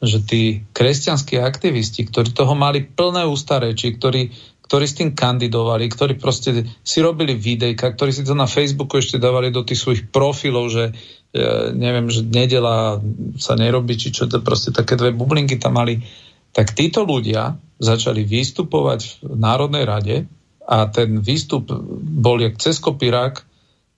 [0.00, 4.32] že tí kresťanskí aktivisti, ktorí toho mali plné ústa reči, ktorí
[4.70, 9.18] ktorí s tým kandidovali, ktorí proste si robili videjka, ktorí si to na Facebooku ešte
[9.18, 10.94] dávali do tých svojich profilov, že
[11.34, 13.02] e, neviem, že nedela
[13.34, 15.98] sa nerobí, či čo to proste také dve bublinky tam mali.
[16.54, 20.16] Tak títo ľudia začali vystupovať v Národnej rade
[20.62, 21.66] a ten výstup
[22.22, 23.42] bol jak cez kopírák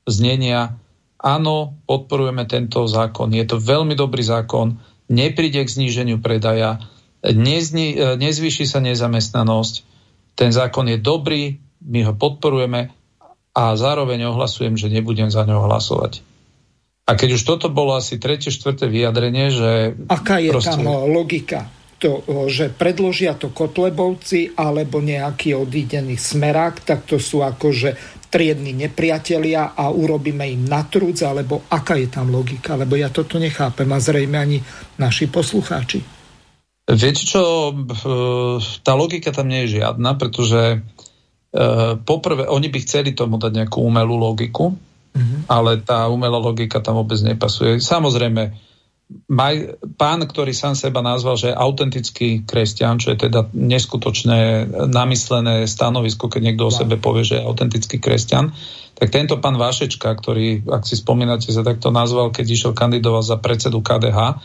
[0.09, 0.73] znenia
[1.21, 4.81] áno, podporujeme tento zákon, je to veľmi dobrý zákon,
[5.11, 6.83] nepríde k zníženiu predaja,
[7.23, 9.75] nezni, e, nezvýši sa nezamestnanosť,
[10.35, 12.91] ten zákon je dobrý, my ho podporujeme
[13.53, 16.25] a zároveň ohlasujem, že nebudem za ňo hlasovať.
[17.03, 19.71] A keď už toto bolo asi tretie, štvrté vyjadrenie, že...
[20.09, 20.79] Aká je proste...
[20.79, 21.69] tam logika?
[22.03, 22.19] To,
[22.51, 29.93] že predložia to Kotlebovci alebo nejaký odídený smerák, tak to sú akože triedni nepriatelia a
[29.93, 32.81] urobíme im na trúc, alebo aká je tam logika?
[32.81, 34.59] Lebo ja toto nechápem a zrejme ani
[34.97, 36.01] naši poslucháči.
[36.89, 37.71] Viete čo,
[38.83, 40.79] tá logika tam nie je žiadna, pretože e,
[42.03, 44.75] poprvé, oni by chceli tomu dať nejakú umelú logiku,
[45.15, 45.47] mm-hmm.
[45.47, 47.79] ale tá umelá logika tam vôbec nepasuje.
[47.79, 48.72] Samozrejme,
[49.29, 55.69] maj, pán, ktorý sám seba nazval, že je autentický kresťan, čo je teda neskutočné namyslené
[55.69, 58.53] stanovisko, keď niekto o sebe povie, že je autentický kresťan,
[58.97, 63.37] tak tento pán Vašečka, ktorý, ak si spomínate, sa takto nazval, keď išiel kandidovať za
[63.41, 64.43] predsedu KDH,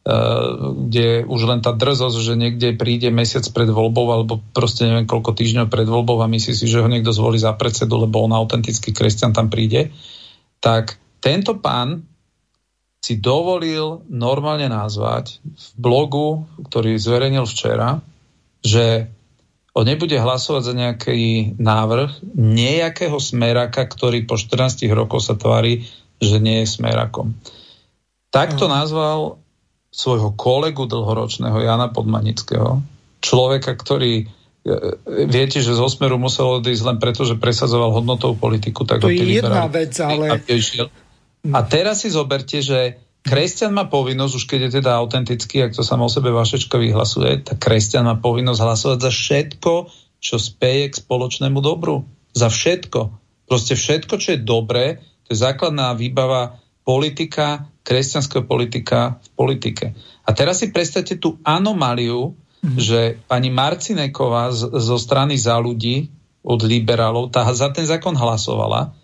[0.00, 0.50] Eh,
[0.88, 5.36] kde už len tá drzosť, že niekde príde mesiac pred voľbou alebo proste neviem koľko
[5.36, 8.96] týždňov pred voľbou a myslí si, že ho niekto zvolí za predsedu, lebo on autentický
[8.96, 9.92] kresťan tam príde,
[10.64, 12.09] tak tento pán
[13.00, 18.04] si dovolil normálne nazvať v blogu, ktorý zverejnil včera,
[18.60, 19.08] že
[19.72, 21.20] on nebude hlasovať za nejaký
[21.56, 25.88] návrh nejakého smeraka, ktorý po 14 rokoch sa tvári,
[26.20, 27.32] že nie je smerakom.
[28.28, 28.70] Takto mm.
[28.70, 29.40] nazval
[29.90, 32.84] svojho kolegu dlhoročného Jana Podmanického,
[33.24, 34.24] človeka, ktorý e,
[35.26, 38.86] viete, že z Osmeru musel odísť len preto, že presadzoval hodnotovú politiku.
[38.86, 40.38] Tak to je jedna vec, ale...
[41.48, 45.80] A teraz si zoberte, že kresťan má povinnosť, už keď je teda autentický, ak to
[45.80, 49.72] sa o sebe Vašečka vyhlasuje, tak kresťan má povinnosť hlasovať za všetko,
[50.20, 52.04] čo speje k spoločnému dobru.
[52.36, 53.00] Za všetko.
[53.48, 59.86] Proste všetko, čo je dobré, to je základná výbava politika, kresťanského politika v politike.
[60.28, 62.76] A teraz si predstavte tú anomáliu, mm.
[62.76, 68.96] že pani Marcineková z, zo strany za ľudí od liberálov tá za ten zákon hlasovala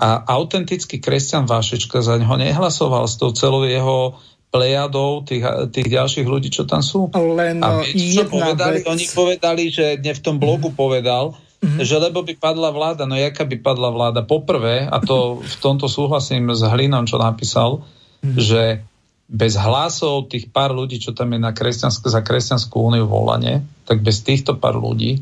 [0.00, 4.16] a autentický kresťan Vášečka za neho nehlasoval s tou celou jeho
[4.48, 7.12] plejadou tých, tých ďalších ľudí, čo tam sú.
[7.12, 8.80] Len a viete, čo povedali?
[8.80, 8.88] Vec.
[8.88, 11.84] Oni povedali, že v tom blogu povedal, Mm-hmm.
[11.84, 14.24] Že lebo by padla vláda, no jaká by padla vláda?
[14.24, 17.84] Poprvé, a to v tomto súhlasím s Hlinom, čo napísal,
[18.24, 18.40] mm-hmm.
[18.40, 18.80] že
[19.28, 24.00] bez hlasov tých pár ľudí, čo tam je na kresťansk- za kresťanskú úniu volanie, tak
[24.00, 25.20] bez týchto pár ľudí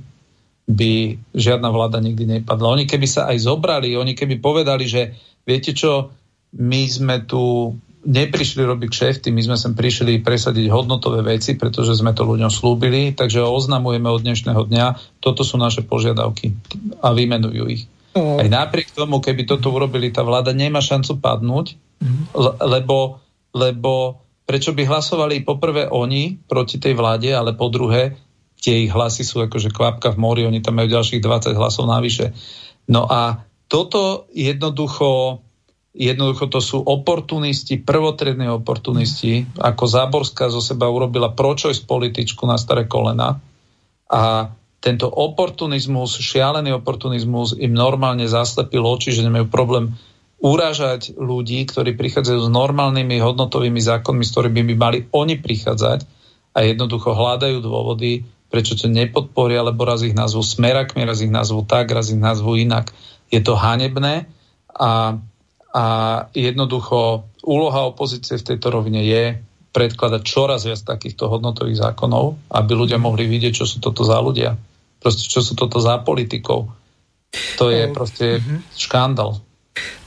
[0.69, 2.77] by žiadna vláda nikdy nepadla.
[2.77, 5.17] Oni keby sa aj zobrali, oni keby povedali, že
[5.49, 6.13] viete čo,
[6.61, 7.73] my sme tu
[8.09, 13.17] neprišli robiť kšefty, my sme sem prišli presadiť hodnotové veci, pretože sme to ľuďom slúbili,
[13.17, 14.87] takže oznamujeme od dnešného dňa,
[15.19, 16.55] toto sú naše požiadavky
[17.03, 17.89] a vymenujú ich.
[18.17, 18.41] Oh.
[18.41, 21.77] Aj napriek tomu, keby toto urobili, tá vláda nemá šancu padnúť,
[22.63, 23.19] lebo,
[23.53, 28.17] lebo prečo by hlasovali poprvé oni proti tej vláde, ale po druhé
[28.59, 32.35] tie ich hlasy sú akože kvapka v mori, oni tam majú ďalších 20 hlasov navyše.
[32.91, 35.41] No a toto jednoducho
[35.99, 42.87] jednoducho to sú oportunisti, prvotrední oportunisti, ako Záborská zo seba urobila pročojs političku na staré
[42.87, 43.43] kolena
[44.07, 49.99] a tento oportunizmus, šialený oportunizmus im normálne zaslepil oči, že nemajú problém
[50.39, 56.07] urážať ľudí, ktorí prichádzajú s normálnymi hodnotovými zákonmi, s ktorými by mali oni prichádzať
[56.55, 61.65] a jednoducho hľadajú dôvody, prečo to nepodporia, lebo raz ich nazvu smerakmi, raz ich nazvu
[61.69, 62.93] tak, raz ich nazvu inak.
[63.29, 64.25] Je to hanebné
[64.73, 65.21] a,
[65.73, 65.85] a
[66.33, 69.37] jednoducho úloha opozície v tejto rovine je
[69.73, 74.57] predkladať čoraz viac takýchto hodnotových zákonov, aby ľudia mohli vidieť, čo sú toto za ľudia.
[74.99, 76.73] Proste, čo sú toto za politikov.
[77.61, 78.65] To je proste uh-huh.
[78.75, 79.39] škandál.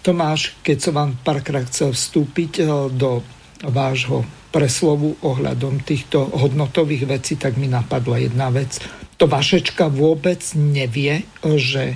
[0.01, 3.21] Tomáš, keď som vám párkrát chcel vstúpiť eh, do
[3.69, 8.77] vášho preslovu ohľadom týchto hodnotových vecí, tak mi napadla jedna vec.
[9.17, 11.95] To Vašečka vôbec nevie, že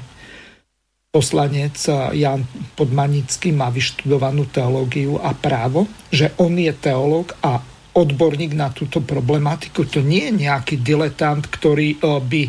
[1.11, 1.75] poslanec
[2.15, 2.43] Jan
[2.75, 7.59] Podmanický má vyštudovanú teológiu a právo, že on je teológ a
[7.95, 9.87] odborník na túto problematiku.
[9.87, 12.41] To nie je nejaký diletant, ktorý eh, by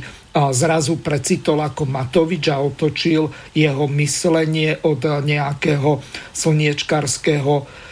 [0.52, 6.04] zrazu precitol ako Matovič a otočil jeho myslenie od nejakého
[6.36, 7.85] slniečkarského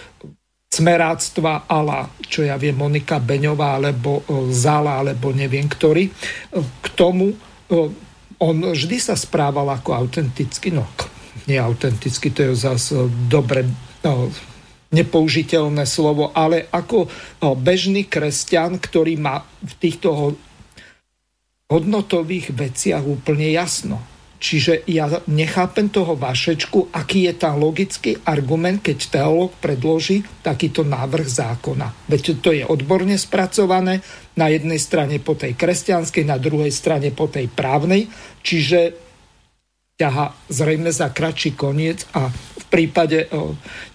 [0.75, 6.11] smeráctva ala, čo ja viem, Monika Beňová alebo Zala, alebo neviem ktorý.
[6.59, 7.31] K tomu
[8.43, 10.83] on vždy sa správal ako autenticky, no
[11.47, 12.95] neautenticky, to je zase
[13.31, 13.63] dobre
[14.95, 17.11] nepoužiteľné slovo, ale ako
[17.59, 20.39] bežný kresťan, ktorý má v týchto
[21.67, 23.99] hodnotových veciach úplne jasno.
[24.45, 31.25] Čiže ja nechápem toho vašečku, aký je tam logický argument, keď teológ predloží takýto návrh
[31.25, 32.13] zákona.
[32.13, 34.05] Veď to je odborne spracované,
[34.35, 38.11] na jednej strane po tej kresťanskej, na druhej strane po tej právnej,
[38.43, 38.99] čiže
[39.95, 43.31] ťaha zrejme za kratší koniec a v prípade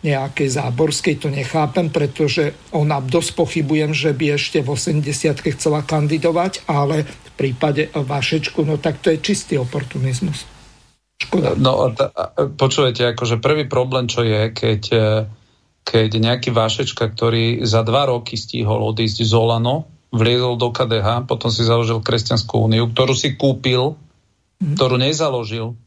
[0.07, 6.63] nejakej záborskej to nechápem, pretože ona dosť pochybujem, že by ešte v 80 chcela kandidovať,
[6.71, 7.03] ale
[7.39, 10.43] prípade Vašečku, no tak to je čistý oportunizmus.
[11.19, 11.55] Škoda.
[11.55, 11.95] No,
[12.59, 15.07] počujete, akože prvý problém, čo je, keď, e,
[15.87, 21.47] keď nejaký Vašečka, ktorý za dva roky stihol odísť z Olano, vliezol do KDH, potom
[21.47, 23.95] si založil Kresťanskú úniu, ktorú si kúpil,
[24.59, 24.75] mhm.
[24.75, 25.79] ktorú nezaložil,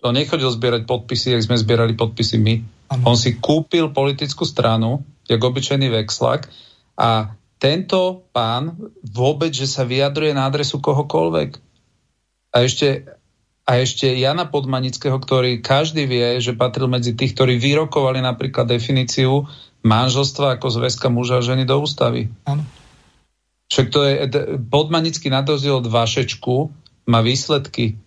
[0.00, 2.54] on nechodil zbierať podpisy, jak sme zbierali podpisy my.
[2.96, 3.12] Ano.
[3.12, 6.48] On si kúpil politickú stranu, jak obyčajný vexlak
[6.96, 8.74] a tento pán
[9.04, 11.60] vôbec, že sa vyjadruje na adresu kohokoľvek.
[12.50, 13.04] A ešte,
[13.68, 19.44] a ešte Jana Podmanického, ktorý každý vie, že patril medzi tých, ktorí vyrokovali napríklad definíciu
[19.84, 22.32] manželstva ako zväzka muža a ženy do ústavy.
[22.48, 22.64] Áno.
[23.70, 24.14] Však to je,
[24.58, 26.72] Podmanický na od Vašečku
[27.06, 28.00] má výsledky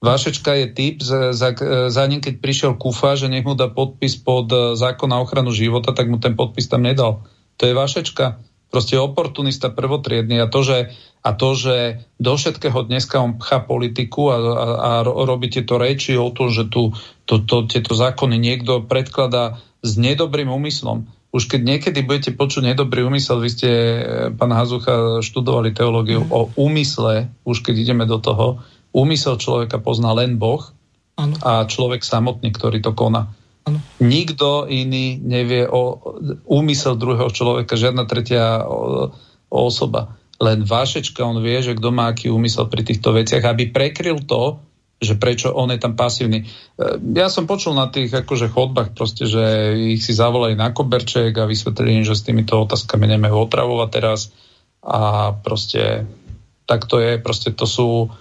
[0.00, 1.52] Vašečka je typ, za, za,
[1.92, 5.52] za ním keď prišiel Kufa, že nech mu dá podpis pod e, zákon na ochranu
[5.52, 7.20] života, tak mu ten podpis tam nedal.
[7.60, 8.40] To je Vašečka.
[8.70, 10.78] Proste oportunista prvotriedný a to, že,
[11.26, 16.14] a to, že do všetkého dneska on pchá politiku a, a, a robí tieto reči
[16.14, 16.94] o tom, že tu
[17.26, 21.10] to, to, tieto zákony niekto predkladá s nedobrým úmyslom.
[21.30, 24.00] Už keď niekedy budete počuť nedobrý úmysel, vy ste, e,
[24.34, 26.30] pán Hazucha, študovali teológiu mm.
[26.30, 30.74] o úmysle, už keď ideme do toho, Úmysel človeka pozná len Boh
[31.14, 31.34] ano.
[31.46, 33.30] a človek samotný, ktorý to koná.
[34.00, 36.00] Nikto iný nevie o
[36.48, 38.64] úmysel druhého človeka, žiadna tretia
[39.50, 40.16] osoba.
[40.40, 44.58] Len Vášečka, on vie, že kto má aký úmysel pri týchto veciach, aby prekryl to,
[45.00, 46.44] že prečo on je tam pasívny.
[46.44, 46.46] E,
[47.16, 51.48] ja som počul na tých akože chodbách proste, že ich si zavolali na koberček a
[51.48, 54.32] vysvetlili, že s týmito otázkami nemajú otravovať teraz
[54.84, 56.04] a proste
[56.68, 58.12] tak to je, proste to sú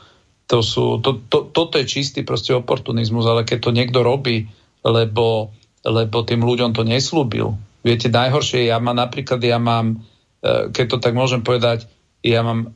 [0.49, 4.49] to sú, to, to, toto je čistý proste oportunizmus, ale keď to niekto robí,
[4.83, 5.51] lebo,
[5.83, 7.55] lebo tým ľuďom to neslúbil.
[7.83, 10.03] Viete, najhoršie, ja mám napríklad, ja mám,
[10.43, 11.87] e, keď to tak môžem povedať,
[12.19, 12.75] ja mám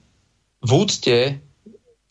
[0.64, 1.44] v úcte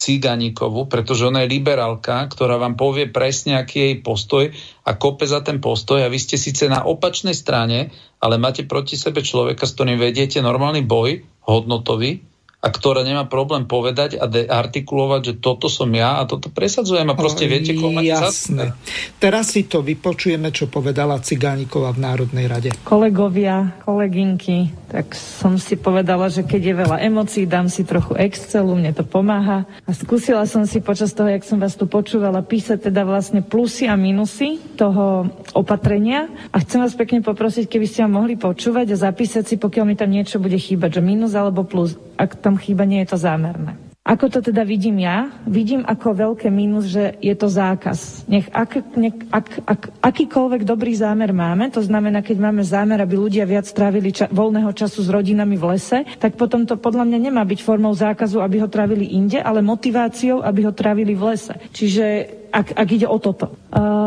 [0.03, 4.45] Ciganíkovu, pretože ona je liberálka, ktorá vám povie presne, aký je jej postoj
[4.83, 8.99] a kope za ten postoj a vy ste síce na opačnej strane, ale máte proti
[8.99, 12.32] sebe človeka, s ktorým vediete normálny boj hodnotový
[12.63, 17.11] a ktorá nemá problém povedať a de- artikulovať, že toto som ja a toto presadzujem
[17.11, 18.79] a proste viete, koho Jasné.
[19.19, 22.71] Teraz si to vypočujeme, čo povedala Cigánikova v Národnej rade.
[22.87, 28.79] Kolegovia, kolegynky, tak som si povedala, že keď je veľa emócií, dám si trochu Excelu,
[28.79, 29.67] mne to pomáha.
[29.83, 33.91] A skúsila som si počas toho, jak som vás tu počúvala, písať teda vlastne plusy
[33.91, 36.31] a minusy toho opatrenia.
[36.55, 39.99] A chcem vás pekne poprosiť, keby ste ma mohli počúvať a zapísať si, pokiaľ mi
[39.99, 41.99] tam niečo bude chýbať, že minus alebo plus.
[42.23, 43.75] Ak tam chýba, nie je to zámerné.
[44.03, 45.31] Ako to teda vidím ja?
[45.47, 48.27] Vidím ako veľké mínus, že je to zákaz.
[48.27, 53.15] Nech, ak, nech ak, ak, akýkoľvek dobrý zámer máme, to znamená, keď máme zámer, aby
[53.15, 57.31] ľudia viac trávili ča- voľného času s rodinami v lese, tak potom to podľa mňa
[57.31, 61.55] nemá byť formou zákazu, aby ho trávili inde, ale motiváciou, aby ho trávili v lese.
[61.71, 63.57] Čiže ak, ak ide o toto.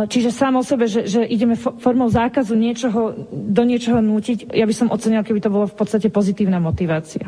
[0.05, 4.73] Čiže sám o sebe, že, že ideme formou zákazu niečoho, do niečoho nútiť, ja by
[4.77, 7.25] som ocenila, keby to bolo v podstate pozitívna motivácia.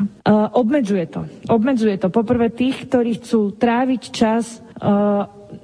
[0.54, 1.26] Obmedzuje to.
[1.50, 2.08] Obmedzuje to.
[2.08, 4.62] Poprvé tých, ktorí chcú tráviť čas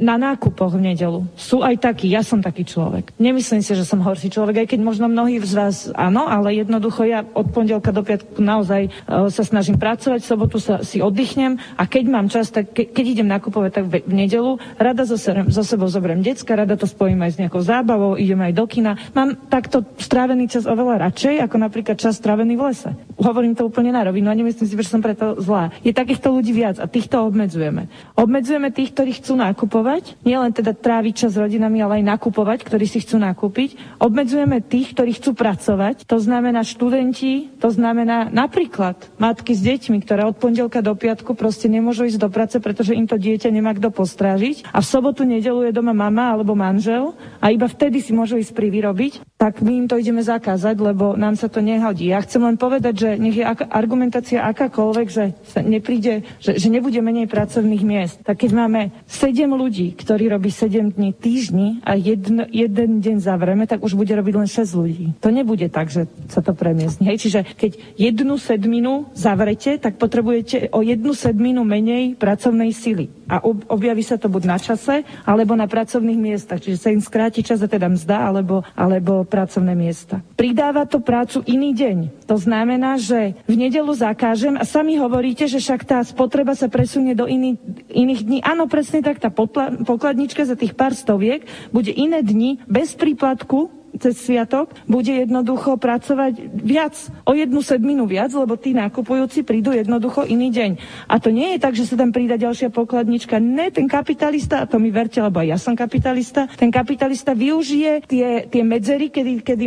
[0.01, 1.29] na nákupoch v nedelu.
[1.37, 3.13] Sú aj takí, ja som taký človek.
[3.21, 7.05] Nemyslím si, že som horší človek, aj keď možno mnohí z vás áno, ale jednoducho
[7.05, 11.61] ja od pondelka do piatku naozaj uh, sa snažím pracovať, v sobotu sa si oddychnem
[11.77, 15.53] a keď mám čas, tak ke, keď idem nakupovať, tak v, v nedelu rada serem,
[15.53, 18.97] so sebou zoberiem decka, rada to spojím aj s nejakou zábavou, idem aj do kina.
[19.13, 22.91] Mám takto strávený čas oveľa radšej, ako napríklad čas strávený v lese.
[23.15, 25.71] Hovorím to úplne na rovinu a nemyslím si, že som preto zlá.
[25.87, 27.87] Je takýchto ľudí viac a týchto obmedzujeme.
[28.19, 32.87] Obmedzujeme tých, ktorí chcú nakupovať, nielen teda tráviť čas s rodinami, ale aj nakupovať, ktorí
[32.87, 34.01] si chcú nakúpiť.
[34.03, 40.27] Obmedzujeme tých, ktorí chcú pracovať, to znamená študenti, to znamená napríklad matky s deťmi, ktoré
[40.27, 43.95] od pondelka do piatku proste nemôžu ísť do práce, pretože im to dieťa nemá kto
[43.95, 48.39] postrážiť a v sobotu, nedelu je doma mama alebo manžel a iba vtedy si môžu
[48.39, 52.09] ísť privyrobiť, tak my im to ideme zakázať, lebo nám sa to nehodí.
[52.09, 56.97] Ja chcem len povedať, že nech je argumentácia akákoľvek, že sa nepríde, že, že nebude
[57.05, 58.25] menej pracovných miest.
[58.25, 63.69] Tak keď máme 7 ľudí, ktorí robí 7 dní týždni a jedn, jeden deň zavrieme,
[63.69, 65.13] tak už bude robiť len 6 ľudí.
[65.21, 67.05] To nebude tak, že sa to premiesní.
[67.13, 67.29] Hej?
[67.29, 73.13] Čiže keď jednu sedminu zavrete, tak potrebujete o jednu sedminu menej pracovnej sily.
[73.29, 76.65] A objaví sa to buď na čase, alebo na pracovných miestach.
[76.65, 80.23] Čiže sa im skráti čas a teda mzda, alebo, alebo pracovné miesta.
[80.39, 82.31] Pridáva to prácu iný deň.
[82.31, 87.19] To znamená, že v nedelu zakážem a sami hovoríte, že však tá spotreba sa presunie
[87.19, 87.59] do iný,
[87.91, 88.39] iných dní.
[88.47, 89.35] Áno, presne tak, tá
[89.83, 91.43] pokladnička za tých pár stoviek
[91.75, 96.95] bude iné dni bez príplatku cez sviatok bude jednoducho pracovať viac,
[97.25, 100.71] o jednu sedminu viac, lebo tí nakupujúci prídu jednoducho iný deň.
[101.07, 103.39] A to nie je tak, že sa tam prída ďalšia pokladnička.
[103.39, 108.07] Ne, ten kapitalista, a to mi verte, lebo aj ja som kapitalista, ten kapitalista využije
[108.07, 109.65] tie, tie medzery, kedy, kedy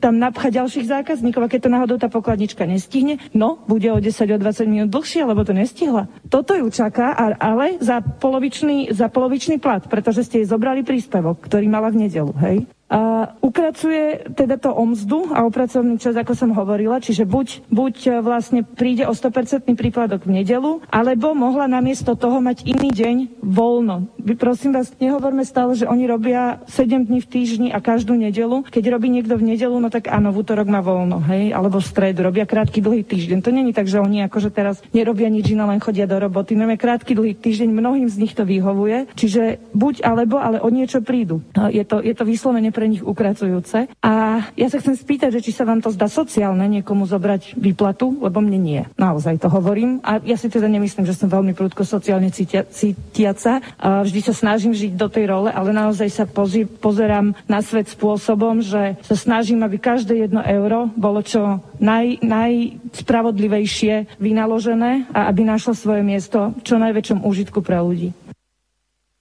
[0.00, 4.12] tam napcha ďalších zákazníkov a keď to náhodou tá pokladnička nestihne, no, bude o 10
[4.34, 6.08] o 20 minút dlhšie, lebo to nestihla.
[6.32, 11.66] Toto ju čaká, ale za polovičný, za polovičný plat, pretože ste jej zobrali príspevok, ktorý
[11.68, 12.77] mala v nedelu, hej?
[12.88, 17.68] A ukracuje teda to o mzdu a o pracovný čas, ako som hovorila, čiže buď,
[17.68, 22.88] buď e, vlastne príde o 100% príkladok v nedelu, alebo mohla namiesto toho mať iný
[22.88, 24.08] deň voľno.
[24.16, 28.64] Vy prosím vás, nehovorme stále, že oni robia 7 dní v týždni a každú nedelu.
[28.64, 31.88] Keď robí niekto v nedelu, no tak áno, v útorok má voľno, hej, alebo v
[31.92, 33.44] stredu, robia krátky dlhý týždeň.
[33.44, 36.56] To není tak, že oni akože teraz nerobia nič iné, len chodia do roboty.
[36.56, 41.04] Máme krátky dlhý týždeň, mnohým z nich to vyhovuje, čiže buď alebo, ale o niečo
[41.04, 41.44] prídu.
[41.68, 43.90] Je to, je to vyslovene pre nich ukracujúce.
[43.98, 48.14] A ja sa chcem spýtať, že či sa vám to zdá sociálne niekomu zobrať výplatu,
[48.22, 48.80] lebo mne nie.
[48.94, 49.98] Naozaj to hovorím.
[50.06, 53.58] A ja si teda nemyslím, že som veľmi prudko sociálne cítia, cítiaca.
[53.82, 57.90] A vždy sa snažím žiť do tej role, ale naozaj sa pozri, pozerám na svet
[57.90, 65.42] spôsobom, že sa snažím, aby každé jedno euro bolo čo naj, najspravodlivejšie vynaložené a aby
[65.42, 68.14] našlo svoje miesto čo najväčšom úžitku pre ľudí.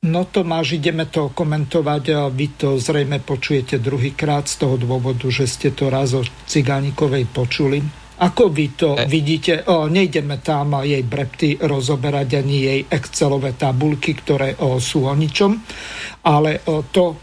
[0.05, 5.49] No Tomáš, ideme to komentovať a vy to zrejme počujete druhýkrát z toho dôvodu, že
[5.49, 7.81] ste to raz o Cigánikovej počuli.
[8.21, 9.09] Ako vy to e...
[9.09, 9.65] vidíte?
[9.65, 15.57] O, nejdeme tam jej brepty rozoberať ani jej Excelové tabulky, ktoré o, sú o ničom,
[16.29, 17.17] ale o, to,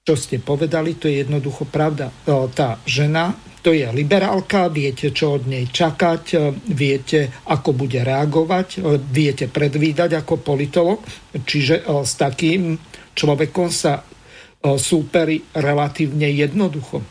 [0.00, 2.08] čo ste povedali, to je jednoducho pravda.
[2.32, 3.28] O, tá žena
[3.62, 6.36] to je liberálka, viete, čo od nej čakať, e,
[6.74, 10.98] viete, ako bude reagovať, e, viete predvídať ako politolog.
[11.30, 12.76] Čiže e, s takým
[13.14, 14.02] človekom sa
[14.62, 17.02] súperi relatívne jednoducho.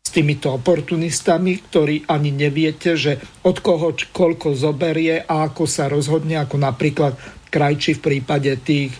[0.00, 6.40] S týmito oportunistami, ktorí ani neviete, že od koho koľko zoberie a ako sa rozhodne,
[6.40, 7.12] ako napríklad
[7.52, 8.96] krajči v prípade tých,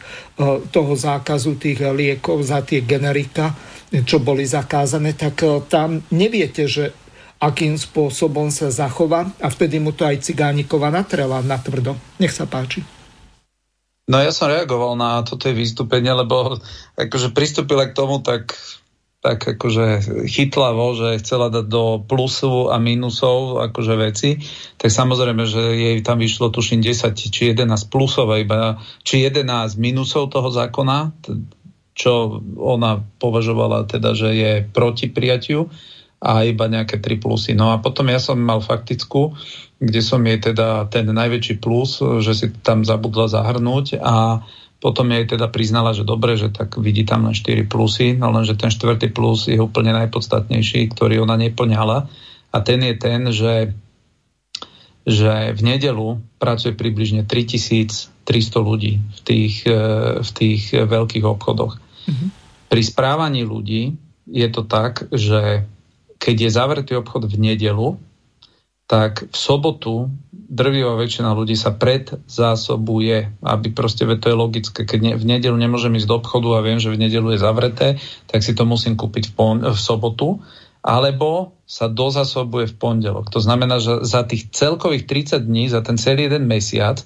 [0.68, 3.56] toho zákazu tých liekov za tie generika
[3.92, 6.92] čo boli zakázané, tak e, tam neviete, že
[7.38, 11.94] akým spôsobom sa zachová a vtedy mu to aj Cigánikova natrela natvrdo.
[12.18, 12.82] Nech sa páči.
[14.08, 16.56] No ja som reagoval na toto vystúpenie, lebo
[16.96, 18.56] akože pristúpila k tomu tak,
[19.20, 24.40] tak akože chytlavo, že chcela dať do plusu a minusov akože veci,
[24.80, 29.44] tak samozrejme, že jej tam vyšlo tuším 10 či 11 plusov iba, či 11
[29.76, 31.12] minusov toho zákona,
[31.98, 35.66] čo ona považovala teda, že je proti prijatiu
[36.22, 37.58] a iba nejaké tri plusy.
[37.58, 39.34] No a potom ja som mal faktickú,
[39.82, 44.46] kde som jej teda ten najväčší plus, že si tam zabudla zahrnúť a
[44.78, 48.54] potom jej teda priznala, že dobre, že tak vidí tam len 4 plusy, no lenže
[48.54, 52.06] ten štvrtý plus je úplne najpodstatnejší, ktorý ona neplňala
[52.54, 53.74] a ten je ten, že
[55.08, 58.12] že v nedelu pracuje približne 3300
[58.60, 59.80] ľudí v tých, e,
[60.20, 61.80] v tých veľkých obchodoch.
[62.08, 62.28] Mm-hmm.
[62.68, 63.96] Pri správaní ľudí
[64.28, 65.68] je to tak, že
[66.18, 67.96] keď je zavretý obchod v nedelu,
[68.88, 75.12] tak v sobotu drvivá väčšina ľudí sa predzásobuje, aby proste, to je logické, keď ne,
[75.12, 77.88] v nedelu nemôžem ísť do obchodu a viem, že v nedelu je zavreté,
[78.24, 80.40] tak si to musím kúpiť v, pon- v sobotu,
[80.80, 83.28] alebo sa dozasobuje v pondelok.
[83.36, 87.04] To znamená, že za tých celkových 30 dní, za ten celý jeden mesiac,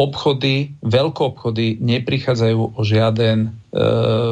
[0.00, 3.48] obchody, veľkoobchody neprichádzajú o žiaden e,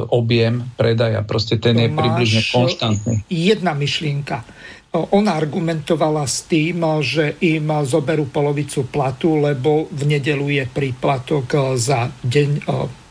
[0.09, 1.21] objem predaja.
[1.21, 3.15] Proste ten Tomáš, je približne konštantný.
[3.29, 4.49] Jedna myšlienka.
[4.89, 12.09] Ona argumentovala s tým, že im zoberú polovicu platu, lebo v nedelu je príplatok za
[12.25, 12.65] deň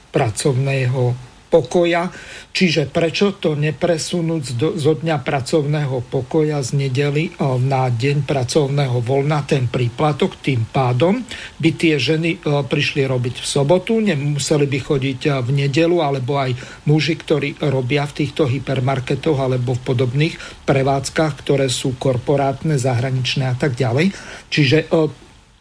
[0.10, 2.12] pracovného pokoja,
[2.52, 4.44] čiže prečo to nepresunúť
[4.76, 11.24] zo dňa pracovného pokoja z nedely eh, na deň pracovného voľna, ten príplatok, tým pádom
[11.60, 16.38] by tie ženy eh, prišli robiť v sobotu, nemuseli by chodiť eh, v nedelu, alebo
[16.38, 16.52] aj
[16.86, 20.36] muži, ktorí robia v týchto hypermarketoch alebo v podobných
[20.68, 24.12] prevádzkach, ktoré sú korporátne, zahraničné a tak ďalej.
[24.52, 24.92] Čiže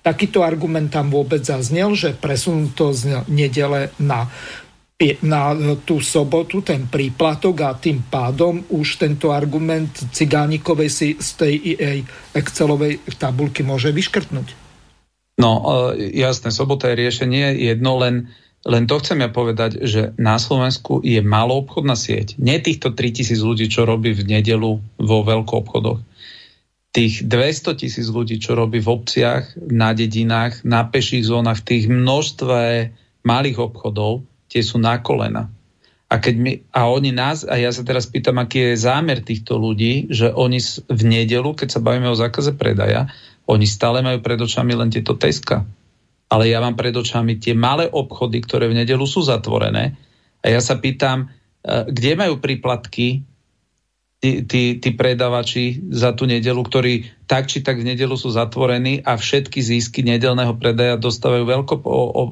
[0.07, 4.31] takýto argument tam vôbec zaznel, že presunú to z nedele na
[4.97, 5.53] na
[5.85, 12.01] tú sobotu ten príplatok a tým pádom už tento argument Cigánikovej si z tej jej
[12.33, 14.57] Excelovej tabulky môže vyškrtnúť.
[15.37, 15.61] No,
[15.93, 18.33] e, jasné, sobota je riešenie, jedno len,
[18.65, 22.41] len to chcem ja povedať, že na Slovensku je malo obchodná sieť.
[22.41, 26.01] Nie týchto 3000 ľudí, čo robí v nedelu vo veľkoobchodoch.
[26.97, 32.89] Tých 200 tisíc ľudí, čo robí v obciach, na dedinách, na peších zónach, tých množstve
[33.29, 34.25] malých obchodov,
[34.57, 35.53] tie sú na kolena.
[36.09, 39.61] A, keď my, a oni nás, a ja sa teraz pýtam, aký je zámer týchto
[39.61, 40.57] ľudí, že oni
[40.89, 43.13] v nedelu, keď sa bavíme o zákaze predaja,
[43.45, 45.69] oni stále majú pred očami len tieto teska.
[46.33, 49.99] Ale ja mám pred očami tie malé obchody, ktoré v nedelu sú zatvorené.
[50.41, 53.27] A ja sa pýtam, e, kde majú príplatky
[54.21, 59.05] tí, tí, tí predavači za tú nedelu, ktorí tak či tak v nedelu sú zatvorení
[59.05, 61.75] a všetky zisky nedelného predaja dostávajú veľko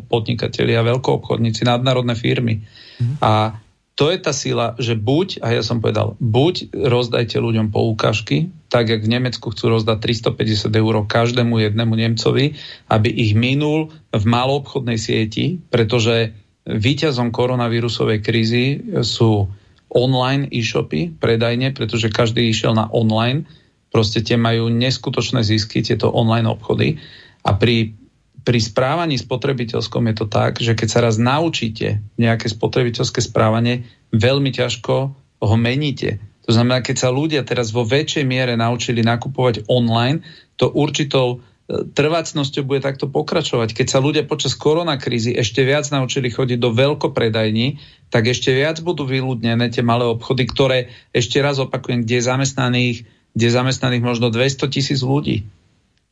[0.08, 2.64] podnikatelia, veľkoobchodníci, nadnárodné firmy.
[2.98, 3.20] Mm.
[3.20, 3.60] A
[3.94, 8.90] to je tá sila, že buď, a ja som povedal, buď rozdajte ľuďom poukážky, tak
[8.90, 10.02] jak v Nemecku chcú rozdať
[10.34, 12.58] 350 eur každému jednému Nemcovi,
[12.90, 16.34] aby ich minul v maloobchodnej sieti, pretože
[16.66, 19.46] výťazom koronavírusovej krízy sú
[19.94, 23.46] online e-shopy, predajne, pretože každý išiel na online
[23.94, 26.98] Proste tie majú neskutočné zisky, tieto online obchody.
[27.46, 27.94] A pri,
[28.42, 34.50] pri správaní spotrebiteľskom je to tak, že keď sa raz naučíte nejaké spotrebiteľské správanie, veľmi
[34.50, 34.94] ťažko
[35.38, 36.18] ho meníte.
[36.42, 40.26] To znamená, keď sa ľudia teraz vo väčšej miere naučili nakupovať online,
[40.58, 43.72] to určitou trvácnosťou bude takto pokračovať.
[43.72, 47.80] Keď sa ľudia počas koronakrízy ešte viac naučili chodiť do veľkopredajní,
[48.12, 52.98] tak ešte viac budú vyľudnené tie malé obchody, ktoré ešte raz opakujem, kde je zamestnaných
[53.34, 55.44] kde je zamestnaných možno 200 tisíc ľudí.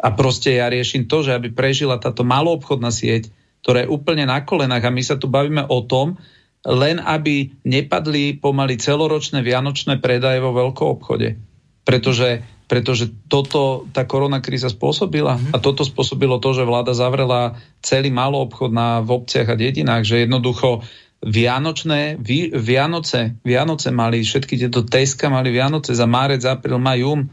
[0.02, 3.30] A proste ja riešim to, že aby prežila táto maloobchodná sieť,
[3.62, 6.18] ktorá je úplne na kolenách a my sa tu bavíme o tom,
[6.66, 11.38] len aby nepadli pomaly celoročné vianočné predaje vo veľkom obchode.
[11.86, 12.42] Pretože,
[12.72, 19.04] pretože toto tá koronakríza spôsobila a toto spôsobilo to, že vláda zavrela celý maloobchod na,
[19.04, 20.80] v obciach a dedinách, že jednoducho
[21.20, 27.28] Vianočné, vi, Vianoce, Vianoce mali, všetky tieto Teska mali Vianoce za márec, apríl, maj, jún.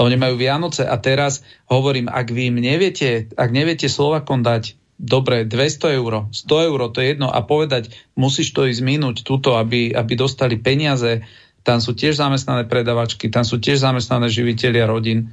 [0.00, 5.44] Oni majú Vianoce a teraz hovorím, ak vy im neviete, ak neviete Slovakom dať dobre
[5.44, 9.92] 200 eur, 100 eur, to je jedno a povedať, musíš to ísť minúť túto, aby,
[9.92, 11.20] aby dostali peniaze,
[11.64, 15.32] tam sú tiež zamestnané predavačky, tam sú tiež zamestnané živiteľia rodín,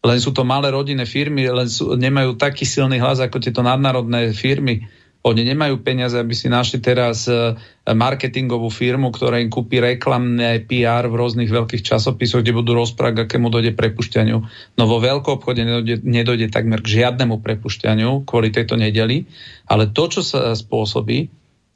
[0.00, 4.32] len sú to malé rodinné firmy, len sú, nemajú taký silný hlas ako tieto nadnárodné
[4.32, 4.88] firmy.
[5.26, 7.58] Oni nemajú peniaze, aby si našli teraz e,
[7.90, 13.50] marketingovú firmu, ktorá im kúpi reklamné PR v rôznych veľkých časopisoch, kde budú rozprávať, akému
[13.50, 14.38] dojde prepušťaniu.
[14.78, 19.26] No vo veľkom obchode nedojde, nedojde takmer k žiadnemu prepušťaniu kvôli tejto nedeli,
[19.66, 21.26] ale to, čo sa spôsobí,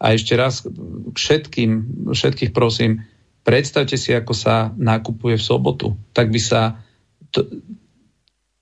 [0.00, 0.64] a ešte raz
[1.12, 1.70] všetkým,
[2.16, 3.04] všetkých prosím,
[3.50, 5.98] predstavte si, ako sa nakupuje v sobotu.
[6.14, 6.78] Tak by sa
[7.34, 7.42] to,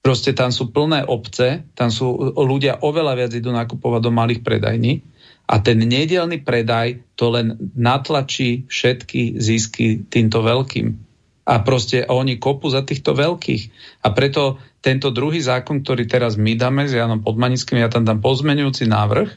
[0.08, 5.04] Proste tam sú plné obce, tam sú ľudia oveľa viac idú nakupovať do malých predajní
[5.44, 10.96] a ten nedelný predaj to len natlačí všetky zisky týmto veľkým.
[11.44, 13.62] A proste oni kopu za týchto veľkých.
[14.00, 18.24] A preto tento druhý zákon, ktorý teraz my dáme s Janom Podmanickým, ja tam dám
[18.24, 19.28] pozmenujúci návrh,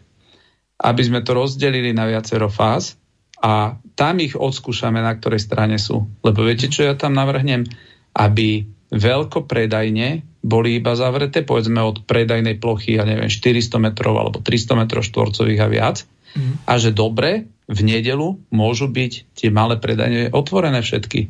[0.87, 3.00] aby sme to rozdelili na viacero fáz
[3.41, 6.05] a tam ich odskúšame, na ktorej strane sú.
[6.21, 7.65] Lebo viete, čo ja tam navrhnem?
[8.13, 14.81] Aby veľkopredajne boli iba zavreté, povedzme od predajnej plochy, ja neviem, 400 metrov alebo 300
[14.81, 15.97] metrov štvorcových a viac.
[16.37, 16.53] Mm.
[16.65, 21.29] A že dobre, v nedelu môžu byť tie malé predajne otvorené všetky.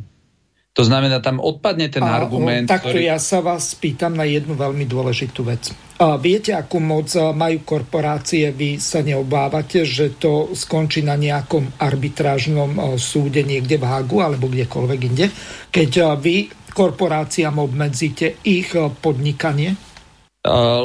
[0.71, 2.71] To znamená, tam odpadne ten a, argument.
[2.71, 3.11] Takto ktorý...
[3.11, 5.75] ja sa vás pýtam na jednu veľmi dôležitú vec.
[5.99, 8.55] A viete, akú moc majú korporácie?
[8.55, 14.99] Vy sa neobávate, že to skončí na nejakom arbitrážnom súde niekde v Hagu alebo kdekoľvek
[15.11, 15.27] inde,
[15.69, 18.71] keď vy korporáciám obmedzíte ich
[19.03, 19.75] podnikanie?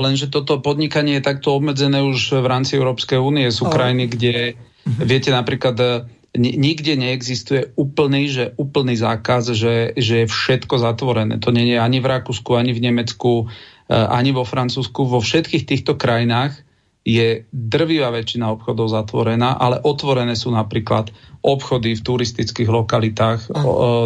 [0.03, 3.49] Lenže toto podnikanie je takto obmedzené už v rámci Európskej únie.
[3.49, 5.07] Sú krajiny, kde, uh-huh.
[5.07, 6.05] viete, napríklad,
[6.37, 11.41] nikde neexistuje úplný, že úplný zákaz, že, že je všetko zatvorené.
[11.41, 13.49] To nie je ani v Rakúsku, ani v Nemecku,
[13.89, 15.09] eh, ani vo Francúzsku.
[15.09, 16.67] Vo všetkých týchto krajinách
[17.07, 23.55] je drvivá väčšina obchodov zatvorená, ale otvorené sú napríklad obchody v turistických lokalitách,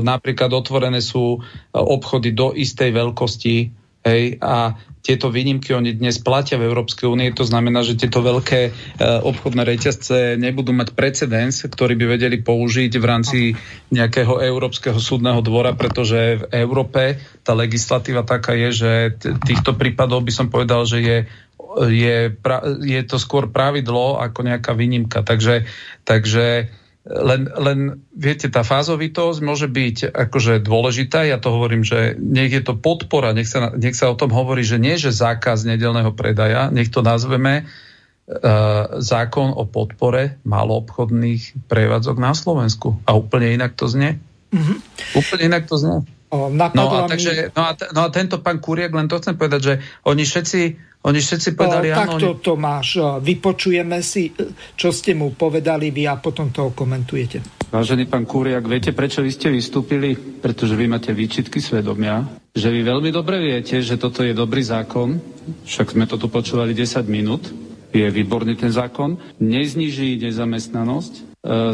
[0.04, 1.40] napríklad otvorené sú
[1.72, 7.44] obchody do istej veľkosti, Hej, a tieto výnimky oni dnes platia v Európskej únie, to
[7.44, 8.70] znamená, že tieto veľké e,
[9.24, 13.38] obchodné reťazce nebudú mať precedens, ktorý by vedeli použiť v rámci
[13.92, 20.24] nejakého Európskeho súdneho dvora, pretože v Európe tá legislatíva taká je, že t- týchto prípadov
[20.24, 21.18] by som povedal, že je
[21.86, 25.22] je, pra, je to skôr pravidlo ako nejaká výnimka.
[25.22, 25.70] Takže,
[26.02, 26.66] takže
[27.08, 31.24] len, len viete, tá fázovitosť môže byť akože dôležitá.
[31.24, 34.60] Ja to hovorím, že nech je to podpora, nech sa, nech sa o tom hovorí,
[34.60, 42.16] že nie, že zákaz nedelného predaja, nech to nazveme uh, zákon o podpore maloobchodných prevádzok
[42.20, 43.00] na Slovensku.
[43.08, 44.20] A úplne inak to znie.
[44.52, 44.76] Mm-hmm.
[45.16, 46.04] Úplne inak to znie.
[46.30, 49.60] O, no, a, takže, no, a, no a tento pán Kuriak, len to chcem povedať,
[49.66, 49.74] že
[50.06, 50.60] oni všetci
[51.00, 52.00] oni všetci povedali o, áno.
[52.20, 53.00] Takto to máš.
[53.00, 54.28] Vypočujeme si,
[54.76, 57.40] čo ste mu povedali vy a potom to komentujete.
[57.72, 60.12] Vážený pán Kúriak, viete, prečo vy ste vystúpili?
[60.18, 65.22] Pretože vy máte výčitky svedomia, že vy veľmi dobre viete, že toto je dobrý zákon,
[65.64, 67.48] však sme to tu počúvali 10 minút,
[67.94, 71.20] je výborný ten zákon, nezniží nezamestnanosť, e,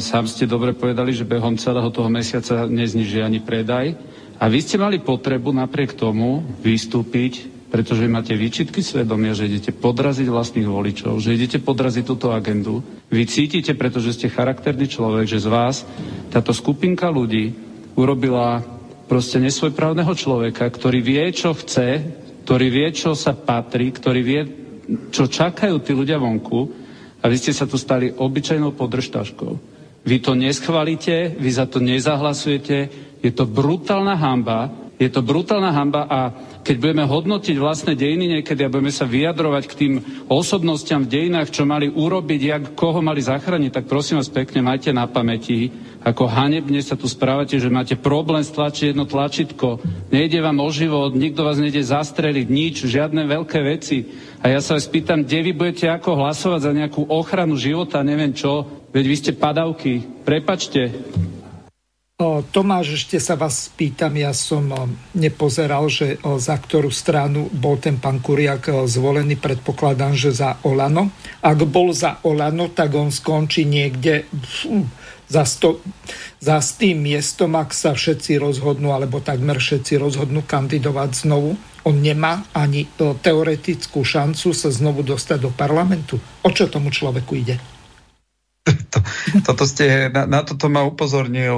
[0.04, 3.96] sám ste dobre povedali, že behom celého toho mesiaca nezniží ani predaj,
[4.36, 10.32] a vy ste mali potrebu napriek tomu vystúpiť pretože máte výčitky svedomia, že idete podraziť
[10.32, 12.80] vlastných voličov, že idete podraziť túto agendu.
[13.12, 15.84] Vy cítite, pretože ste charakterný človek, že z vás
[16.32, 17.52] táto skupinka ľudí
[17.92, 18.64] urobila
[19.04, 22.00] proste nesvojprávneho človeka, ktorý vie, čo chce,
[22.48, 24.40] ktorý vie, čo sa patrí, ktorý vie,
[25.12, 26.60] čo čakajú tí ľudia vonku
[27.20, 29.52] a vy ste sa tu stali obyčajnou podržtaškou.
[30.00, 32.76] Vy to neschvalíte, vy za to nezahlasujete,
[33.20, 36.32] je to brutálna hamba, je to brutálna hamba a
[36.64, 39.92] keď budeme hodnotiť vlastné dejiny niekedy a budeme sa vyjadrovať k tým
[40.32, 44.96] osobnostiam v dejinách, čo mali urobiť, jak, koho mali zachrániť, tak prosím vás pekne, majte
[44.96, 45.68] na pamäti,
[46.00, 49.84] ako hanebne sa tu správate, že máte problém stlačiť jedno tlačítko.
[50.08, 54.06] Nejde vám o život, nikto vás nejde zastreliť, nič, žiadne veľké veci.
[54.40, 58.32] A ja sa vás pýtam, kde vy budete ako hlasovať za nejakú ochranu života, neviem
[58.32, 58.64] čo,
[58.96, 60.24] veď vy ste padavky.
[60.24, 60.88] Prepačte,
[62.16, 64.72] Tomáš, ešte sa vás pýtam, ja som
[65.12, 71.12] nepozeral, že za ktorú stranu bol ten pán Kuriak zvolený, predpokladám, že za Olano.
[71.44, 74.24] Ak bol za Olano, tak on skončí niekde
[75.28, 75.84] za, sto,
[76.40, 81.52] za s tým miestom, ak sa všetci rozhodnú, alebo takmer všetci rozhodnú kandidovať znovu.
[81.84, 86.16] On nemá ani teoretickú šancu sa znovu dostať do parlamentu.
[86.40, 87.75] O čo tomu človeku ide?
[88.66, 88.98] To,
[89.46, 91.54] toto ste, na, na toto ma upozornil,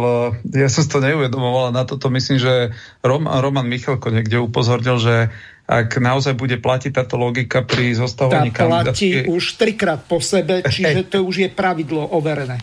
[0.53, 5.33] ja som to neuvedomoval, na toto myslím, že Rom, Roman Michalko niekde upozornil, že
[5.69, 8.89] ak naozaj bude platiť táto logika pri zostavovaní kandidátky...
[8.89, 12.61] platí už trikrát po sebe, čiže to už je pravidlo overené.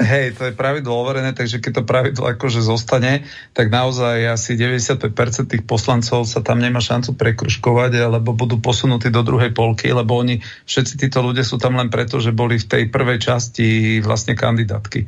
[0.00, 5.12] Hej, to je pravidlo overené, takže keď to pravidlo akože zostane, tak naozaj asi 95%
[5.44, 10.40] tých poslancov sa tam nemá šancu prekruškovať, alebo budú posunutí do druhej polky, lebo oni,
[10.64, 15.04] všetci títo ľudia sú tam len preto, že boli v tej prvej časti vlastne kandidátky.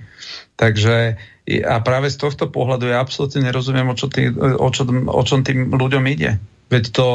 [0.61, 1.17] Takže
[1.65, 5.41] a práve z tohto pohľadu ja absolútne nerozumiem, o, čo tý, o, čo, o čom
[5.41, 6.37] tým ľuďom ide.
[6.69, 7.07] Veď to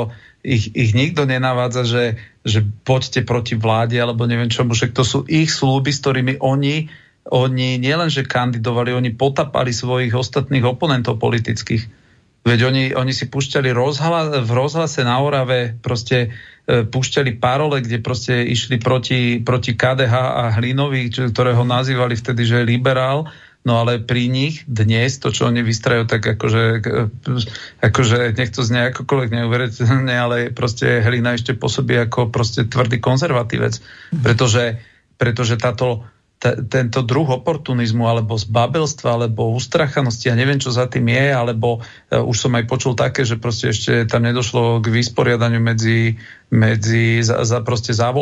[0.41, 2.05] ich, ich nikto nenavádza, že,
[2.41, 6.89] že poďte proti vláde, alebo neviem čomu, že to sú ich slúby, s ktorými oni
[7.27, 12.07] oni nielenže kandidovali, oni potapali svojich ostatných oponentov politických.
[12.47, 16.31] Veď oni, oni si púšťali rozhla, v rozhlase na Orave, proste
[16.63, 22.63] e, púšťali parole, kde proste išli proti, proti KDH a Hlinovi, ktorého nazývali vtedy, že
[22.63, 23.27] liberál,
[23.67, 27.43] no ale pri nich dnes, to, čo oni vystrajú, tak akože, e,
[27.83, 33.83] akože nech to znie akokoľvek neuveriteľne, ale proste Hlina ešte pôsobí ako proste tvrdý konzervatívec,
[34.23, 34.79] pretože,
[35.19, 36.07] pretože táto
[36.38, 41.81] t- tento druh oportunizmu alebo zbabelstva alebo ustrachanosti, ja neviem, čo za tým je, alebo
[41.81, 46.22] uh, už som aj počul také, že proste ešte tam nedošlo k vysporiadaniu medzi,
[46.53, 48.14] medzi za, za proste za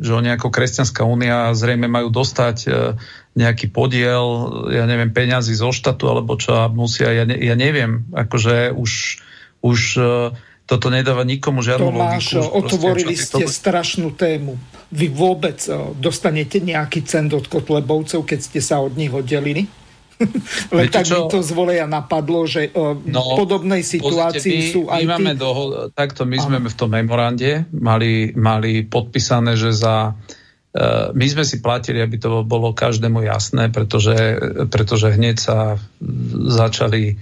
[0.00, 2.94] že oni ako Kresťanská únia zrejme majú dostať uh,
[3.34, 4.24] nejaký podiel,
[4.70, 9.18] ja neviem, peňazí zo štátu alebo čo a musia, ja, ne, ja neviem, akože už,
[9.66, 10.30] už uh,
[10.64, 12.56] toto nedáva nikomu žiadnu Tomáš, logiku.
[12.56, 13.52] otvorili proste, ste to...
[13.52, 14.56] strašnú tému.
[14.88, 19.68] Vy vôbec eh, dostanete nejaký cent od Kotlebovcov, keď ste sa od nich oddelili?
[20.78, 21.14] Len tak čo?
[21.14, 25.08] mi to z voleja napadlo, že uh, no, v podobnej situácii my, sú aj my
[25.10, 25.42] máme tí...
[25.42, 30.14] doho- takto my sme v tom memorande mali, mali podpísané, že za
[31.14, 34.14] my sme si platili, aby to bolo každému jasné, pretože,
[34.74, 35.78] pretože hneď sa
[36.50, 37.14] začali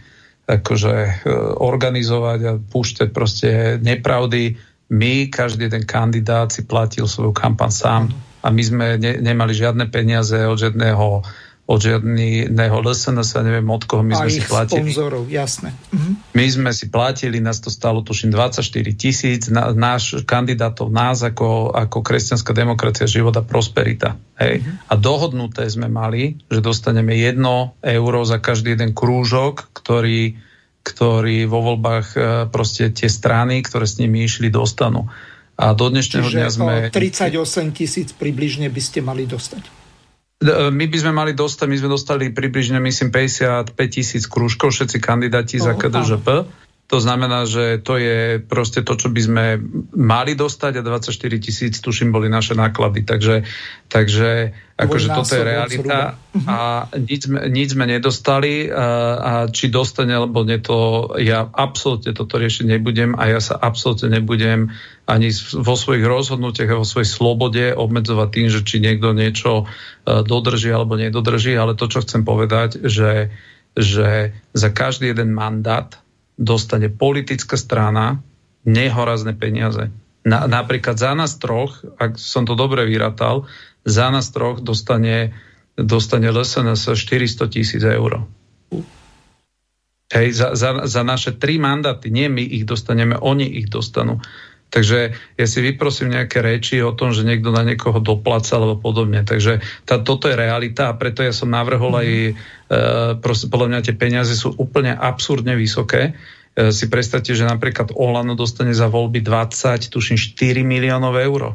[0.60, 1.12] akože e,
[1.60, 3.50] organizovať a púšťať proste
[3.80, 4.58] nepravdy.
[4.92, 8.02] My, každý ten kandidát si platil svoju kampan sám
[8.44, 11.24] a my sme ne, nemali žiadne peniaze od žiadneho
[11.72, 14.92] od žiadneho LSNS, neviem od koho my a sme si platili.
[14.92, 15.72] sponzorov, jasné.
[15.88, 16.36] Mhm.
[16.36, 18.60] My sme si platili, nás to stalo tuším 24
[18.92, 24.20] tisíc, na, náš kandidátov, nás ako, ako kresťanská demokracia, život a prosperita.
[24.36, 24.60] Hej.
[24.60, 24.92] Mhm.
[24.92, 30.36] A dohodnuté sme mali, že dostaneme jedno euro za každý jeden krúžok, ktorý,
[30.84, 32.18] ktorý vo voľbách e,
[32.52, 35.08] proste tie strany, ktoré s nimi išli, dostanú.
[35.56, 36.74] A do dnešného Čiže dňa sme...
[36.92, 39.81] 38 tisíc približne by ste mali dostať.
[40.42, 44.98] E, my by sme mali dostať, my sme dostali približne, myslím, 55 tisíc krúžkov, všetci
[44.98, 46.28] kandidáti oh, za KDŽP.
[46.92, 49.44] To znamená, že to je proste to, čo by sme
[49.96, 51.08] mali dostať a 24
[51.40, 53.08] tisíc, tuším, boli naše náklady.
[53.08, 53.48] Takže,
[53.88, 58.76] takže akože toto je realita a nič, nič sme nedostali a,
[59.16, 64.12] a či dostane alebo nie, to ja absolútne toto riešiť nebudem a ja sa absolútne
[64.12, 64.76] nebudem
[65.08, 69.64] ani vo svojich rozhodnutiach a vo svojej slobode obmedzovať tým, že či niekto niečo
[70.04, 73.32] dodrží alebo nedodrží, ale to, čo chcem povedať, že,
[73.72, 76.01] že za každý jeden mandát
[76.42, 78.18] dostane politická strana
[78.66, 79.94] nehorazné peniaze.
[80.22, 83.46] Na, napríklad za nás troch, ak som to dobre vyratal,
[83.82, 85.34] za nás troch dostane,
[85.74, 88.26] dostane LSNS 400 tisíc eur.
[90.12, 94.20] Hej, za, za, za naše tri mandáty, nie my ich dostaneme, oni ich dostanú.
[94.72, 99.20] Takže ja si vyprosím nejaké reči o tom, že niekto na niekoho dopláca alebo podobne.
[99.20, 102.32] Takže tá, toto je realita a preto ja som navrhol aj, e,
[103.20, 106.16] proste, podľa mňa tie peniaze sú úplne absurdne vysoké.
[106.56, 111.52] E, si predstavte, že napríklad Olano dostane za voľby 20, tuším 4 miliónov eur.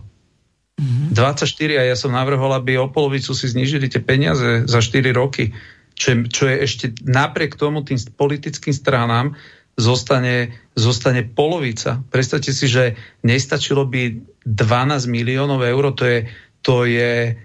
[0.78, 1.18] Mm-hmm.
[1.18, 5.58] 24 a ja som navrhol, aby o polovicu si znižili tie peniaze za 4 roky,
[5.98, 9.34] čo je, čo je ešte napriek tomu tým politickým stranám
[9.78, 12.02] zostane, zostane polovica.
[12.10, 16.20] Predstavte si, že nestačilo by 12 miliónov eur, to je,
[16.66, 17.38] to je,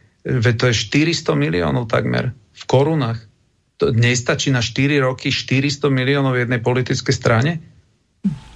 [0.57, 3.21] to je 400 miliónov takmer v korunách.
[3.85, 7.61] To nestačí na 4 roky 400 miliónov jednej politickej strane?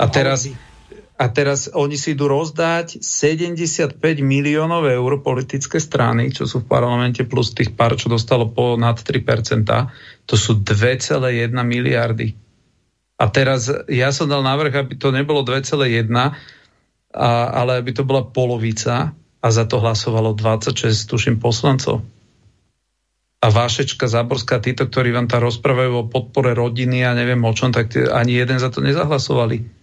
[0.01, 0.49] A teraz,
[1.19, 7.27] a teraz oni si idú rozdať 75 miliónov eur politické strany, čo sú v parlamente,
[7.29, 9.67] plus tých pár, čo dostalo po nad 3%,
[10.25, 12.46] to sú 2,1 miliardy.
[13.17, 16.33] A teraz ja som dal návrh, aby to nebolo 2,1, a,
[17.49, 22.05] ale aby to bola polovica a za to hlasovalo 26, tuším, poslancov.
[23.41, 27.71] A Vášečka, Záborská, títo, ktorí vám tam rozprávajú o podpore rodiny a neviem o čom,
[27.71, 29.76] tak ani jeden za to nezahlasovali.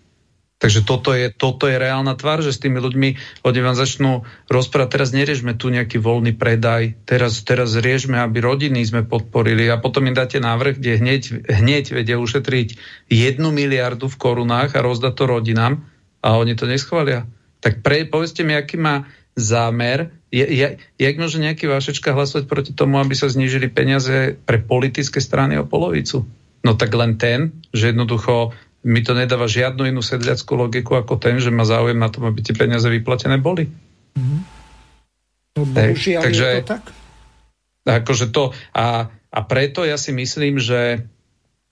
[0.64, 3.10] Takže toto je, toto je reálna tvár, že s tými ľuďmi
[3.44, 8.80] oni vám začnú rozprávať, teraz neriešme tu nejaký voľný predaj, teraz, teraz riešme, aby rodiny
[8.88, 11.22] sme podporili a potom im dáte návrh, kde hneď,
[11.52, 12.80] hneď vedia ušetriť
[13.12, 15.84] jednu miliardu v korunách a rozdať to rodinám
[16.24, 17.28] a oni to neschvália.
[17.60, 19.04] Tak pre, povedzte mi, aký má
[19.36, 24.64] zámer, je, je, jak môže nejaký vášečka hlasovať proti tomu, aby sa znížili peniaze pre
[24.64, 26.24] politické strany o polovicu?
[26.64, 31.40] No tak len ten, že jednoducho mi to nedáva žiadnu inú sedliackú logiku ako ten,
[31.40, 33.72] že má záujem na tom, aby tie peniaze vyplatené boli.
[34.20, 34.42] Mm-hmm.
[35.54, 36.86] No, bohužiaľ Takže, je to tak.
[37.84, 41.08] Akože to, a, a preto ja si myslím, že,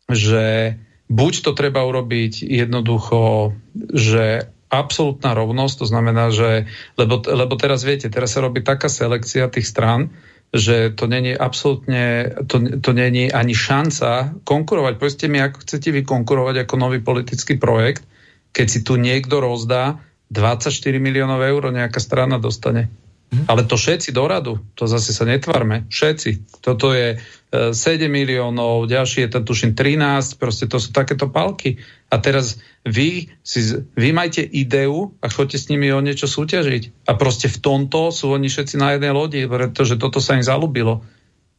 [0.07, 0.75] že
[1.11, 3.51] buď to treba urobiť jednoducho,
[3.91, 9.51] že absolútna rovnosť, to znamená, že, lebo, lebo teraz viete, teraz sa robí taká selekcia
[9.51, 10.15] tých strán,
[10.51, 14.93] že to není absolútne, to, to není ani šanca konkurovať.
[14.99, 18.03] Povedzte mi, ako chcete vy konkurovať ako nový politický projekt,
[18.51, 22.91] keď si tu niekto rozdá 24 miliónov eur nejaká strana dostane.
[23.31, 23.47] Mhm.
[23.47, 26.59] Ale to všetci do radu, to zase sa netvarme, všetci.
[26.59, 27.15] Toto je
[27.51, 31.79] 7 e, miliónov, ďalší je to tuším 13, proste to sú takéto palky.
[32.11, 33.59] A teraz vy, si,
[33.95, 37.07] vy majte ideu a choďte s nimi o niečo súťažiť.
[37.07, 40.99] A proste v tomto sú oni všetci na jednej lodi, pretože toto sa im zalúbilo.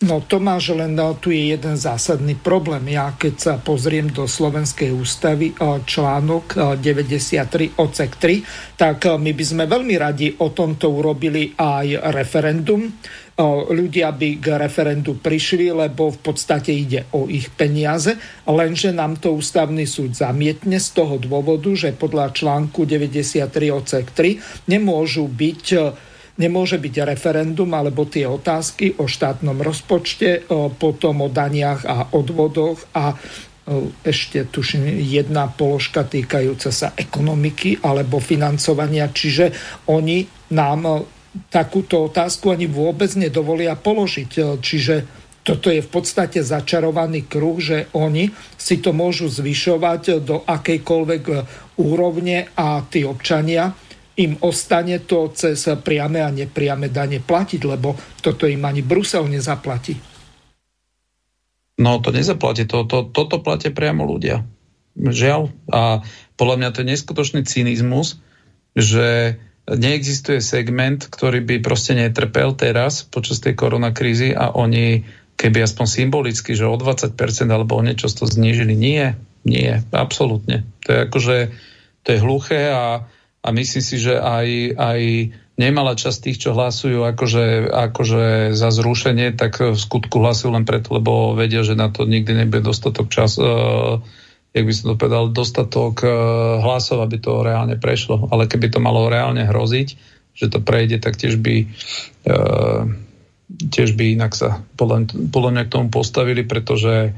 [0.02, 2.90] No Tomáš, len no, tu je jeden zásadný problém.
[2.90, 9.64] Ja keď sa pozriem do Slovenskej ústavy článok 93 odsek 3, tak my by sme
[9.70, 12.90] veľmi radi o tomto urobili aj referendum.
[13.70, 19.38] Ľudia by k referendu prišli, lebo v podstate ide o ich peniaze, lenže nám to
[19.38, 25.64] ústavný súd zamietne z toho dôvodu, že podľa článku 93 odsek 3 nemôžu byť
[26.38, 30.48] nemôže byť referendum alebo tie otázky o štátnom rozpočte,
[30.80, 33.12] potom o daniach a odvodoch a
[34.02, 39.54] ešte tuším jedna položka týkajúca sa ekonomiky alebo financovania, čiže
[39.86, 41.06] oni nám
[41.46, 44.58] takúto otázku ani vôbec nedovolia položiť.
[44.58, 44.94] Čiže
[45.46, 51.22] toto je v podstate začarovaný kruh, že oni si to môžu zvyšovať do akejkoľvek
[51.82, 53.74] úrovne a tí občania
[54.16, 59.96] im ostane to cez priame a nepriame dane platiť, lebo toto im ani Brusel nezaplatí.
[61.80, 64.44] No to nezaplatí, to, to, toto platia priamo ľudia.
[64.92, 65.42] Žiaľ.
[65.72, 66.04] A
[66.36, 68.20] podľa mňa to je neskutočný cynizmus,
[68.76, 75.06] že neexistuje segment, ktorý by proste netrpel teraz počas tej koronakrízy a oni
[75.40, 77.16] keby aspoň symbolicky, že o 20%
[77.48, 78.76] alebo o niečo to znížili.
[78.76, 79.16] Nie,
[79.48, 80.68] nie, absolútne.
[80.86, 81.36] To je akože,
[82.04, 83.08] to je hluché a,
[83.42, 85.00] a myslím si, že aj, aj
[85.58, 90.94] nemalá časť tých, čo hlasujú akože, akože za zrušenie, tak v skutku hlasujú len preto,
[90.94, 93.98] lebo vedia, že na to nikdy nebude dostatok čas, uh,
[94.54, 96.12] jak by som to povedal, dostatok uh,
[96.62, 98.30] hlasov, aby to reálne prešlo.
[98.30, 99.88] Ale keby to malo reálne hroziť,
[100.32, 101.66] že to prejde, tak tiež by
[102.30, 102.86] uh,
[103.52, 107.12] tiež by inak sa podľa, podľa mňa k tomu postavili, pretože,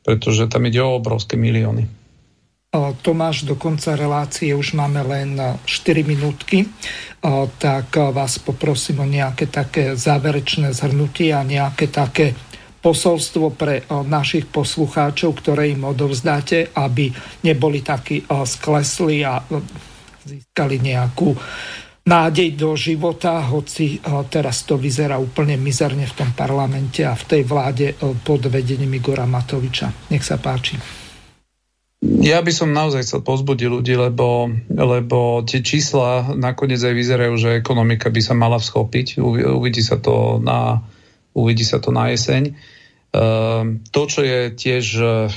[0.00, 2.03] pretože tam ide o obrovské milióny.
[2.74, 6.66] Tomáš, do konca relácie už máme len 4 minútky,
[7.62, 12.34] tak vás poprosím o nejaké také záverečné zhrnutie a nejaké také
[12.82, 17.14] posolstvo pre našich poslucháčov, ktoré im odovzdáte, aby
[17.46, 19.38] neboli takí sklesli a
[20.26, 21.30] získali nejakú
[22.04, 27.42] nádej do života, hoci teraz to vyzerá úplne mizerne v tom parlamente a v tej
[27.46, 27.94] vláde
[28.26, 30.10] pod vedením Igora Matoviča.
[30.10, 31.03] Nech sa páči.
[32.04, 37.56] Ja by som naozaj chcel pozbudiť ľudí, lebo, lebo tie čísla nakoniec aj vyzerajú, že
[37.56, 39.24] ekonomika by sa mala vschopiť.
[39.56, 40.84] Uvidí sa to na,
[41.32, 42.52] uvidí sa to na jeseň.
[43.14, 45.30] Uh, to, čo je tiež uh,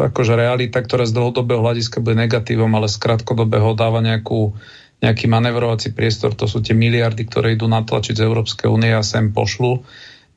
[0.00, 4.56] akože realita, ktorá z dlhodobého hľadiska bude negatívom, ale z krátkodobého dáva nejakú
[5.02, 9.34] nejaký manevrovací priestor, to sú tie miliardy, ktoré idú natlačiť z Európskej únie a sem
[9.34, 9.82] pošlu.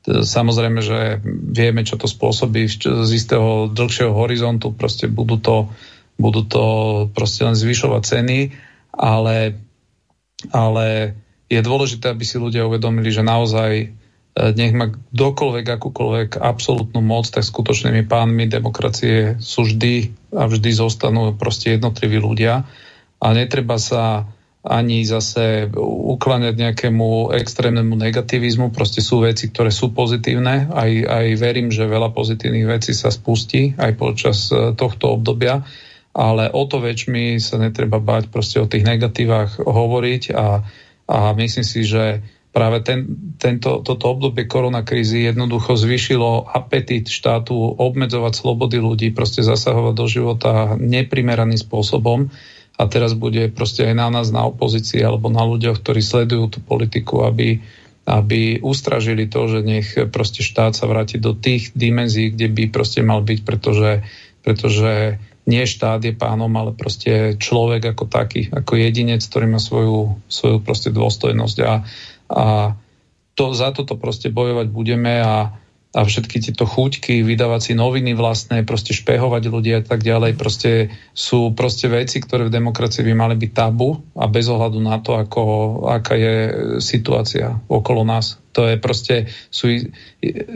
[0.06, 5.56] Samozrejme, že vieme, čo to spôsobí z istého dlhšieho horizontu, proste budú to,
[6.14, 6.64] budú to
[7.10, 8.54] proste len zvyšovať ceny,
[8.94, 9.58] ale,
[10.54, 11.18] ale
[11.50, 13.86] je dôležité, aby si ľudia uvedomili, že naozaj e,
[14.54, 21.34] nech má kdokoľvek, akúkoľvek absolútnu moc, tak skutočnými pánmi demokracie sú vždy a vždy zostanú
[21.34, 22.62] proste jednotliví ľudia.
[23.18, 24.30] A netreba sa
[24.66, 28.74] ani zase ukláňať nejakému extrémnemu negativizmu.
[28.74, 30.66] Proste sú veci, ktoré sú pozitívne.
[30.74, 35.62] Aj, aj verím, že veľa pozitívnych vecí sa spustí aj počas e, tohto obdobia.
[36.10, 40.64] Ale o to väčšmi sa netreba bať proste o tých negatívach hovoriť a,
[41.06, 42.24] a myslím si, že
[42.56, 43.04] práve ten,
[43.36, 50.52] tento, toto obdobie koronakrízy jednoducho zvyšilo apetit štátu obmedzovať slobody ľudí, proste zasahovať do života
[50.80, 52.32] neprimeraným spôsobom
[52.76, 56.58] a teraz bude proste aj na nás, na opozícii alebo na ľuďoch, ktorí sledujú tú
[56.60, 57.64] politiku, aby,
[58.04, 63.00] aby ustražili to, že nech proste štát sa vráti do tých dimenzií, kde by proste
[63.00, 64.04] mal byť, pretože,
[64.44, 65.16] pretože
[65.48, 70.58] nie štát je pánom, ale proste človek ako taký, ako jedinec, ktorý má svoju, svoju
[70.60, 71.56] proste dôstojnosť.
[71.64, 71.72] A,
[72.28, 72.44] a
[73.38, 75.54] to, za toto proste bojovať budeme a,
[75.96, 80.92] a všetky tieto chuťky, vydávať si noviny vlastné, proste špehovať ľudia a tak ďalej, proste
[81.16, 85.16] sú proste veci, ktoré v demokracii by mali byť tabu a bez ohľadu na to,
[85.16, 85.42] ako,
[85.88, 86.36] aká je
[86.84, 88.36] situácia okolo nás.
[88.52, 89.72] To je proste, sú,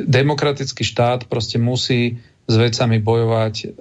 [0.05, 3.73] demokratický štát proste musí s vecami bojovať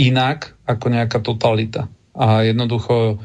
[0.00, 1.92] inak ako nejaká totalita.
[2.16, 3.20] A jednoducho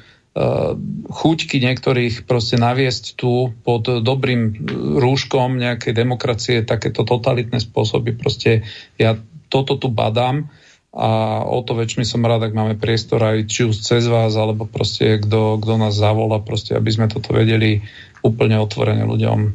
[1.10, 4.56] chuťky niektorých proste naviesť tu pod dobrým
[4.96, 8.16] rúškom nejakej demokracie, takéto totalitné spôsoby.
[8.16, 8.64] Proste
[8.96, 9.20] ja
[9.52, 10.48] toto tu badám
[10.90, 14.66] a o to väčšmi som rád, ak máme priestor aj či už cez vás, alebo
[14.66, 17.86] proste kto, nás zavolá, proste aby sme toto vedeli
[18.26, 19.52] úplne otvorene ľuďom uh,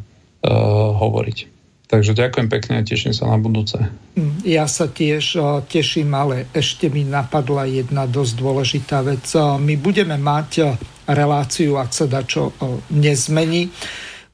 [0.94, 1.53] hovoriť.
[1.84, 3.76] Takže ďakujem pekne a teším sa na budúce.
[4.16, 5.36] Mm, ja sa tiež
[5.68, 9.28] teším, ale ešte mi napadla jedna dosť dôležitá vec.
[9.36, 12.56] My budeme mať reláciu, ak sa dá čo
[12.88, 13.68] nezmení,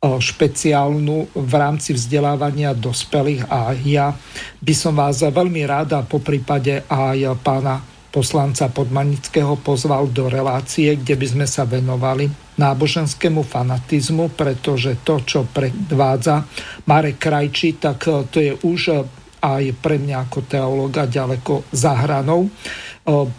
[0.01, 4.17] špeciálnu v rámci vzdelávania dospelých a ja
[4.65, 11.15] by som vás veľmi ráda po prípade aj pána poslanca Podmanického pozval do relácie, kde
[11.21, 12.27] by sme sa venovali
[12.61, 16.45] náboženskému fanatizmu, pretože to, čo predvádza
[16.85, 18.97] Marek Krajčí, tak e, to je už e,
[19.41, 22.51] aj pre mňa ako teologa ďaleko za hranou, e,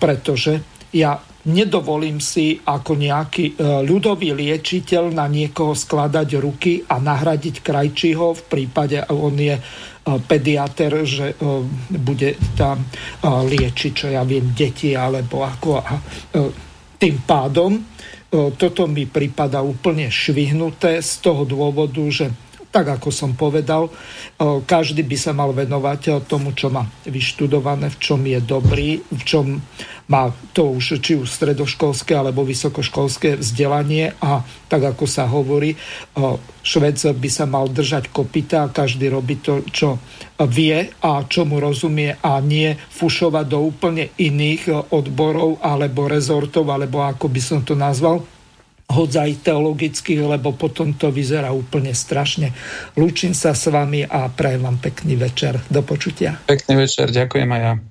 [0.01, 0.57] pretože
[0.97, 8.41] ja nedovolím si ako nejaký ľudový liečiteľ na niekoho skladať ruky a nahradiť krajčího v
[8.45, 9.57] prípade, on je
[10.05, 11.33] pediater, že
[11.89, 12.85] bude tam
[13.25, 15.81] liečiť, čo ja viem, deti alebo ako.
[15.81, 15.97] A
[17.01, 17.90] tým pádom
[18.31, 22.31] toto mi prípada úplne švihnuté z toho dôvodu, že
[22.71, 23.91] tak ako som povedal,
[24.63, 29.59] každý by sa mal venovať tomu, čo má vyštudované, v čom je dobrý, v čom
[30.07, 34.15] má to už či už stredoškolské alebo vysokoškolské vzdelanie.
[34.23, 35.75] A tak ako sa hovorí,
[36.63, 39.99] Švec by sa mal držať kopita a každý robí to, čo
[40.47, 47.03] vie a čo mu rozumie a nie fušovať do úplne iných odborov alebo rezortov, alebo
[47.03, 48.23] ako by som to nazval
[48.91, 52.51] hodzaj teologických, lebo potom to vyzerá úplne strašne.
[52.99, 55.57] Lúčim sa s vami a prajem vám pekný večer.
[55.71, 56.37] Do počutia.
[56.45, 57.90] Pekný večer, ďakujem aj ja.